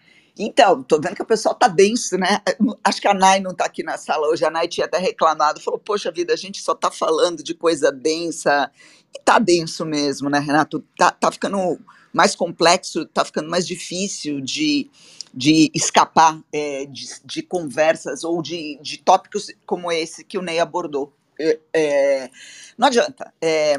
Então, 0.41 0.81
tô 0.81 1.01
vendo 1.01 1.15
que 1.15 1.21
o 1.21 1.25
pessoal 1.25 1.53
tá 1.53 1.67
denso, 1.67 2.17
né? 2.17 2.39
Acho 2.81 3.01
que 3.01 3.07
a 3.09 3.13
Nai 3.13 3.41
não 3.41 3.53
tá 3.53 3.65
aqui 3.65 3.83
na 3.83 3.97
sala 3.97 4.25
hoje. 4.29 4.45
A 4.45 4.49
Nai 4.49 4.69
tinha 4.69 4.85
até 4.85 4.97
reclamado, 4.97 5.59
falou: 5.59 5.77
Poxa 5.77 6.09
vida, 6.09 6.33
a 6.33 6.37
gente 6.37 6.61
só 6.61 6.73
tá 6.73 6.89
falando 6.89 7.43
de 7.43 7.53
coisa 7.53 7.91
densa 7.91 8.71
e 9.13 9.19
tá 9.19 9.39
denso 9.39 9.85
mesmo, 9.85 10.29
né, 10.29 10.39
Renato? 10.39 10.83
Tá, 10.97 11.11
tá 11.11 11.31
ficando 11.31 11.79
mais 12.13 12.35
complexo, 12.35 13.05
tá 13.05 13.23
ficando 13.23 13.49
mais 13.49 13.65
difícil 13.67 14.41
de, 14.41 14.89
de 15.33 15.71
escapar 15.73 16.39
é, 16.51 16.85
de, 16.85 17.07
de, 17.23 17.41
conversas 17.43 18.23
ou 18.23 18.41
de, 18.41 18.79
de 18.81 18.97
tópicos 18.97 19.47
como 19.65 19.91
esse 19.91 20.23
que 20.23 20.37
o 20.37 20.41
Ney 20.41 20.59
abordou. 20.59 21.13
É, 21.39 21.59
é, 21.73 22.29
não 22.77 22.87
adianta. 22.87 23.33
É, 23.41 23.75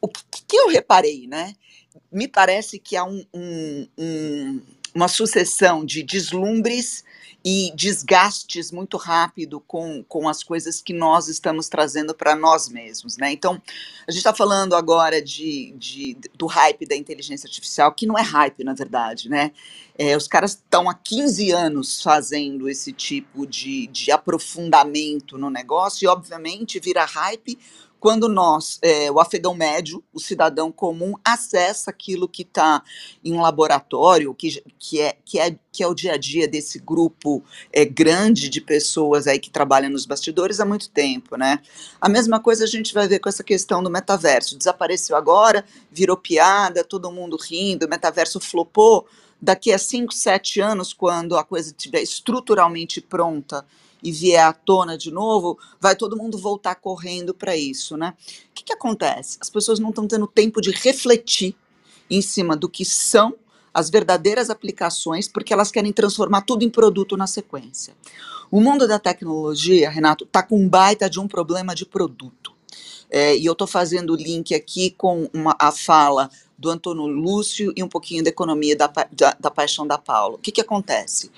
o 0.00 0.08
que, 0.08 0.42
que, 0.46 0.56
eu 0.56 0.68
reparei, 0.68 1.26
né? 1.26 1.54
Me 2.10 2.26
parece 2.26 2.78
que 2.78 2.96
há 2.96 3.04
um, 3.04 3.24
um, 3.32 3.88
um, 3.98 4.60
uma 4.94 5.08
sucessão 5.08 5.84
de 5.84 6.02
deslumbres 6.02 7.04
e 7.44 7.72
desgastes 7.74 8.70
muito 8.70 8.96
rápido 8.96 9.60
com, 9.60 10.04
com 10.04 10.28
as 10.28 10.42
coisas 10.42 10.82
que 10.82 10.92
nós 10.92 11.28
estamos 11.28 11.68
trazendo 11.68 12.14
para 12.14 12.36
nós 12.36 12.68
mesmos, 12.68 13.16
né? 13.16 13.32
Então, 13.32 13.60
a 14.06 14.10
gente 14.10 14.18
está 14.18 14.34
falando 14.34 14.74
agora 14.74 15.22
de, 15.22 15.74
de, 15.78 16.18
do 16.34 16.46
hype 16.46 16.84
da 16.86 16.94
inteligência 16.94 17.46
artificial, 17.46 17.92
que 17.92 18.06
não 18.06 18.18
é 18.18 18.22
hype, 18.22 18.62
na 18.62 18.74
verdade, 18.74 19.28
né? 19.28 19.52
É, 19.96 20.16
os 20.16 20.28
caras 20.28 20.52
estão 20.52 20.88
há 20.88 20.94
15 20.94 21.50
anos 21.50 22.02
fazendo 22.02 22.68
esse 22.68 22.92
tipo 22.92 23.46
de, 23.46 23.86
de 23.86 24.10
aprofundamento 24.10 25.38
no 25.38 25.50
negócio 25.50 26.04
e, 26.04 26.08
obviamente, 26.08 26.78
vira 26.78 27.04
hype 27.04 27.58
quando 28.00 28.28
nós, 28.30 28.78
é, 28.80 29.10
o 29.10 29.20
afegão 29.20 29.54
médio, 29.54 30.02
o 30.12 30.18
cidadão 30.18 30.72
comum, 30.72 31.14
acessa 31.22 31.90
aquilo 31.90 32.26
que 32.26 32.42
está 32.42 32.82
em 33.22 33.34
um 33.34 33.42
laboratório, 33.42 34.34
que, 34.34 34.64
que, 34.78 35.00
é, 35.02 35.16
que, 35.22 35.38
é, 35.38 35.54
que 35.70 35.82
é 35.82 35.86
o 35.86 35.94
dia 35.94 36.14
a 36.14 36.16
dia 36.16 36.48
desse 36.48 36.78
grupo 36.78 37.44
é, 37.70 37.84
grande 37.84 38.48
de 38.48 38.60
pessoas 38.62 39.26
aí 39.26 39.38
que 39.38 39.50
trabalham 39.50 39.90
nos 39.90 40.06
bastidores 40.06 40.60
há 40.60 40.64
muito 40.64 40.88
tempo, 40.88 41.36
né? 41.36 41.60
A 42.00 42.08
mesma 42.08 42.40
coisa 42.40 42.64
a 42.64 42.66
gente 42.66 42.94
vai 42.94 43.06
ver 43.06 43.18
com 43.18 43.28
essa 43.28 43.44
questão 43.44 43.82
do 43.82 43.90
metaverso. 43.90 44.56
Desapareceu 44.56 45.14
agora, 45.14 45.62
virou 45.90 46.16
piada, 46.16 46.82
todo 46.82 47.12
mundo 47.12 47.36
rindo, 47.36 47.84
o 47.84 47.90
metaverso 47.90 48.40
flopou. 48.40 49.06
Daqui 49.42 49.72
a 49.72 49.78
5, 49.78 50.12
7 50.12 50.60
anos, 50.60 50.92
quando 50.92 51.36
a 51.36 51.44
coisa 51.44 51.70
estiver 51.70 52.02
estruturalmente 52.02 53.00
pronta 53.00 53.64
e 54.02 54.12
vier 54.12 54.44
à 54.44 54.52
tona 54.52 54.96
de 54.96 55.10
novo, 55.10 55.58
vai 55.80 55.94
todo 55.94 56.16
mundo 56.16 56.38
voltar 56.38 56.74
correndo 56.76 57.34
para 57.34 57.56
isso, 57.56 57.96
né? 57.96 58.14
O 58.50 58.54
que, 58.54 58.64
que 58.64 58.72
acontece? 58.72 59.38
As 59.40 59.50
pessoas 59.50 59.78
não 59.78 59.90
estão 59.90 60.06
tendo 60.06 60.26
tempo 60.26 60.60
de 60.60 60.70
refletir 60.70 61.54
em 62.10 62.20
cima 62.20 62.56
do 62.56 62.68
que 62.68 62.84
são 62.84 63.34
as 63.72 63.88
verdadeiras 63.88 64.50
aplicações, 64.50 65.28
porque 65.28 65.52
elas 65.52 65.70
querem 65.70 65.92
transformar 65.92 66.42
tudo 66.42 66.64
em 66.64 66.70
produto 66.70 67.16
na 67.16 67.26
sequência. 67.26 67.94
O 68.50 68.60
mundo 68.60 68.88
da 68.88 68.98
tecnologia, 68.98 69.88
Renato, 69.88 70.24
está 70.24 70.42
com 70.42 70.58
um 70.58 70.68
baita 70.68 71.08
de 71.08 71.20
um 71.20 71.28
problema 71.28 71.74
de 71.74 71.86
produto. 71.86 72.52
É, 73.08 73.36
e 73.36 73.46
eu 73.46 73.52
estou 73.52 73.66
fazendo 73.66 74.12
o 74.12 74.16
link 74.16 74.54
aqui 74.54 74.90
com 74.90 75.28
uma, 75.32 75.56
a 75.58 75.72
fala 75.72 76.30
do 76.58 76.68
Antônio 76.68 77.06
Lúcio 77.06 77.72
e 77.76 77.82
um 77.82 77.88
pouquinho 77.88 78.22
da 78.22 78.30
economia 78.30 78.76
da, 78.76 78.86
da, 79.10 79.36
da 79.38 79.50
paixão 79.50 79.86
da 79.86 79.98
Paula. 79.98 80.34
O 80.34 80.38
que, 80.38 80.52
que 80.52 80.60
acontece? 80.60 81.30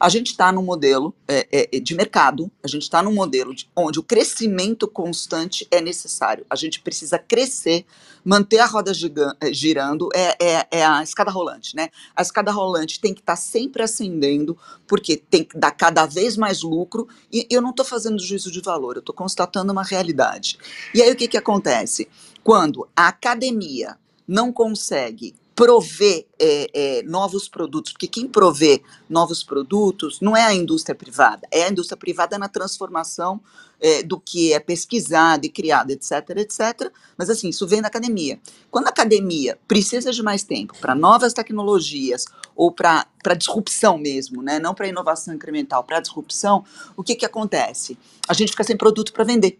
A 0.00 0.08
gente 0.08 0.28
está 0.28 0.52
num 0.52 0.62
modelo 0.62 1.14
é, 1.26 1.46
é, 1.50 1.76
é, 1.76 1.80
de 1.80 1.94
mercado, 1.94 2.50
a 2.62 2.68
gente 2.68 2.82
está 2.82 3.02
num 3.02 3.12
modelo 3.12 3.54
de, 3.54 3.68
onde 3.74 3.98
o 3.98 4.02
crescimento 4.02 4.86
constante 4.86 5.66
é 5.70 5.80
necessário. 5.80 6.46
A 6.48 6.56
gente 6.56 6.80
precisa 6.80 7.18
crescer, 7.18 7.84
manter 8.24 8.58
a 8.58 8.66
roda 8.66 8.92
é, 9.40 9.52
girando, 9.52 10.08
é, 10.14 10.36
é, 10.40 10.66
é, 10.70 10.86
a 10.86 11.02
escada 11.02 11.30
rolante, 11.30 11.74
né? 11.74 11.88
A 12.14 12.22
escada 12.22 12.52
rolante 12.52 13.00
tem 13.00 13.12
que 13.12 13.20
estar 13.20 13.34
tá 13.34 13.40
sempre 13.40 13.82
ascendendo, 13.82 14.56
porque 14.86 15.16
tem 15.16 15.44
que 15.44 15.58
dar 15.58 15.72
cada 15.72 16.06
vez 16.06 16.36
mais 16.36 16.62
lucro, 16.62 17.08
e 17.32 17.46
eu 17.50 17.60
não 17.60 17.70
estou 17.70 17.84
fazendo 17.84 18.22
juízo 18.22 18.50
de 18.50 18.60
valor, 18.60 18.96
eu 18.96 19.00
estou 19.00 19.14
constatando 19.14 19.72
uma 19.72 19.82
realidade. 19.82 20.58
E 20.94 21.02
aí 21.02 21.12
o 21.12 21.16
que, 21.16 21.28
que 21.28 21.36
acontece? 21.36 22.08
Quando 22.44 22.88
a 22.96 23.08
academia 23.08 23.96
não 24.26 24.52
consegue 24.52 25.34
prover 25.58 26.24
é, 26.38 26.70
é, 26.72 27.02
novos 27.02 27.48
produtos, 27.48 27.90
porque 27.90 28.06
quem 28.06 28.28
provê 28.28 28.80
novos 29.10 29.42
produtos 29.42 30.20
não 30.20 30.36
é 30.36 30.44
a 30.44 30.54
indústria 30.54 30.94
privada, 30.94 31.48
é 31.50 31.64
a 31.64 31.68
indústria 31.68 31.96
privada 31.96 32.38
na 32.38 32.48
transformação 32.48 33.40
é, 33.80 34.04
do 34.04 34.20
que 34.20 34.52
é 34.52 34.60
pesquisado 34.60 35.46
e 35.46 35.48
criado, 35.48 35.90
etc, 35.90 36.12
etc. 36.36 36.92
Mas 37.16 37.28
assim, 37.28 37.48
isso 37.48 37.66
vem 37.66 37.82
da 37.82 37.88
academia. 37.88 38.38
Quando 38.70 38.86
a 38.86 38.90
academia 38.90 39.58
precisa 39.66 40.12
de 40.12 40.22
mais 40.22 40.44
tempo 40.44 40.78
para 40.80 40.94
novas 40.94 41.32
tecnologias 41.32 42.24
ou 42.54 42.70
para 42.70 43.04
disrupção 43.36 43.98
mesmo, 43.98 44.40
né? 44.42 44.60
não 44.60 44.74
para 44.74 44.86
inovação 44.86 45.34
incremental, 45.34 45.82
para 45.82 45.98
disrupção, 45.98 46.64
o 46.96 47.02
que, 47.02 47.16
que 47.16 47.26
acontece? 47.26 47.98
A 48.28 48.32
gente 48.32 48.52
fica 48.52 48.62
sem 48.62 48.76
produto 48.76 49.12
para 49.12 49.24
vender. 49.24 49.58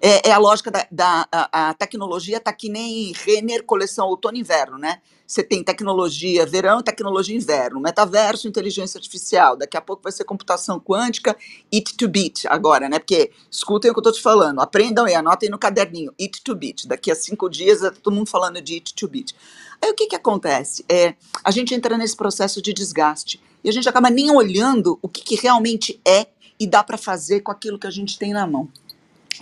É, 0.00 0.28
é, 0.28 0.32
a 0.32 0.38
lógica 0.38 0.70
da, 0.70 0.86
da 0.90 1.28
a, 1.30 1.70
a 1.70 1.74
tecnologia 1.74 2.40
tá 2.40 2.52
que 2.52 2.68
nem 2.68 3.12
Renner 3.12 3.64
coleção 3.64 4.06
outono 4.08 4.36
e 4.36 4.40
inverno, 4.40 4.78
né? 4.78 5.00
Você 5.26 5.42
tem 5.42 5.62
tecnologia 5.62 6.46
verão, 6.46 6.82
tecnologia 6.82 7.36
inverno, 7.36 7.78
metaverso, 7.78 8.48
inteligência 8.48 8.96
artificial. 8.96 9.58
Daqui 9.58 9.76
a 9.76 9.80
pouco 9.80 10.02
vai 10.02 10.10
ser 10.10 10.24
computação 10.24 10.80
quântica, 10.80 11.36
it 11.72 11.96
to 11.96 12.08
bit 12.08 12.48
agora, 12.48 12.88
né? 12.88 12.98
Porque 12.98 13.30
escutem 13.50 13.90
o 13.90 13.94
que 13.94 13.98
eu 13.98 14.00
estou 14.00 14.12
te 14.12 14.22
falando, 14.22 14.60
aprendam 14.60 15.06
e 15.06 15.14
anotem 15.14 15.50
no 15.50 15.58
caderninho, 15.58 16.14
it 16.18 16.42
to 16.42 16.54
bit. 16.54 16.88
Daqui 16.88 17.10
a 17.10 17.14
cinco 17.14 17.48
dias 17.50 17.82
é 17.82 17.90
todo 17.90 18.14
mundo 18.14 18.30
falando 18.30 18.62
de 18.62 18.74
it 18.74 18.94
to 18.94 19.06
bit. 19.06 19.36
Aí 19.82 19.90
o 19.90 19.94
que 19.94 20.06
que 20.06 20.16
acontece? 20.16 20.82
É, 20.88 21.14
a 21.44 21.50
gente 21.50 21.74
entra 21.74 21.98
nesse 21.98 22.16
processo 22.16 22.62
de 22.62 22.72
desgaste 22.72 23.38
e 23.62 23.68
a 23.68 23.72
gente 23.72 23.88
acaba 23.88 24.08
nem 24.08 24.30
olhando 24.30 24.98
o 25.02 25.08
que, 25.08 25.22
que 25.22 25.34
realmente 25.34 26.00
é 26.06 26.26
e 26.58 26.66
dá 26.66 26.82
para 26.82 26.96
fazer 26.96 27.40
com 27.40 27.52
aquilo 27.52 27.78
que 27.78 27.86
a 27.86 27.90
gente 27.90 28.18
tem 28.18 28.32
na 28.32 28.46
mão. 28.46 28.68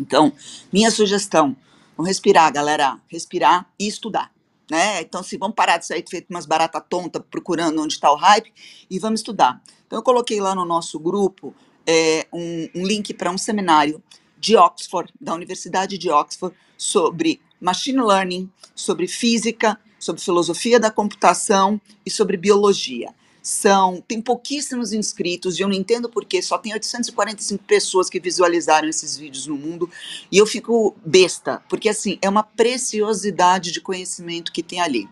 Então, 0.01 0.33
minha 0.73 0.91
sugestão, 0.91 1.57
vamos 1.97 2.09
respirar, 2.09 2.53
galera, 2.53 2.99
respirar 3.09 3.69
e 3.79 3.87
estudar. 3.87 4.33
Né? 4.71 5.03
Então, 5.03 5.21
assim, 5.21 5.39
vamos 5.39 5.55
parar 5.55 5.79
de 5.79 5.87
sair 5.87 6.05
feito 6.09 6.29
umas 6.31 6.47
barata 6.47 6.81
tonta 6.81 7.21
procurando 7.21 7.81
onde 7.81 7.95
está 7.95 8.11
o 8.11 8.17
hype 8.17 8.53
e 8.91 8.99
vamos 8.99 9.21
estudar. 9.21 9.63
Então, 9.87 9.99
eu 9.99 10.03
coloquei 10.03 10.41
lá 10.41 10.55
no 10.55 10.65
nosso 10.65 10.99
grupo 10.99 11.55
é, 11.87 12.27
um, 12.33 12.69
um 12.75 12.87
link 12.87 13.15
para 13.15 13.31
um 13.31 13.39
seminário 13.39 14.03
de 14.39 14.57
Oxford, 14.57 15.13
da 15.21 15.35
Universidade 15.35 15.97
de 15.97 16.11
Oxford, 16.11 16.57
sobre 16.77 17.41
machine 17.61 18.03
learning, 18.03 18.51
sobre 18.75 19.07
física, 19.07 19.79
sobre 19.99 20.21
filosofia 20.21 20.79
da 20.79 20.91
computação 20.91 21.81
e 22.05 22.11
sobre 22.11 22.37
biologia 22.37 23.15
são 23.47 24.03
tem 24.09 24.21
pouquíssimos 24.21 24.93
inscritos 24.93 25.57
e 25.57 25.63
eu 25.63 25.69
não 25.69 25.75
entendo 25.77 26.09
porque 26.09 26.43
só 26.43 26.59
tem 26.59 26.73
845 26.73 27.63
pessoas 27.63 28.11
que 28.11 28.19
visualizaram 28.19 28.89
esses 28.89 29.17
vídeos 29.17 29.47
no 29.47 29.57
mundo 29.57 29.89
e 30.33 30.39
eu 30.39 30.45
fico 30.45 30.97
besta, 31.07 31.63
porque 31.69 31.89
assim, 31.89 32.19
é 32.21 32.29
uma 32.29 32.43
preciosidade 32.43 33.71
de 33.71 33.81
conhecimento 33.81 34.51
que 34.51 34.65
tem 34.65 34.81
ali. 34.81 35.09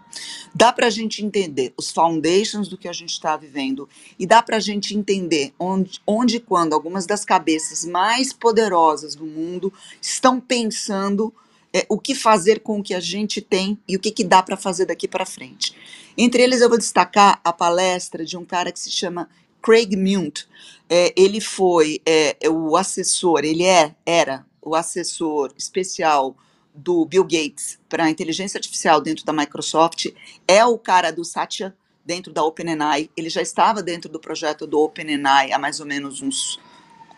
Dá 0.53 0.73
para 0.73 0.89
a 0.89 0.91
gente 0.91 1.25
entender 1.25 1.73
os 1.77 1.93
foundations 1.93 2.67
do 2.67 2.77
que 2.77 2.89
a 2.89 2.93
gente 2.93 3.13
está 3.13 3.37
vivendo 3.37 3.89
e 4.19 4.27
dá 4.27 4.43
para 4.43 4.57
a 4.57 4.61
gente 4.61 4.97
entender 4.97 5.55
onde, 5.57 6.01
onde 6.05 6.41
quando 6.41 6.73
algumas 6.73 7.07
das 7.07 7.25
cabeças 7.25 7.85
mais 7.85 8.33
poderosas 8.33 9.15
do 9.15 9.27
mundo 9.27 9.73
estão 10.03 10.41
pensando 10.41 11.33
é, 11.73 11.87
o 11.89 12.01
que 12.01 12.17
fazer 12.17 12.59
com 12.61 12.81
o 12.81 12.83
que 12.83 12.95
a 12.95 13.01
gente 13.01 13.41
tem 13.41 13.79
e 13.87 13.95
o 13.95 14.01
que, 14.01 14.11
que 14.11 14.25
dá 14.25 14.43
para 14.43 14.57
fazer 14.57 14.87
daqui 14.87 15.07
para 15.07 15.25
frente. 15.25 15.73
Entre 16.17 16.43
eles, 16.43 16.61
eu 16.61 16.69
vou 16.69 16.79
destacar 16.79 17.41
a 17.43 17.53
palestra 17.53 18.25
de 18.25 18.37
um 18.37 18.45
cara 18.45 18.71
que 18.71 18.79
se 18.79 18.91
chama 18.91 19.29
Craig 19.61 19.97
Munt. 19.97 20.45
É, 20.89 21.13
ele 21.17 21.41
foi 21.41 22.01
é, 22.07 22.37
é, 22.41 22.51
o 22.51 22.77
assessor, 22.77 23.41
ele 23.45 23.65
é, 23.65 23.95
era 24.05 24.47
o 24.63 24.75
assessor 24.75 25.53
especial 25.57 26.37
do 26.75 27.05
Bill 27.05 27.25
Gates 27.25 27.79
para 27.89 28.05
a 28.05 28.11
inteligência 28.11 28.59
artificial 28.59 29.01
dentro 29.01 29.25
da 29.25 29.33
Microsoft, 29.33 30.07
é 30.47 30.65
o 30.65 30.77
cara 30.77 31.11
do 31.11 31.25
Satya 31.25 31.75
dentro 32.05 32.33
da 32.33 32.45
OpenAI. 32.45 33.11
Ele 33.17 33.31
já 33.31 33.41
estava 33.41 33.83
dentro 33.83 34.11
do 34.11 34.21
projeto 34.21 34.67
do 34.67 34.81
OpenAI 34.81 35.53
há 35.53 35.59
mais 35.59 35.81
ou 35.81 35.87
menos 35.87 36.21
uns 36.21 36.61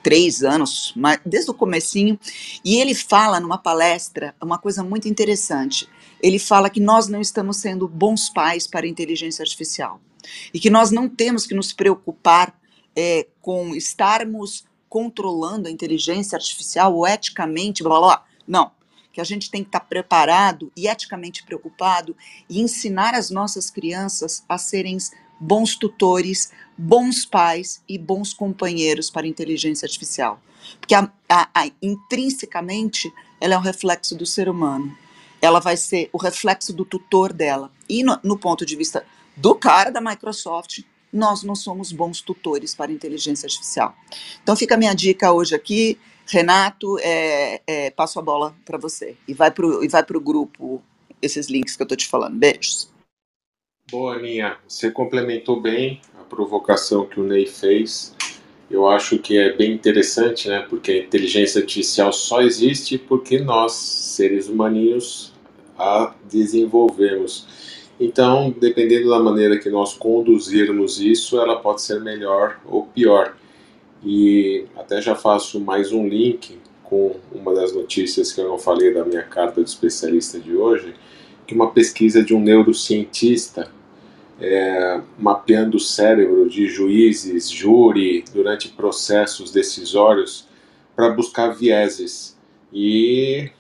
três 0.02 0.44
anos, 0.44 0.94
desde 1.24 1.50
o 1.50 1.54
comecinho, 1.54 2.16
e 2.64 2.76
ele 2.76 2.94
fala 2.94 3.40
numa 3.40 3.58
palestra 3.58 4.36
uma 4.40 4.56
coisa 4.56 4.84
muito 4.84 5.08
interessante. 5.08 5.88
Ele 6.22 6.38
fala 6.38 6.70
que 6.70 6.80
nós 6.80 7.08
não 7.08 7.20
estamos 7.20 7.58
sendo 7.58 7.86
bons 7.86 8.28
pais 8.30 8.66
para 8.66 8.86
a 8.86 8.88
inteligência 8.88 9.42
artificial 9.42 10.00
e 10.52 10.58
que 10.58 10.70
nós 10.70 10.90
não 10.90 11.08
temos 11.08 11.46
que 11.46 11.54
nos 11.54 11.72
preocupar 11.72 12.58
é, 12.94 13.26
com 13.40 13.74
estarmos 13.74 14.64
controlando 14.88 15.68
a 15.68 15.70
inteligência 15.70 16.36
artificial 16.36 16.94
ou 16.94 17.06
eticamente, 17.06 17.82
blá 17.82 18.00
blá. 18.00 18.24
Não, 18.46 18.70
que 19.12 19.20
a 19.20 19.24
gente 19.24 19.50
tem 19.50 19.62
que 19.62 19.68
estar 19.68 19.80
preparado 19.80 20.70
e 20.76 20.88
eticamente 20.88 21.42
preocupado 21.42 22.16
e 22.48 22.60
ensinar 22.60 23.14
as 23.14 23.30
nossas 23.30 23.70
crianças 23.70 24.44
a 24.48 24.58
serem 24.58 24.98
bons 25.38 25.76
tutores, 25.76 26.50
bons 26.76 27.24
pais 27.24 27.82
e 27.88 27.98
bons 27.98 28.32
companheiros 28.32 29.10
para 29.10 29.26
a 29.26 29.28
inteligência 29.28 29.86
artificial. 29.86 30.40
Porque 30.80 30.94
a, 30.94 31.10
a, 31.28 31.48
a, 31.54 31.70
intrinsecamente 31.82 33.12
ela 33.40 33.54
é 33.54 33.58
um 33.58 33.62
reflexo 33.62 34.14
do 34.16 34.26
ser 34.26 34.48
humano. 34.48 34.96
Ela 35.46 35.60
vai 35.60 35.76
ser 35.76 36.10
o 36.12 36.18
reflexo 36.18 36.72
do 36.72 36.84
tutor 36.84 37.32
dela. 37.32 37.70
E 37.88 38.02
no, 38.02 38.18
no 38.22 38.38
ponto 38.38 38.66
de 38.66 38.74
vista 38.74 39.04
do 39.36 39.54
cara 39.54 39.90
da 39.90 40.00
Microsoft, 40.00 40.80
nós 41.12 41.42
não 41.42 41.54
somos 41.54 41.92
bons 41.92 42.20
tutores 42.20 42.74
para 42.74 42.92
inteligência 42.92 43.46
artificial. 43.46 43.94
Então 44.42 44.56
fica 44.56 44.74
a 44.74 44.78
minha 44.78 44.94
dica 44.94 45.32
hoje 45.32 45.54
aqui, 45.54 45.98
Renato, 46.26 46.98
é, 46.98 47.60
é, 47.66 47.90
passo 47.90 48.18
a 48.18 48.22
bola 48.22 48.54
para 48.64 48.78
você. 48.78 49.16
E 49.26 49.34
vai 49.34 49.50
para 49.50 50.16
o 50.16 50.20
grupo 50.20 50.82
esses 51.22 51.48
links 51.48 51.76
que 51.76 51.82
eu 51.82 51.86
estou 51.86 51.96
te 51.96 52.06
falando. 52.06 52.36
Beijos. 52.36 52.90
Boa, 53.90 54.16
Aninha. 54.16 54.58
Você 54.66 54.90
complementou 54.90 55.60
bem 55.60 56.00
a 56.18 56.24
provocação 56.24 57.06
que 57.06 57.20
o 57.20 57.24
Ney 57.24 57.46
fez. 57.46 58.14
Eu 58.68 58.88
acho 58.88 59.18
que 59.18 59.38
é 59.38 59.52
bem 59.52 59.72
interessante, 59.72 60.48
né? 60.48 60.66
Porque 60.68 60.90
a 60.90 60.98
inteligência 60.98 61.60
artificial 61.60 62.12
só 62.12 62.42
existe 62.42 62.98
porque 62.98 63.38
nós, 63.38 63.72
seres 63.72 64.48
humaninhos, 64.48 65.32
a 65.78 66.14
desenvolvemos. 66.30 67.46
Então, 67.98 68.54
dependendo 68.58 69.08
da 69.08 69.18
maneira 69.18 69.58
que 69.58 69.70
nós 69.70 69.94
conduzirmos 69.94 71.00
isso, 71.00 71.40
ela 71.40 71.56
pode 71.56 71.82
ser 71.82 72.00
melhor 72.00 72.60
ou 72.66 72.84
pior. 72.84 73.34
E 74.04 74.66
até 74.76 75.00
já 75.00 75.14
faço 75.14 75.58
mais 75.58 75.92
um 75.92 76.06
link 76.06 76.58
com 76.84 77.16
uma 77.32 77.54
das 77.54 77.72
notícias 77.72 78.32
que 78.32 78.40
eu 78.40 78.48
não 78.48 78.58
falei 78.58 78.92
da 78.92 79.04
minha 79.04 79.22
carta 79.22 79.62
de 79.62 79.68
especialista 79.68 80.38
de 80.38 80.54
hoje, 80.54 80.94
que 81.46 81.54
uma 81.54 81.70
pesquisa 81.70 82.22
de 82.22 82.34
um 82.34 82.40
neurocientista 82.40 83.70
é, 84.40 85.00
mapeando 85.18 85.78
o 85.78 85.80
cérebro 85.80 86.48
de 86.48 86.68
juízes, 86.68 87.48
júri, 87.48 88.24
durante 88.32 88.68
processos 88.68 89.50
decisórios, 89.50 90.46
para 90.94 91.10
buscar 91.10 91.48
vieses. 91.48 92.36
E 92.72 93.50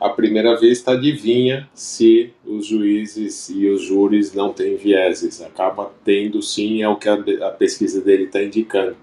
a 0.00 0.08
primeira 0.10 0.58
vez 0.58 0.86
adivinha 0.86 1.68
se 1.74 2.32
os 2.44 2.66
juízes 2.66 3.48
e 3.48 3.66
os 3.68 3.82
júris 3.82 4.32
não 4.34 4.52
têm 4.52 4.76
vieses. 4.76 5.40
Acaba 5.42 5.92
tendo 6.04 6.42
sim, 6.42 6.82
é 6.82 6.88
o 6.88 6.96
que 6.96 7.08
a, 7.08 7.14
a 7.14 7.50
pesquisa 7.50 8.00
dele 8.00 8.24
está 8.24 8.42
indicando. 8.42 8.96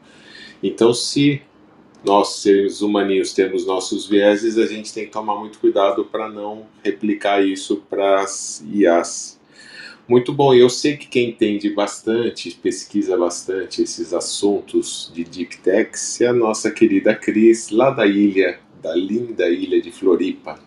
Então, 0.62 0.94
se 0.94 1.42
nós, 2.04 2.36
seres 2.38 2.82
humanos, 2.82 3.34
temos 3.34 3.66
nossos 3.66 4.08
vieses, 4.08 4.58
a 4.58 4.66
gente 4.66 4.94
tem 4.94 5.06
que 5.06 5.12
tomar 5.12 5.36
muito 5.36 5.60
cuidado 5.60 6.06
para 6.06 6.28
não 6.28 6.66
replicar 6.84 7.46
isso 7.46 7.84
para 7.90 8.22
as 8.22 8.64
IAs. 8.72 9.40
Muito 10.08 10.34
bom, 10.34 10.54
eu 10.54 10.70
sei 10.70 10.98
que 10.98 11.08
quem 11.08 11.30
entende 11.30 11.70
bastante, 11.70 12.52
pesquisa 12.62 13.16
bastante 13.16 13.84
esses 13.84 14.14
assuntos 14.14 15.12
de 15.14 15.24
Techs 15.46 16.20
é 16.20 16.28
a 16.28 16.34
nossa 16.34 16.72
querida 16.72 17.16
Cris, 17.16 17.70
lá 17.70 17.92
da 17.92 18.06
ilha, 18.06 18.60
da 18.82 18.96
linda 18.96 19.48
ilha 19.48 19.82
de 19.82 19.92
Floripa. 19.92 20.60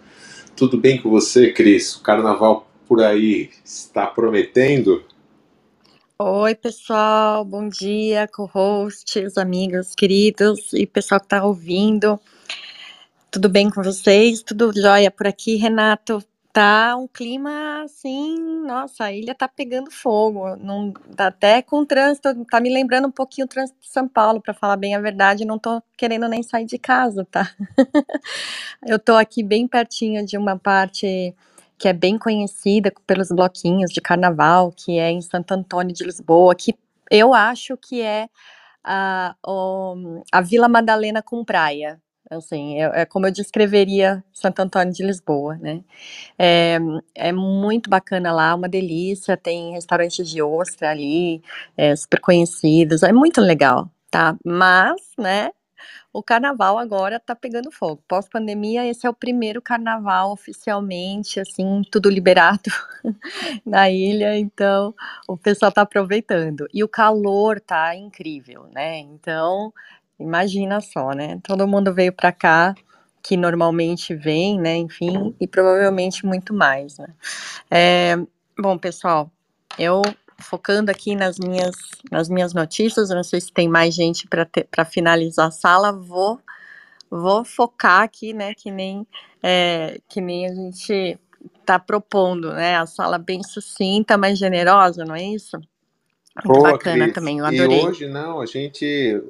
Tudo 0.57 0.79
bem 0.79 1.01
com 1.01 1.11
você, 1.11 1.53
Cris? 1.53 1.97
O 1.97 2.03
carnaval 2.03 2.71
por 2.87 3.03
aí 3.03 3.51
está 3.65 4.07
prometendo? 4.07 5.05
Oi, 6.17 6.55
pessoal, 6.55 7.45
bom 7.45 7.69
dia, 7.69 8.29
co-hosts, 8.29 9.37
amigos 9.37 9.95
queridos 9.97 10.73
e 10.73 10.87
pessoal 10.87 11.21
que 11.21 11.27
está 11.27 11.45
ouvindo. 11.45 12.21
Tudo 13.33 13.49
bem 13.49 13.69
com 13.69 13.83
vocês? 13.83 14.43
Tudo 14.43 14.73
jóia 14.73 15.11
por 15.11 15.27
aqui, 15.27 15.57
Renato? 15.57 16.23
Tá 16.55 16.97
um 16.97 17.09
clima 17.09 17.83
assim, 17.85 18.39
nossa, 18.67 19.07
a 19.07 19.13
ilha 19.13 19.35
tá 19.37 19.49
pegando 19.49 19.91
fogo. 19.93 20.57
Não, 20.59 20.93
tá 21.17 21.29
até 21.29 21.63
com 21.63 21.87
trânsito, 21.87 22.47
tá 22.47 22.61
me 22.61 22.75
lembrando 22.75 23.09
um 23.09 23.13
pouquinho 23.13 23.47
o 23.47 23.49
trânsito 23.51 23.81
de 23.83 23.89
São 23.91 24.09
Paulo, 24.09 24.43
para 24.43 24.55
falar 24.55 24.79
bem 24.79 24.97
a 24.97 25.01
verdade, 25.01 25.47
não 25.47 25.59
tô 25.59 25.83
querendo 25.99 26.29
nem 26.29 26.45
sair 26.45 26.67
de 26.67 26.79
casa, 26.79 27.27
tá? 27.31 27.51
Eu 28.87 28.99
tô 28.99 29.15
aqui 29.17 29.43
bem 29.43 29.69
pertinho 29.69 30.27
de 30.27 30.39
uma 30.39 30.59
parte 30.59 31.35
que 31.79 31.89
é 31.89 31.95
bem 31.95 32.19
conhecida 32.19 32.93
pelos 33.07 33.29
bloquinhos 33.31 33.91
de 33.93 34.01
carnaval, 34.01 34.73
que 34.73 34.99
é 34.99 35.11
em 35.11 35.23
Santo 35.23 35.53
Antônio 35.53 35.95
de 35.95 36.05
Lisboa, 36.05 36.55
que 36.55 36.75
eu 37.11 37.35
acho 37.35 37.77
que 37.77 38.03
é 38.03 38.29
a, 38.85 39.37
a 40.33 40.41
Vila 40.43 40.69
Madalena 40.69 41.23
com 41.23 41.45
praia. 41.45 42.01
Assim, 42.37 42.81
é, 42.81 43.03
é 43.03 43.05
como 43.07 43.27
eu 43.27 43.33
descreveria 43.33 44.25
Santo 44.33 44.61
Antônio 44.61 44.93
de 44.93 45.05
Lisboa, 45.05 45.57
né? 45.57 45.83
É, 46.39 46.79
é 47.15 47.33
muito 47.33 47.91
bacana 47.91 48.33
lá, 48.33 48.55
uma 48.55 48.69
delícia. 48.69 49.37
Tem 49.37 49.73
restaurantes 49.73 50.29
de 50.29 50.43
ostra 50.43 50.91
ali, 50.91 51.43
é, 51.77 51.95
super 51.97 52.21
conhecidos. 52.21 53.03
É 53.03 53.13
muito 53.13 53.41
legal, 53.41 53.91
tá? 54.11 54.37
Mas, 54.45 55.01
né? 55.19 55.51
O 56.13 56.23
carnaval 56.23 56.79
agora 56.79 57.19
tá 57.19 57.35
pegando 57.35 57.73
fogo. 57.73 58.01
Pós-pandemia, 58.07 58.87
esse 58.87 59.05
é 59.05 59.11
o 59.11 59.15
primeiro 59.15 59.61
carnaval 59.61 60.31
oficialmente, 60.31 61.41
assim, 61.41 61.83
tudo 61.91 62.09
liberado 62.09 62.71
na 63.67 63.91
ilha, 63.91 64.39
então 64.39 64.95
o 65.27 65.37
pessoal 65.37 65.73
tá 65.73 65.83
aproveitando. 65.83 66.69
E 66.73 66.85
o 66.85 66.89
calor 66.89 67.61
tá 67.61 67.97
incrível, 67.97 68.69
né? 68.73 68.99
Então, 68.99 69.73
imagina 70.19 70.81
só, 70.81 71.11
né? 71.11 71.41
Todo 71.43 71.67
mundo 71.67 71.93
veio 71.93 72.13
para 72.13 72.33
cá, 72.33 72.75
que 73.23 73.37
normalmente 73.37 74.15
vem, 74.15 74.61
né? 74.61 74.77
Enfim, 74.77 75.35
e 75.41 75.47
provavelmente 75.47 76.27
muito 76.27 76.53
mais, 76.53 76.99
né? 76.99 77.09
É, 77.71 78.17
bom, 78.59 78.77
pessoal, 78.77 79.31
eu 79.79 80.03
focando 80.39 80.91
aqui 80.91 81.15
nas 81.15 81.39
minhas, 81.39 81.75
nas 82.11 82.29
minhas 82.29 82.53
notícias, 82.53 83.09
não 83.09 83.23
sei 83.23 83.41
se 83.41 83.53
tem 83.53 83.69
mais 83.69 83.95
gente 83.95 84.29
para 84.29 84.85
finalizar 84.85 85.49
a 85.49 85.51
sala, 85.51 85.93
vou, 85.93 86.39
vou 87.11 87.45
focar 87.45 88.03
aqui, 88.03 88.33
né, 88.33 88.55
que 88.55 88.71
nem, 88.71 89.07
é, 89.43 90.01
que 90.09 90.21
nem 90.21 90.47
a 90.47 90.55
gente 90.55 91.19
está 91.61 91.79
propondo, 91.79 92.53
né, 92.53 92.77
a 92.77 92.87
sala 92.87 93.17
bem 93.17 93.43
sucinta, 93.43 94.19
mas 94.19 94.39
generosa, 94.39 95.05
não 95.05 95.15
é 95.15 95.23
isso? 95.23 95.57
Muito 96.45 96.61
Boa, 96.61 96.73
bacana 96.73 97.05
Cris. 97.05 97.15
também, 97.15 97.39
eu 97.39 97.47
adorei. 97.47 97.81
E 97.81 97.87
hoje, 97.87 98.09
não, 98.09 98.41
a 98.41 98.47
gente 98.47 99.23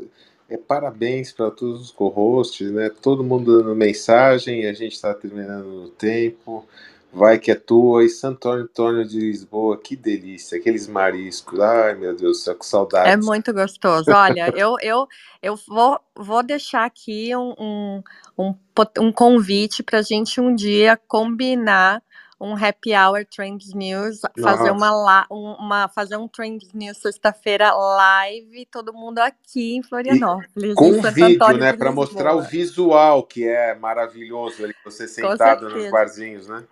é, 0.49 0.57
parabéns 0.57 1.32
para 1.32 1.51
todos 1.51 1.80
os 1.80 1.90
co-hosts, 1.90 2.70
né? 2.70 2.90
Todo 3.03 3.24
mundo 3.24 3.59
dando 3.59 3.74
mensagem, 3.74 4.66
a 4.66 4.72
gente 4.72 4.92
está 4.92 5.14
terminando 5.14 5.84
o 5.84 5.88
tempo 5.90 6.66
vai 7.14 7.38
que 7.38 7.51
é 7.51 7.55
tua, 7.55 8.05
e 8.05 8.09
Santo 8.09 8.49
Antônio 8.51 9.07
de 9.07 9.20
Lisboa, 9.20 9.78
que 9.78 9.95
delícia, 9.95 10.59
aqueles 10.59 10.88
mariscos, 10.88 11.61
ai 11.61 11.95
meu 11.95 12.14
Deus 12.14 12.42
céu, 12.42 12.57
que 12.57 12.66
saudade. 12.66 13.09
É 13.09 13.16
muito 13.16 13.53
gostoso, 13.53 14.11
olha, 14.11 14.53
eu, 14.59 14.76
eu, 14.82 15.07
eu 15.40 15.57
vou, 15.68 16.01
vou 16.14 16.42
deixar 16.42 16.84
aqui 16.84 17.34
um, 17.36 17.55
um, 17.57 18.03
um, 18.36 18.55
um 18.99 19.12
convite 19.12 19.82
para 19.82 20.01
a 20.01 20.03
gente 20.03 20.40
um 20.40 20.55
dia 20.55 20.99
combinar 21.07 22.03
um 22.45 22.55
happy 22.55 22.92
hour 22.95 23.24
Trends 23.24 23.72
News, 23.72 24.20
fazer 24.40 24.70
uma, 24.70 25.26
uma 25.30 25.88
fazer 25.88 26.16
um 26.16 26.28
Trends 26.28 26.72
News 26.74 26.99
sexta-feira 26.99 27.72
live, 27.72 28.66
todo 28.66 28.92
mundo 28.92 29.18
aqui 29.18 29.76
em 29.76 29.82
Florianópolis. 29.82 30.72
E 30.72 30.74
com 30.74 31.01
vídeo, 31.01 31.57
né, 31.59 31.72
para 31.72 31.90
mostrar 31.90 32.34
o 32.34 32.42
visual 32.42 33.22
que 33.22 33.49
é 33.49 33.74
maravilhoso 33.74 34.62
ali 34.62 34.74
você 34.84 35.09
sentado 35.09 35.70
nos 35.70 35.90
barzinhos, 35.90 36.47
né? 36.47 36.64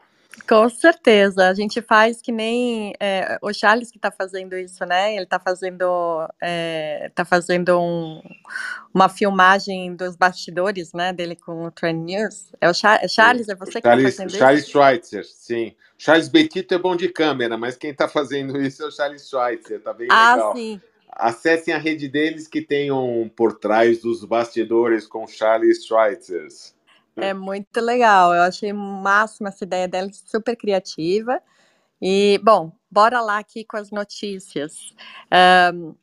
Com 0.49 0.69
certeza, 0.69 1.49
a 1.49 1.55
gente 1.55 1.81
faz 1.83 2.21
que 2.21 2.33
nem 2.33 2.95
é, 2.99 3.39
o 3.41 3.53
Charles 3.53 3.91
que 3.91 3.99
está 3.99 4.11
fazendo 4.11 4.57
isso, 4.57 4.85
né? 4.85 5.15
Ele 5.15 5.25
está 5.25 5.39
fazendo, 5.39 6.27
é, 6.41 7.11
tá 7.15 7.25
fazendo 7.25 7.79
um, 7.79 8.21
uma 8.93 9.09
filmagem 9.09 9.95
dos 9.95 10.17
bastidores, 10.17 10.93
né? 10.93 11.13
Dele 11.13 11.37
com 11.37 11.65
o 11.65 11.71
Trend 11.71 11.99
News. 12.03 12.53
É 12.61 12.69
o 12.69 12.75
Char 12.75 13.03
é 13.05 13.09
Charles, 13.09 13.49
é 13.49 13.55
você 13.55 13.73
que 13.73 13.79
está 13.79 13.91
fazendo 13.91 14.31
Charles 14.31 14.33
isso? 14.33 14.39
Charles 14.39 14.69
Schweitzer, 14.69 15.25
sim. 15.25 15.75
Charles 15.97 16.29
Betito 16.29 16.75
é 16.75 16.79
bom 16.79 16.97
de 16.97 17.09
câmera, 17.09 17.57
mas 17.57 17.77
quem 17.77 17.91
está 17.91 18.09
fazendo 18.09 18.61
isso 18.61 18.83
é 18.83 18.87
o 18.87 18.91
Charles 18.91 19.29
Schweitzer, 19.29 19.81
tá 19.81 19.93
bem 19.93 20.09
ah, 20.11 20.35
legal. 20.35 20.57
Sim. 20.57 20.81
Acessem 21.13 21.73
a 21.75 21.79
rede 21.79 22.09
deles 22.09 22.49
que 22.49 22.63
tem 22.63 22.91
um 22.91 23.29
por 23.29 23.59
trás 23.59 24.01
dos 24.01 24.25
bastidores 24.25 25.07
com 25.07 25.27
Charles 25.27 25.85
Schweitzer. 25.87 26.49
É 27.17 27.35
muito 27.35 27.81
legal. 27.81 28.35
Eu 28.35 28.43
achei 28.43 28.73
máxima 28.73 29.49
essa 29.51 29.65
ideia 29.65 29.87
dela, 29.87 30.09
super 30.13 30.57
criativa. 30.57 31.41
E, 32.01 32.41
bom, 32.43 32.73
bora 32.91 33.21
lá 33.21 33.39
aqui 33.39 33.65
com 33.65 33.77
as 33.77 33.91
notícias. 33.91 34.95
Um, 35.75 35.95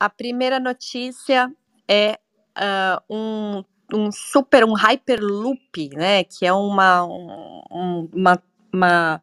a 0.00 0.10
primeira 0.10 0.58
notícia 0.58 1.52
é 1.86 2.18
uh, 2.58 3.14
um, 3.14 3.64
um 3.94 4.10
super, 4.10 4.64
um 4.64 4.72
Hyperloop, 4.72 5.90
né? 5.94 6.24
Que 6.24 6.46
é 6.46 6.52
uma, 6.52 7.04
um, 7.04 8.08
uma, 8.12 8.42
uma, 8.72 9.22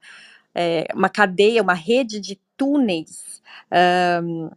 é, 0.55 0.87
uma 0.93 1.09
cadeia, 1.09 1.61
uma 1.61 1.73
rede 1.73 2.19
de 2.19 2.39
túneis. 2.55 3.41
Um, 4.23 4.49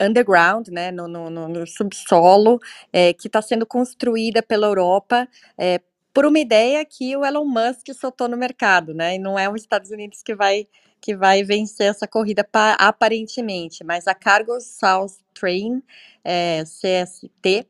underground, 0.00 0.68
né, 0.68 0.90
no, 0.90 1.08
no, 1.08 1.30
no 1.30 1.66
subsolo, 1.66 2.58
é, 2.92 3.12
que 3.12 3.26
está 3.28 3.40
sendo 3.42 3.66
construída 3.66 4.42
pela 4.42 4.66
Europa 4.66 5.28
é, 5.58 5.80
por 6.12 6.24
uma 6.24 6.38
ideia 6.38 6.84
que 6.84 7.16
o 7.16 7.24
Elon 7.24 7.44
Musk 7.44 7.92
soltou 7.94 8.28
no 8.28 8.36
mercado, 8.36 8.94
né, 8.94 9.16
e 9.16 9.18
não 9.18 9.38
é 9.38 9.48
os 9.48 9.60
Estados 9.60 9.90
Unidos 9.90 10.22
que 10.22 10.34
vai 10.34 10.66
que 11.00 11.14
vai 11.14 11.44
vencer 11.44 11.90
essa 11.90 12.08
corrida 12.08 12.44
aparentemente, 12.78 13.84
mas 13.84 14.08
a 14.08 14.14
Cargo 14.14 14.58
South 14.60 15.18
Train, 15.34 15.82
é, 16.24 16.64
CST, 16.64 17.66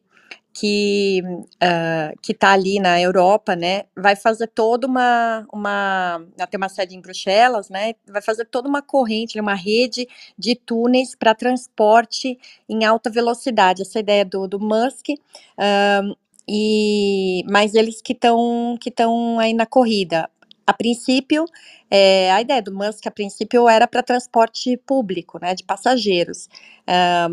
que 0.59 1.21
uh, 1.23 2.19
que 2.23 2.33
está 2.33 2.53
ali 2.53 2.81
na 2.81 2.99
Europa, 2.99 3.55
né, 3.55 3.85
vai 3.95 4.17
fazer 4.17 4.47
toda 4.49 4.87
uma 4.87 5.47
uma 5.53 6.27
tem 6.51 6.57
uma 6.57 6.69
sede 6.71 6.97
em 6.97 7.01
Bruxelas, 7.01 7.69
né, 7.69 7.93
vai 8.09 8.23
fazer 8.23 8.47
toda 8.47 8.67
uma 8.69 8.81
corrente, 8.81 9.39
uma 9.39 9.55
rede 9.55 10.09
de 10.39 10.55
túneis 10.55 11.15
para 11.15 11.35
transporte 11.35 12.39
em 12.69 12.85
alta 12.87 13.11
velocidade. 13.11 13.83
Essa 13.83 14.01
ideia 14.01 14.25
do, 14.25 14.49
do 14.49 14.59
Musk. 14.59 15.09
Uh, 15.11 16.17
e 16.49 17.43
mas 17.51 17.75
eles 17.75 18.01
que 18.01 18.13
estão 18.13 18.77
que 18.81 18.89
estão 18.89 19.39
aí 19.39 19.53
na 19.53 19.67
corrida. 19.67 20.31
A 20.67 20.73
princípio, 20.73 21.45
é, 21.91 22.31
a 22.33 22.41
ideia 22.41 22.61
do 22.63 22.75
Musk, 22.75 23.07
a 23.07 23.11
princípio, 23.11 23.69
era 23.69 23.87
para 23.87 24.03
transporte 24.03 24.77
público, 24.79 25.39
né, 25.41 25.55
de 25.55 25.63
passageiros. 25.65 26.49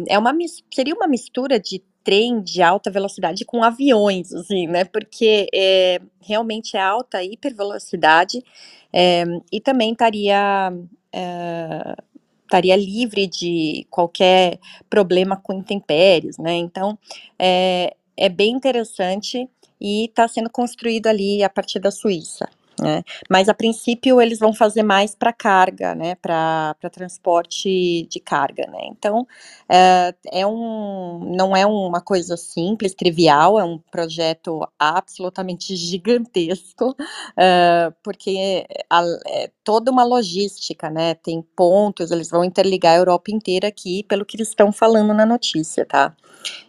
É 0.07 0.19
uma, 0.19 0.32
seria 0.71 0.93
uma 0.93 1.07
mistura 1.07 1.59
de 1.59 1.82
trem 2.04 2.41
de 2.41 2.62
alta 2.62 2.91
velocidade 2.91 3.45
com 3.45 3.64
aviões, 3.64 4.34
assim, 4.34 4.68
né? 4.68 4.84
Porque 4.84 5.47
é, 5.54 5.99
realmente 6.22 6.76
é 6.76 6.82
alta 6.82 7.24
hipervelocidade 7.24 8.43
é, 8.91 9.24
e 9.51 9.62
também 9.62 9.91
estaria 9.91 10.74
é, 11.12 11.95
estaria 12.43 12.76
livre 12.76 13.26
de 13.26 13.88
qualquer 13.89 14.60
problema 14.89 15.36
com 15.36 15.54
intempéries, 15.54 16.38
né? 16.38 16.56
Então 16.56 16.97
é, 17.39 17.95
é 18.16 18.30
bem 18.30 18.51
interessante 18.51 19.49
e 19.82 20.06
está 20.06 20.28
sendo 20.28 20.49
construído 20.49 21.08
ali 21.08 21.43
a 21.43 21.49
partir 21.49 21.80
da 21.80 21.91
Suíça. 21.91 22.47
Né? 22.80 23.03
Mas 23.30 23.47
a 23.47 23.53
princípio 23.53 24.19
eles 24.19 24.39
vão 24.39 24.53
fazer 24.53 24.82
mais 24.82 25.13
para 25.13 25.32
carga, 25.32 25.93
né? 25.93 26.15
Para 26.15 26.76
transporte 26.91 28.07
de 28.09 28.19
carga, 28.19 28.65
né? 28.67 28.80
Então 28.86 29.28
é, 29.69 30.13
é, 30.32 30.47
um, 30.47 31.19
não 31.36 31.55
é 31.55 31.65
uma 31.65 32.01
coisa 32.01 32.36
simples, 32.36 32.95
trivial, 32.95 33.59
é 33.59 33.63
um 33.63 33.78
projeto 33.78 34.67
absolutamente 34.80 35.76
gigantesco, 35.78 36.95
é, 37.38 37.91
porque 38.03 38.65
a, 38.89 39.03
é 39.28 39.51
toda 39.63 39.91
uma 39.91 40.03
logística, 40.03 40.89
né? 40.89 41.13
Tem 41.15 41.41
pontos, 41.55 42.09
eles 42.09 42.30
vão 42.30 42.43
interligar 42.43 42.93
a 42.95 42.97
Europa 42.97 43.32
inteira 43.32 43.67
aqui, 43.67 44.03
pelo 44.03 44.26
que 44.26 44.36
eles 44.36 44.49
estão 44.49 44.71
falando 44.71 45.13
na 45.13 45.26
notícia, 45.26 45.86
tá? 45.86 46.15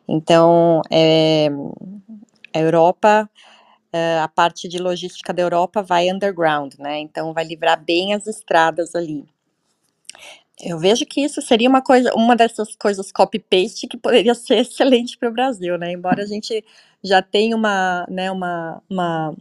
Então 0.06 0.82
é, 0.90 1.48
a 2.54 2.60
Europa 2.60 3.28
a 4.22 4.28
parte 4.28 4.68
de 4.68 4.78
logística 4.78 5.32
da 5.32 5.42
Europa 5.42 5.82
vai 5.82 6.10
underground, 6.10 6.74
né? 6.78 6.98
Então 6.98 7.32
vai 7.32 7.44
livrar 7.44 7.82
bem 7.82 8.14
as 8.14 8.26
estradas 8.26 8.94
ali. 8.94 9.24
Eu 10.62 10.78
vejo 10.78 11.04
que 11.04 11.20
isso 11.20 11.42
seria 11.42 11.68
uma 11.68 11.82
coisa, 11.82 12.12
uma 12.14 12.36
dessas 12.36 12.74
coisas 12.76 13.10
copy-paste 13.12 13.86
que 13.88 13.96
poderia 13.96 14.34
ser 14.36 14.58
excelente 14.58 15.18
para 15.18 15.28
o 15.28 15.32
Brasil, 15.32 15.76
né? 15.78 15.92
Embora 15.92 16.22
a 16.22 16.26
gente 16.26 16.64
já 17.02 17.20
tenha 17.22 17.56
uma, 17.56 18.06
né, 18.08 18.30
uma, 18.30 18.82
uma, 18.88 19.34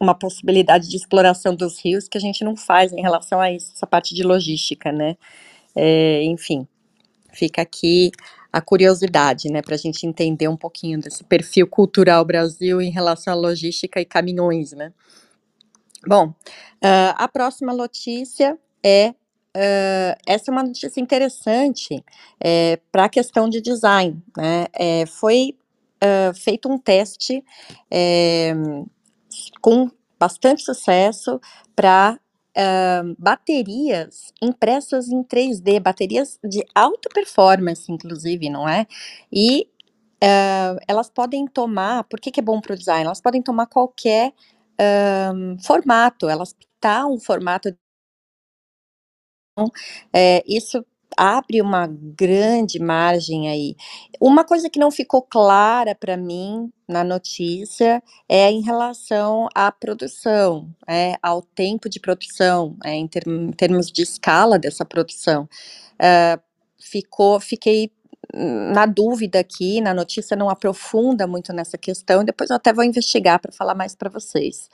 uma 0.00 0.14
possibilidade 0.14 0.88
de 0.88 0.96
exploração 0.96 1.54
dos 1.54 1.78
rios 1.78 2.08
que 2.08 2.18
a 2.18 2.20
gente 2.20 2.42
não 2.44 2.56
faz 2.56 2.92
em 2.92 3.00
relação 3.00 3.40
a 3.40 3.52
isso, 3.52 3.72
essa 3.74 3.86
parte 3.86 4.14
de 4.14 4.22
logística, 4.22 4.90
né? 4.90 5.16
É, 5.76 6.22
enfim, 6.24 6.66
fica 7.32 7.62
aqui 7.62 8.10
a 8.54 8.60
curiosidade, 8.60 9.48
né, 9.50 9.60
para 9.60 9.74
a 9.74 9.78
gente 9.78 10.06
entender 10.06 10.46
um 10.46 10.56
pouquinho 10.56 11.00
desse 11.00 11.24
perfil 11.24 11.66
cultural 11.66 12.24
Brasil 12.24 12.80
em 12.80 12.88
relação 12.88 13.32
à 13.32 13.36
logística 13.36 14.00
e 14.00 14.04
caminhões, 14.04 14.70
né. 14.70 14.92
Bom, 16.06 16.28
uh, 16.28 17.14
a 17.16 17.26
próxima 17.26 17.74
notícia 17.74 18.56
é 18.80 19.08
uh, 19.56 20.14
essa 20.24 20.50
é 20.50 20.52
uma 20.52 20.62
notícia 20.62 21.00
interessante 21.00 22.04
é, 22.38 22.78
para 22.92 23.06
a 23.06 23.08
questão 23.08 23.48
de 23.48 23.60
design, 23.60 24.22
né. 24.36 24.66
É, 24.72 25.04
foi 25.04 25.58
uh, 25.96 26.32
feito 26.32 26.70
um 26.70 26.78
teste 26.78 27.44
é, 27.90 28.52
com 29.60 29.90
bastante 30.16 30.62
sucesso 30.62 31.40
para 31.74 32.20
baterias 33.18 34.32
impressas 34.42 35.08
em 35.08 35.22
3D, 35.24 35.80
baterias 35.80 36.38
de 36.44 36.64
alta 36.74 37.08
performance, 37.12 37.90
inclusive, 37.90 38.50
não 38.50 38.68
é? 38.68 38.86
E 39.32 39.68
uh, 40.22 40.78
elas 40.88 41.10
podem 41.10 41.46
tomar, 41.46 42.04
por 42.04 42.20
que, 42.20 42.30
que 42.30 42.40
é 42.40 42.42
bom 42.42 42.60
para 42.60 42.74
o 42.74 42.78
design? 42.78 43.04
Elas 43.06 43.20
podem 43.20 43.42
tomar 43.42 43.66
qualquer 43.66 44.32
formato, 45.64 46.28
elas 46.28 46.54
tá 46.80 47.06
um 47.06 47.18
formato. 47.18 47.76
É, 50.12 50.42
isso 50.46 50.84
abre 51.16 51.60
uma 51.60 51.86
grande 51.86 52.78
margem 52.78 53.48
aí. 53.48 53.76
Uma 54.20 54.44
coisa 54.44 54.68
que 54.70 54.78
não 54.78 54.90
ficou 54.90 55.22
clara 55.22 55.94
para 55.94 56.16
mim 56.16 56.70
na 56.88 57.02
notícia 57.02 58.02
é 58.28 58.50
em 58.50 58.60
relação 58.60 59.48
à 59.54 59.72
produção, 59.72 60.68
é, 60.88 61.16
ao 61.22 61.42
tempo 61.42 61.88
de 61.88 62.00
produção, 62.00 62.76
é, 62.84 62.92
em, 62.94 63.08
em 63.26 63.52
termos 63.52 63.90
de 63.90 64.02
escala 64.02 64.58
dessa 64.58 64.84
produção. 64.84 65.48
Uh, 65.94 66.40
ficou, 66.78 67.40
fiquei 67.40 67.90
na 68.72 68.86
dúvida 68.86 69.38
aqui, 69.38 69.80
na 69.80 69.94
notícia 69.94 70.36
não 70.36 70.48
aprofunda 70.48 71.26
muito 71.26 71.52
nessa 71.52 71.78
questão, 71.78 72.24
depois 72.24 72.50
eu 72.50 72.56
até 72.56 72.72
vou 72.72 72.84
investigar 72.84 73.40
para 73.40 73.52
falar 73.52 73.74
mais 73.74 73.94
para 73.94 74.10
vocês. 74.10 74.68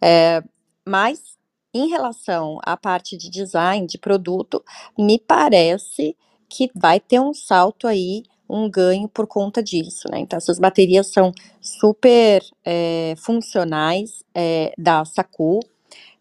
É, 0.00 0.42
mas, 0.86 1.38
em 1.74 1.88
relação 1.88 2.58
à 2.64 2.76
parte 2.76 3.16
de 3.16 3.28
design, 3.28 3.86
de 3.86 3.98
produto, 3.98 4.64
me 4.96 5.18
parece 5.18 6.16
que 6.48 6.70
vai 6.74 7.00
ter 7.00 7.20
um 7.20 7.34
salto 7.34 7.88
aí, 7.88 8.22
um 8.48 8.70
ganho 8.70 9.08
por 9.08 9.26
conta 9.26 9.62
disso, 9.62 10.08
né? 10.10 10.20
Então, 10.20 10.36
essas 10.36 10.58
baterias 10.58 11.08
são 11.08 11.32
super 11.60 12.42
é, 12.64 13.14
funcionais 13.16 14.22
é, 14.34 14.72
da 14.78 15.04
Saku, 15.04 15.60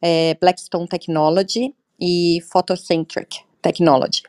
é, 0.01 0.35
Blackstone 0.41 0.87
Technology 0.87 1.75
e 1.99 2.39
Photocentric 2.51 3.41
Technology. 3.61 4.23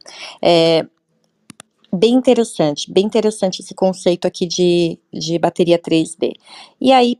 Bem 1.97 2.15
interessante, 2.15 2.93
bem 2.93 3.07
interessante 3.07 3.63
esse 3.63 3.73
conceito 3.73 4.27
aqui 4.27 4.47
de, 4.47 4.99
de 5.13 5.39
bateria 5.39 5.79
3D. 5.79 6.33
E 6.81 6.91
aí, 6.91 7.17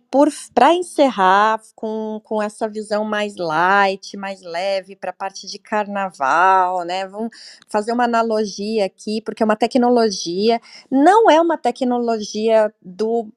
para 0.53 0.75
encerrar 0.75 1.61
com, 1.77 2.21
com 2.25 2.43
essa 2.43 2.69
visão 2.69 3.05
mais 3.05 3.37
light, 3.37 4.17
mais 4.17 4.43
leve 4.43 4.97
para 4.97 5.11
a 5.11 5.13
parte 5.13 5.47
de 5.47 5.61
carnaval, 5.61 6.83
né? 6.85 7.07
Vamos 7.07 7.31
fazer 7.69 7.93
uma 7.93 8.03
analogia 8.03 8.85
aqui, 8.85 9.21
porque 9.23 9.45
é 9.45 9.47
uma 9.47 9.55
tecnologia, 9.55 10.61
não 10.91 11.31
é 11.31 11.41
uma 11.41 11.57
tecnologia 11.57 12.75
do 12.83 13.29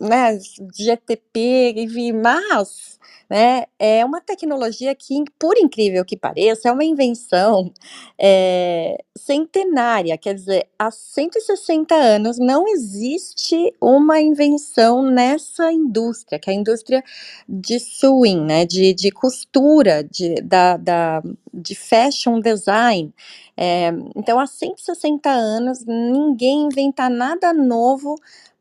né, 0.00 0.38
GTP, 0.74 1.74
enfim, 1.76 2.12
mas 2.12 2.96
né, 3.28 3.64
é 3.78 4.04
uma 4.04 4.20
tecnologia 4.20 4.94
que, 4.94 5.24
por 5.38 5.56
incrível 5.58 6.04
que 6.04 6.16
pareça, 6.16 6.68
é 6.68 6.72
uma 6.72 6.84
invenção 6.84 7.72
é, 8.18 9.02
centenária, 9.16 10.16
quer 10.16 10.34
dizer, 10.34 10.68
há 10.78 10.90
160 10.90 11.94
anos 11.94 12.38
não 12.38 12.68
existe 12.68 13.74
uma 13.80 14.20
invenção 14.20 15.02
nessa 15.02 15.72
indústria, 15.72 16.38
que 16.38 16.48
é 16.48 16.52
a 16.52 16.56
indústria 16.56 17.02
de 17.48 17.80
sewing, 17.80 18.44
né, 18.44 18.64
de, 18.64 18.94
de 18.94 19.10
costura, 19.10 20.04
de, 20.04 20.36
da, 20.42 20.76
da, 20.76 21.22
de 21.52 21.74
fashion 21.74 22.40
design. 22.40 23.12
É, 23.56 23.88
então, 24.14 24.38
há 24.38 24.46
160 24.46 25.28
anos, 25.30 25.84
ninguém 25.84 26.66
inventa 26.66 27.08
nada 27.08 27.52
novo 27.52 28.16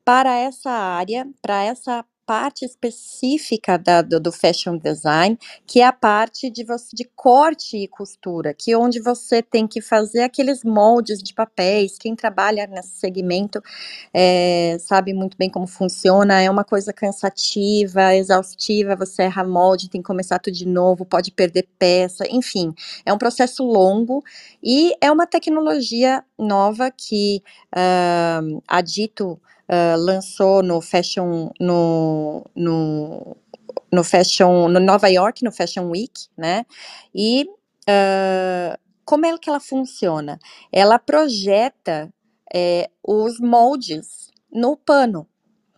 para 0.06 0.38
essa 0.38 0.70
área, 0.70 1.28
para 1.42 1.64
essa 1.64 2.06
parte 2.26 2.66
específica 2.66 3.78
da, 3.78 4.02
do, 4.02 4.20
do, 4.20 4.32
fashion 4.32 4.78
design, 4.78 5.38
que 5.66 5.80
é 5.80 5.86
a 5.86 5.94
parte 5.94 6.50
de 6.50 6.64
você 6.64 6.96
de 6.96 7.06
corte 7.16 7.78
e 7.78 7.88
costura, 7.88 8.54
que 8.54 8.72
é 8.72 8.78
onde 8.78 9.00
você 9.00 9.44
tem 9.44 9.68
que 9.68 9.80
fazer 9.80 10.24
aqueles 10.24 10.64
moldes 10.64 11.22
de 11.22 11.34
papéis. 11.34 11.98
Quem 11.98 12.16
trabalha 12.16 12.66
nesse 12.66 12.98
segmento 12.98 13.62
é, 14.14 14.78
sabe 14.80 15.14
muito 15.14 15.38
bem 15.38 15.50
como 15.50 15.68
funciona. 15.68 16.42
É 16.42 16.50
uma 16.50 16.64
coisa 16.64 16.92
cansativa, 16.92 18.16
exaustiva. 18.16 18.96
Você 18.96 19.24
erra 19.24 19.44
molde, 19.44 19.90
tem 19.90 20.02
que 20.02 20.08
começar 20.08 20.40
tudo 20.40 20.56
de 20.56 20.68
novo, 20.68 21.06
pode 21.06 21.32
perder 21.32 21.68
peça, 21.78 22.26
enfim, 22.30 22.74
é 23.06 23.14
um 23.14 23.18
processo 23.18 23.64
longo 23.64 24.24
e 24.64 24.94
é 25.00 25.12
uma 25.12 25.28
tecnologia 25.28 26.24
nova 26.38 26.90
que 26.92 27.42
uh, 27.76 28.64
a 28.68 28.82
Dito 28.82 29.40
uh, 29.70 29.98
lançou 29.98 30.64
no 30.64 30.82
Fashion 30.82 31.50
no, 31.60 32.46
no, 32.56 33.38
no 33.92 34.04
Fashion 34.04 34.68
no 34.68 34.80
Nova 34.80 35.10
York 35.10 35.44
no 35.44 35.52
Fashion 35.52 35.90
Week, 35.90 36.28
né? 36.38 36.66
E 37.14 37.48
uh, 37.90 38.78
como 39.06 39.26
é 39.26 39.38
que 39.38 39.50
ela 39.50 39.60
funciona? 39.60 40.40
Ela 40.72 40.98
projeta 40.98 42.12
é, 42.54 42.90
os 43.04 43.40
moldes 43.40 44.32
no 44.52 44.76
pano 44.76 45.28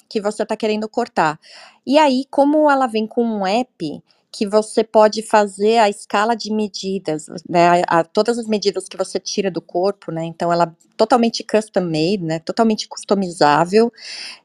que 0.10 0.22
você 0.22 0.44
está 0.44 0.56
querendo 0.56 0.88
cortar. 0.88 1.38
E 1.86 1.98
aí, 1.98 2.24
como 2.32 2.72
ela 2.72 2.88
vem 2.88 3.06
com 3.06 3.24
um 3.24 3.46
app, 3.46 4.04
que 4.38 4.46
você 4.46 4.84
pode 4.84 5.24
fazer 5.24 5.80
a 5.80 5.90
escala 5.90 6.36
de 6.36 6.54
medidas, 6.54 7.26
né, 7.50 7.82
a, 7.88 8.00
a, 8.00 8.04
todas 8.04 8.38
as 8.38 8.46
medidas 8.46 8.88
que 8.88 8.96
você 8.96 9.20
tira 9.20 9.50
do 9.50 9.60
corpo, 9.60 10.12
né, 10.12 10.26
então 10.26 10.54
ela 10.54 10.76
totalmente 10.96 11.44
custom 11.44 11.82
made, 11.82 12.20
né, 12.20 12.38
totalmente 12.38 12.88
customizável, 12.88 13.92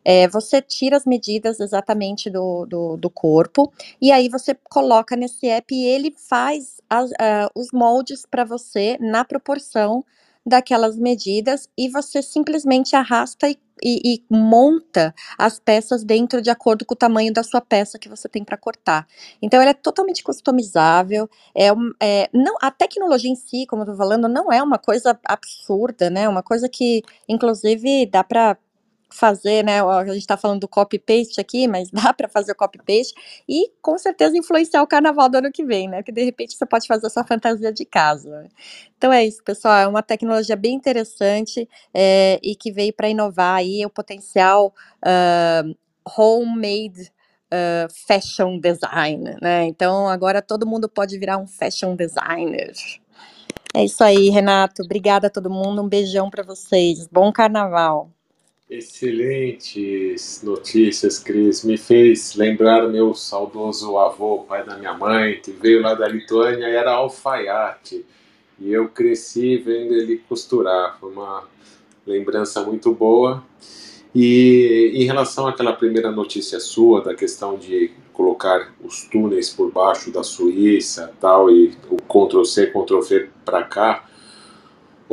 é, 0.03 0.26
você 0.28 0.62
tira 0.62 0.97
as 0.97 1.05
medidas 1.05 1.61
exatamente 1.61 2.30
do, 2.30 2.64
do, 2.64 2.97
do, 2.97 3.11
corpo, 3.11 3.70
e 4.01 4.11
aí 4.11 4.30
você 4.30 4.57
coloca 4.70 5.14
nesse 5.14 5.47
app 5.47 5.74
e 5.74 5.84
ele 5.84 6.16
faz 6.16 6.80
as, 6.88 7.11
uh, 7.11 7.51
os 7.55 7.68
moldes 7.70 8.24
para 8.24 8.45
você 8.45 8.97
na 8.99 9.26
proporção 9.26 10.03
daquelas 10.45 10.97
medidas 10.97 11.68
e 11.78 11.88
você 11.88 12.20
simplesmente 12.20 12.97
arrasta 12.97 13.49
e, 13.49 13.59
e, 13.82 14.14
e, 14.14 14.24
monta 14.30 15.14
as 15.38 15.59
peças 15.59 16.05
dentro 16.05 16.40
de 16.40 16.51
acordo 16.51 16.84
com 16.84 16.95
o 16.95 16.97
tamanho 16.97 17.32
da 17.32 17.43
sua 17.43 17.61
peça 17.61 17.99
que 17.99 18.09
você 18.09 18.28
tem 18.28 18.45
para 18.45 18.57
cortar. 18.57 19.07
Então, 19.40 19.61
ela 19.61 19.70
é 19.70 19.74
totalmente 19.74 20.22
customizável. 20.22 21.28
É, 21.55 21.68
é, 22.01 22.28
não, 22.32 22.57
a 22.61 22.70
tecnologia 22.70 23.30
em 23.30 23.36
si, 23.36 23.66
como 23.66 23.82
eu 23.82 23.86
tô 23.86 23.97
falando, 23.97 24.28
não 24.28 24.53
é 24.53 24.62
uma 24.62 24.78
coisa 24.78 25.18
absurda, 25.24 26.11
né? 26.11 26.28
Uma 26.28 26.43
coisa 26.43 26.68
que, 26.68 27.03
inclusive, 27.28 28.07
dá 28.07 28.22
para 28.22 28.57
fazer, 29.13 29.65
né? 29.65 29.81
A 29.81 30.05
gente 30.07 30.19
está 30.19 30.37
falando 30.37 30.61
do 30.61 30.69
copy-paste 30.69 31.41
aqui, 31.41 31.69
mas 31.69 31.91
dá 31.93 32.13
para 32.13 32.29
fazer 32.29 32.53
o 32.53 32.55
copy-paste 32.55 33.15
e 33.49 33.71
com 33.81 33.97
certeza 33.99 34.37
influenciar 34.37 34.83
o 34.83 34.87
carnaval 34.87 35.29
do 35.29 35.39
ano 35.39 35.53
que 35.53 35.65
vem, 35.65 35.89
né? 35.89 36.03
Que 36.03 36.13
de 36.13 36.25
repente 36.25 36.55
você 36.57 36.67
pode 36.67 36.87
fazer 36.87 37.07
a 37.07 37.11
sua 37.11 37.25
fantasia 37.25 37.73
de 37.73 37.85
casa. 37.85 38.49
Então 38.97 39.13
é 39.13 39.25
isso, 39.25 39.43
pessoal. 39.43 39.77
É 39.79 39.87
uma 39.87 40.03
tecnologia 40.03 40.57
bem 40.57 40.75
interessante 40.75 41.69
é, 41.95 42.39
e 42.43 42.55
que 42.55 42.73
veio 42.73 42.93
para 42.93 43.09
inovar 43.09 43.57
aí 43.57 43.85
o 43.85 43.91
potencial 43.91 44.75
uh, 45.05 45.77
homemade. 46.17 47.13
Uh, 47.55 47.85
fashion 48.07 48.59
design, 48.59 49.37
né? 49.43 49.67
Então 49.67 50.09
agora 50.09 50.41
todo 50.41 50.67
mundo 50.67 50.89
pode 50.89 51.19
virar 51.19 51.37
um 51.37 51.47
fashion 51.47 51.95
designer. 51.95 52.73
É 53.75 53.85
isso 53.85 54.05
aí, 54.05 54.29
Renato. 54.29 54.83
Obrigada 54.83 55.29
a 55.29 55.31
todo 55.31 55.49
mundo. 55.49 55.83
Um 55.83 55.89
beijão 55.89 56.29
para 56.29 56.43
vocês. 56.43 57.07
Bom 57.09 57.33
carnaval. 57.33 58.11
Excelentes 58.73 60.41
notícias, 60.43 61.18
Cris. 61.18 61.62
Me 61.62 61.77
fez 61.77 62.35
lembrar 62.35 62.89
meu 62.89 63.12
saudoso 63.12 63.99
avô, 63.99 64.47
pai 64.49 64.64
da 64.64 64.79
minha 64.79 64.95
mãe, 64.95 65.39
que 65.43 65.51
veio 65.51 65.83
lá 65.83 65.93
da 65.93 66.09
Lituânia 66.09 66.66
e 66.66 66.75
era 66.75 66.93
alfaiate. 66.93 68.03
E 68.59 68.73
eu 68.73 68.89
cresci 68.89 69.59
vendo 69.59 69.93
ele 69.93 70.23
costurar. 70.27 70.97
Foi 70.99 71.12
uma 71.12 71.47
lembrança 72.07 72.62
muito 72.62 72.95
boa. 72.95 73.45
E 74.14 74.93
em 74.95 75.05
relação 75.05 75.47
àquela 75.47 75.75
primeira 75.75 76.11
notícia 76.11 76.59
sua, 76.59 77.03
da 77.03 77.14
questão 77.14 77.59
de 77.59 77.91
colocar 78.14 78.73
os 78.83 79.05
túneis 79.05 79.51
por 79.51 79.70
baixo 79.70 80.11
da 80.11 80.23
Suíça 80.23 81.12
tal, 81.20 81.51
e 81.51 81.75
o 81.91 81.97
Ctrl-C, 81.97 82.68
Ctrl-V 82.68 83.29
para 83.45 83.64
cá, 83.64 84.09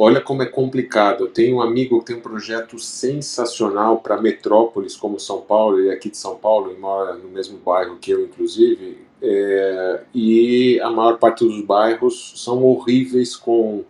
Olha 0.02 0.22
como 0.22 0.41
é 0.41 0.45
complicado. 0.45 1.26
Eu 1.26 1.28
tenho 1.28 1.58
um 1.58 1.62
amigo 1.62 2.00
que 2.00 2.06
tem 2.06 2.16
um 2.16 2.22
projeto 2.22 2.80
sensacional 2.80 3.97
para 3.97 4.22
metrópoles 4.22 4.95
como 4.95 5.20
São 5.20 5.41
Paulo, 5.41 5.78
ele 5.78 5.89
é 5.89 5.93
aqui 5.93 6.10
de 6.10 6.16
São 6.16 6.38
Paulo, 6.38 6.72
ele 6.72 6.80
mora 6.80 7.16
no 7.16 7.28
mesmo 7.28 7.58
bairro 7.58 7.97
que 7.97 8.12
eu, 8.12 8.24
inclusive, 8.24 8.97
é, 9.22 10.04
e 10.16 10.80
a 10.80 10.89
maior 10.89 11.18
parte 11.18 11.43
dos 11.43 11.62
bairros 11.66 12.32
são 12.38 12.64
horríveis 12.64 13.36
com 13.36 13.84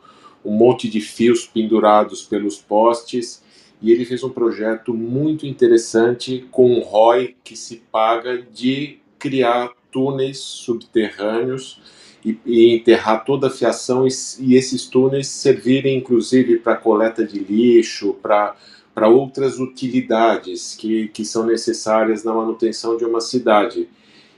um 0.44 0.52
monte 0.52 0.90
de 0.90 1.00
fios 1.00 1.46
pendurados 1.46 2.24
pelos 2.24 2.58
postes. 2.58 3.44
E 3.80 3.92
ele 3.92 4.04
fez 4.04 4.24
um 4.24 4.32
projeto 4.32 4.96
muito 4.96 5.46
interessante 5.46 6.48
com 6.50 6.74
um 6.74 6.80
ROI 6.80 7.36
que 7.44 7.56
se 7.56 7.84
paga 7.92 8.42
de 8.42 8.98
criar 9.20 9.70
túneis 9.92 10.40
subterrâneos 10.40 11.99
e, 12.24 12.38
e 12.46 12.76
enterrar 12.76 13.24
toda 13.24 13.48
a 13.48 13.52
fiação 13.52 14.08
e, 14.08 14.12
e 14.40 14.56
esses 14.56 14.86
túneis 14.86 15.28
servirem 15.28 15.98
inclusive 15.98 16.58
para 16.58 16.76
coleta 16.76 17.26
de 17.26 17.40
lixo, 17.40 18.14
para 18.22 18.56
para 19.00 19.08
outras 19.08 19.60
utilidades 19.60 20.76
que, 20.76 21.08
que 21.08 21.24
são 21.24 21.46
necessárias 21.46 22.26
na 22.26 22.34
manutenção 22.34 22.98
de 22.98 23.06
uma 23.06 23.22
cidade. 23.22 23.88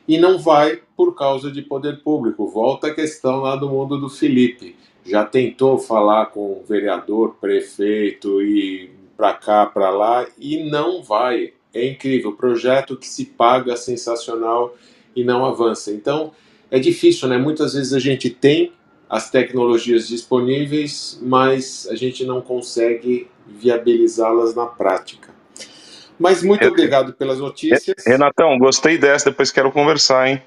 E 0.08 0.20
não 0.20 0.38
vai 0.38 0.80
por 0.96 1.16
causa 1.16 1.50
de 1.50 1.64
poder 1.64 2.04
público. 2.04 2.48
Volta 2.48 2.88
a 2.88 2.94
questão 2.94 3.40
lá 3.40 3.56
do 3.56 3.68
mundo 3.68 3.98
do 3.98 4.08
Felipe. 4.08 4.76
Já 5.04 5.26
tentou 5.26 5.80
falar 5.80 6.28
com 6.28 6.62
vereador, 6.70 7.38
prefeito 7.42 8.40
e 8.40 8.92
para 9.18 9.34
cá, 9.34 9.66
para 9.66 9.90
lá, 9.90 10.28
e 10.38 10.70
não 10.70 11.02
vai. 11.02 11.54
É 11.74 11.88
incrível, 11.88 12.34
projeto 12.34 12.96
que 12.96 13.08
se 13.08 13.26
paga 13.26 13.76
sensacional 13.76 14.76
e 15.16 15.24
não 15.24 15.44
avança. 15.44 15.92
Então, 15.92 16.34
é 16.72 16.80
difícil, 16.80 17.28
né? 17.28 17.38
Muitas 17.38 17.74
vezes 17.74 17.94
a 17.94 18.00
gente 18.00 18.30
tem 18.30 18.72
as 19.10 19.30
tecnologias 19.30 20.08
disponíveis, 20.08 21.20
mas 21.22 21.86
a 21.92 21.96
gente 21.96 22.24
não 22.24 22.42
consegue 22.42 23.30
viabilizá-las 23.46 24.56
na 24.56 24.66
prática. 24.66 25.30
Mas 26.18 26.42
muito 26.42 26.66
obrigado 26.66 27.14
pelas 27.14 27.40
notícias. 27.40 28.06
Renatão, 28.08 28.58
gostei 28.58 28.98
dessa, 28.98 29.30
depois 29.30 29.52
quero 29.52 29.72
conversar, 29.72 30.30
hein? 30.30 30.42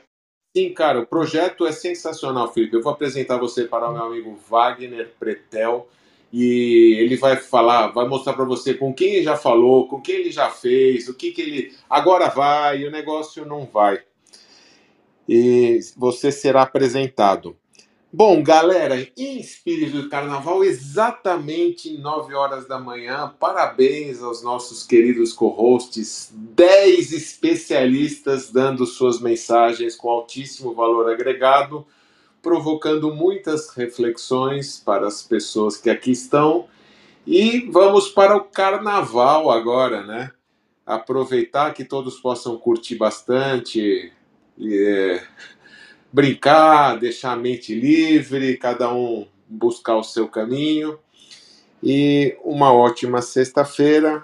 Sim, 0.56 0.72
cara, 0.72 1.00
o 1.00 1.06
projeto 1.06 1.66
é 1.66 1.72
sensacional, 1.72 2.52
Felipe. 2.52 2.76
Eu 2.76 2.82
vou 2.82 2.92
apresentar 2.92 3.36
você 3.36 3.64
para 3.64 3.90
o 3.90 3.92
meu 3.92 4.04
amigo 4.04 4.38
Wagner 4.48 5.10
Pretel 5.18 5.88
e 6.32 6.96
ele 7.00 7.16
vai 7.16 7.36
falar, 7.36 7.88
vai 7.88 8.08
mostrar 8.08 8.32
para 8.32 8.44
você 8.44 8.72
com 8.72 8.94
quem 8.94 9.14
ele 9.14 9.24
já 9.24 9.36
falou, 9.36 9.88
com 9.88 10.00
quem 10.00 10.14
ele 10.14 10.30
já 10.30 10.48
fez, 10.48 11.08
o 11.08 11.14
que, 11.14 11.32
que 11.32 11.42
ele 11.42 11.74
agora 11.90 12.28
vai 12.28 12.78
e 12.78 12.88
o 12.88 12.90
negócio 12.90 13.44
não 13.44 13.66
vai. 13.66 14.00
E 15.28 15.80
você 15.96 16.30
será 16.30 16.62
apresentado. 16.62 17.56
Bom, 18.16 18.44
galera, 18.44 19.08
em 19.16 19.40
espírito 19.40 20.02
de 20.02 20.08
carnaval, 20.08 20.62
exatamente 20.62 21.98
9 21.98 22.32
horas 22.32 22.64
da 22.68 22.78
manhã, 22.78 23.34
parabéns 23.40 24.22
aos 24.22 24.40
nossos 24.40 24.86
queridos 24.86 25.32
co-hosts, 25.32 26.32
10 26.32 27.12
especialistas 27.12 28.52
dando 28.52 28.86
suas 28.86 29.20
mensagens 29.20 29.96
com 29.96 30.08
altíssimo 30.08 30.72
valor 30.74 31.10
agregado, 31.10 31.84
provocando 32.40 33.12
muitas 33.12 33.70
reflexões 33.70 34.78
para 34.78 35.08
as 35.08 35.20
pessoas 35.20 35.76
que 35.76 35.90
aqui 35.90 36.12
estão. 36.12 36.66
E 37.26 37.68
vamos 37.68 38.08
para 38.10 38.36
o 38.36 38.44
carnaval 38.44 39.50
agora, 39.50 40.06
né? 40.06 40.30
Aproveitar 40.86 41.74
que 41.74 41.84
todos 41.84 42.20
possam 42.20 42.56
curtir 42.58 42.94
bastante. 42.94 44.12
É 44.60 45.22
brincar, 46.14 46.96
deixar 46.96 47.32
a 47.32 47.36
mente 47.36 47.74
livre, 47.74 48.56
cada 48.56 48.94
um 48.94 49.26
buscar 49.48 49.96
o 49.96 50.04
seu 50.04 50.28
caminho. 50.28 50.96
E 51.82 52.36
uma 52.44 52.72
ótima 52.72 53.20
sexta-feira, 53.20 54.22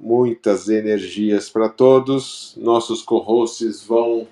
muitas 0.00 0.68
energias 0.70 1.50
para 1.50 1.68
todos. 1.68 2.54
Nossos 2.56 3.02
co-hosts 3.02 3.84
vão 3.84 4.26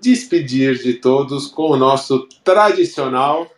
despedir 0.00 0.78
de 0.78 0.94
todos 0.94 1.48
com 1.48 1.72
o 1.72 1.76
nosso 1.76 2.28
tradicional. 2.44 3.50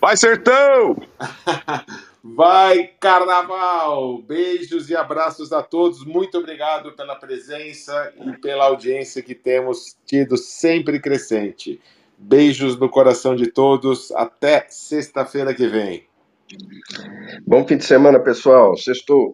Vai, 0.00 0.16
Sertão! 0.16 0.96
Vai 2.34 2.88
Carnaval! 2.98 4.22
Beijos 4.22 4.90
e 4.90 4.96
abraços 4.96 5.52
a 5.52 5.62
todos. 5.62 6.04
Muito 6.04 6.38
obrigado 6.38 6.92
pela 6.92 7.14
presença 7.14 8.12
e 8.26 8.32
pela 8.38 8.64
audiência 8.64 9.22
que 9.22 9.34
temos 9.34 9.96
tido 10.04 10.36
sempre 10.36 10.98
crescente. 10.98 11.80
Beijos 12.18 12.78
no 12.78 12.88
coração 12.88 13.36
de 13.36 13.46
todos. 13.46 14.10
Até 14.12 14.66
sexta-feira 14.68 15.54
que 15.54 15.66
vem. 15.66 16.06
Bom 17.46 17.66
fim 17.66 17.76
de 17.76 17.84
semana, 17.84 18.18
pessoal. 18.18 18.76
Sextou. 18.76 19.24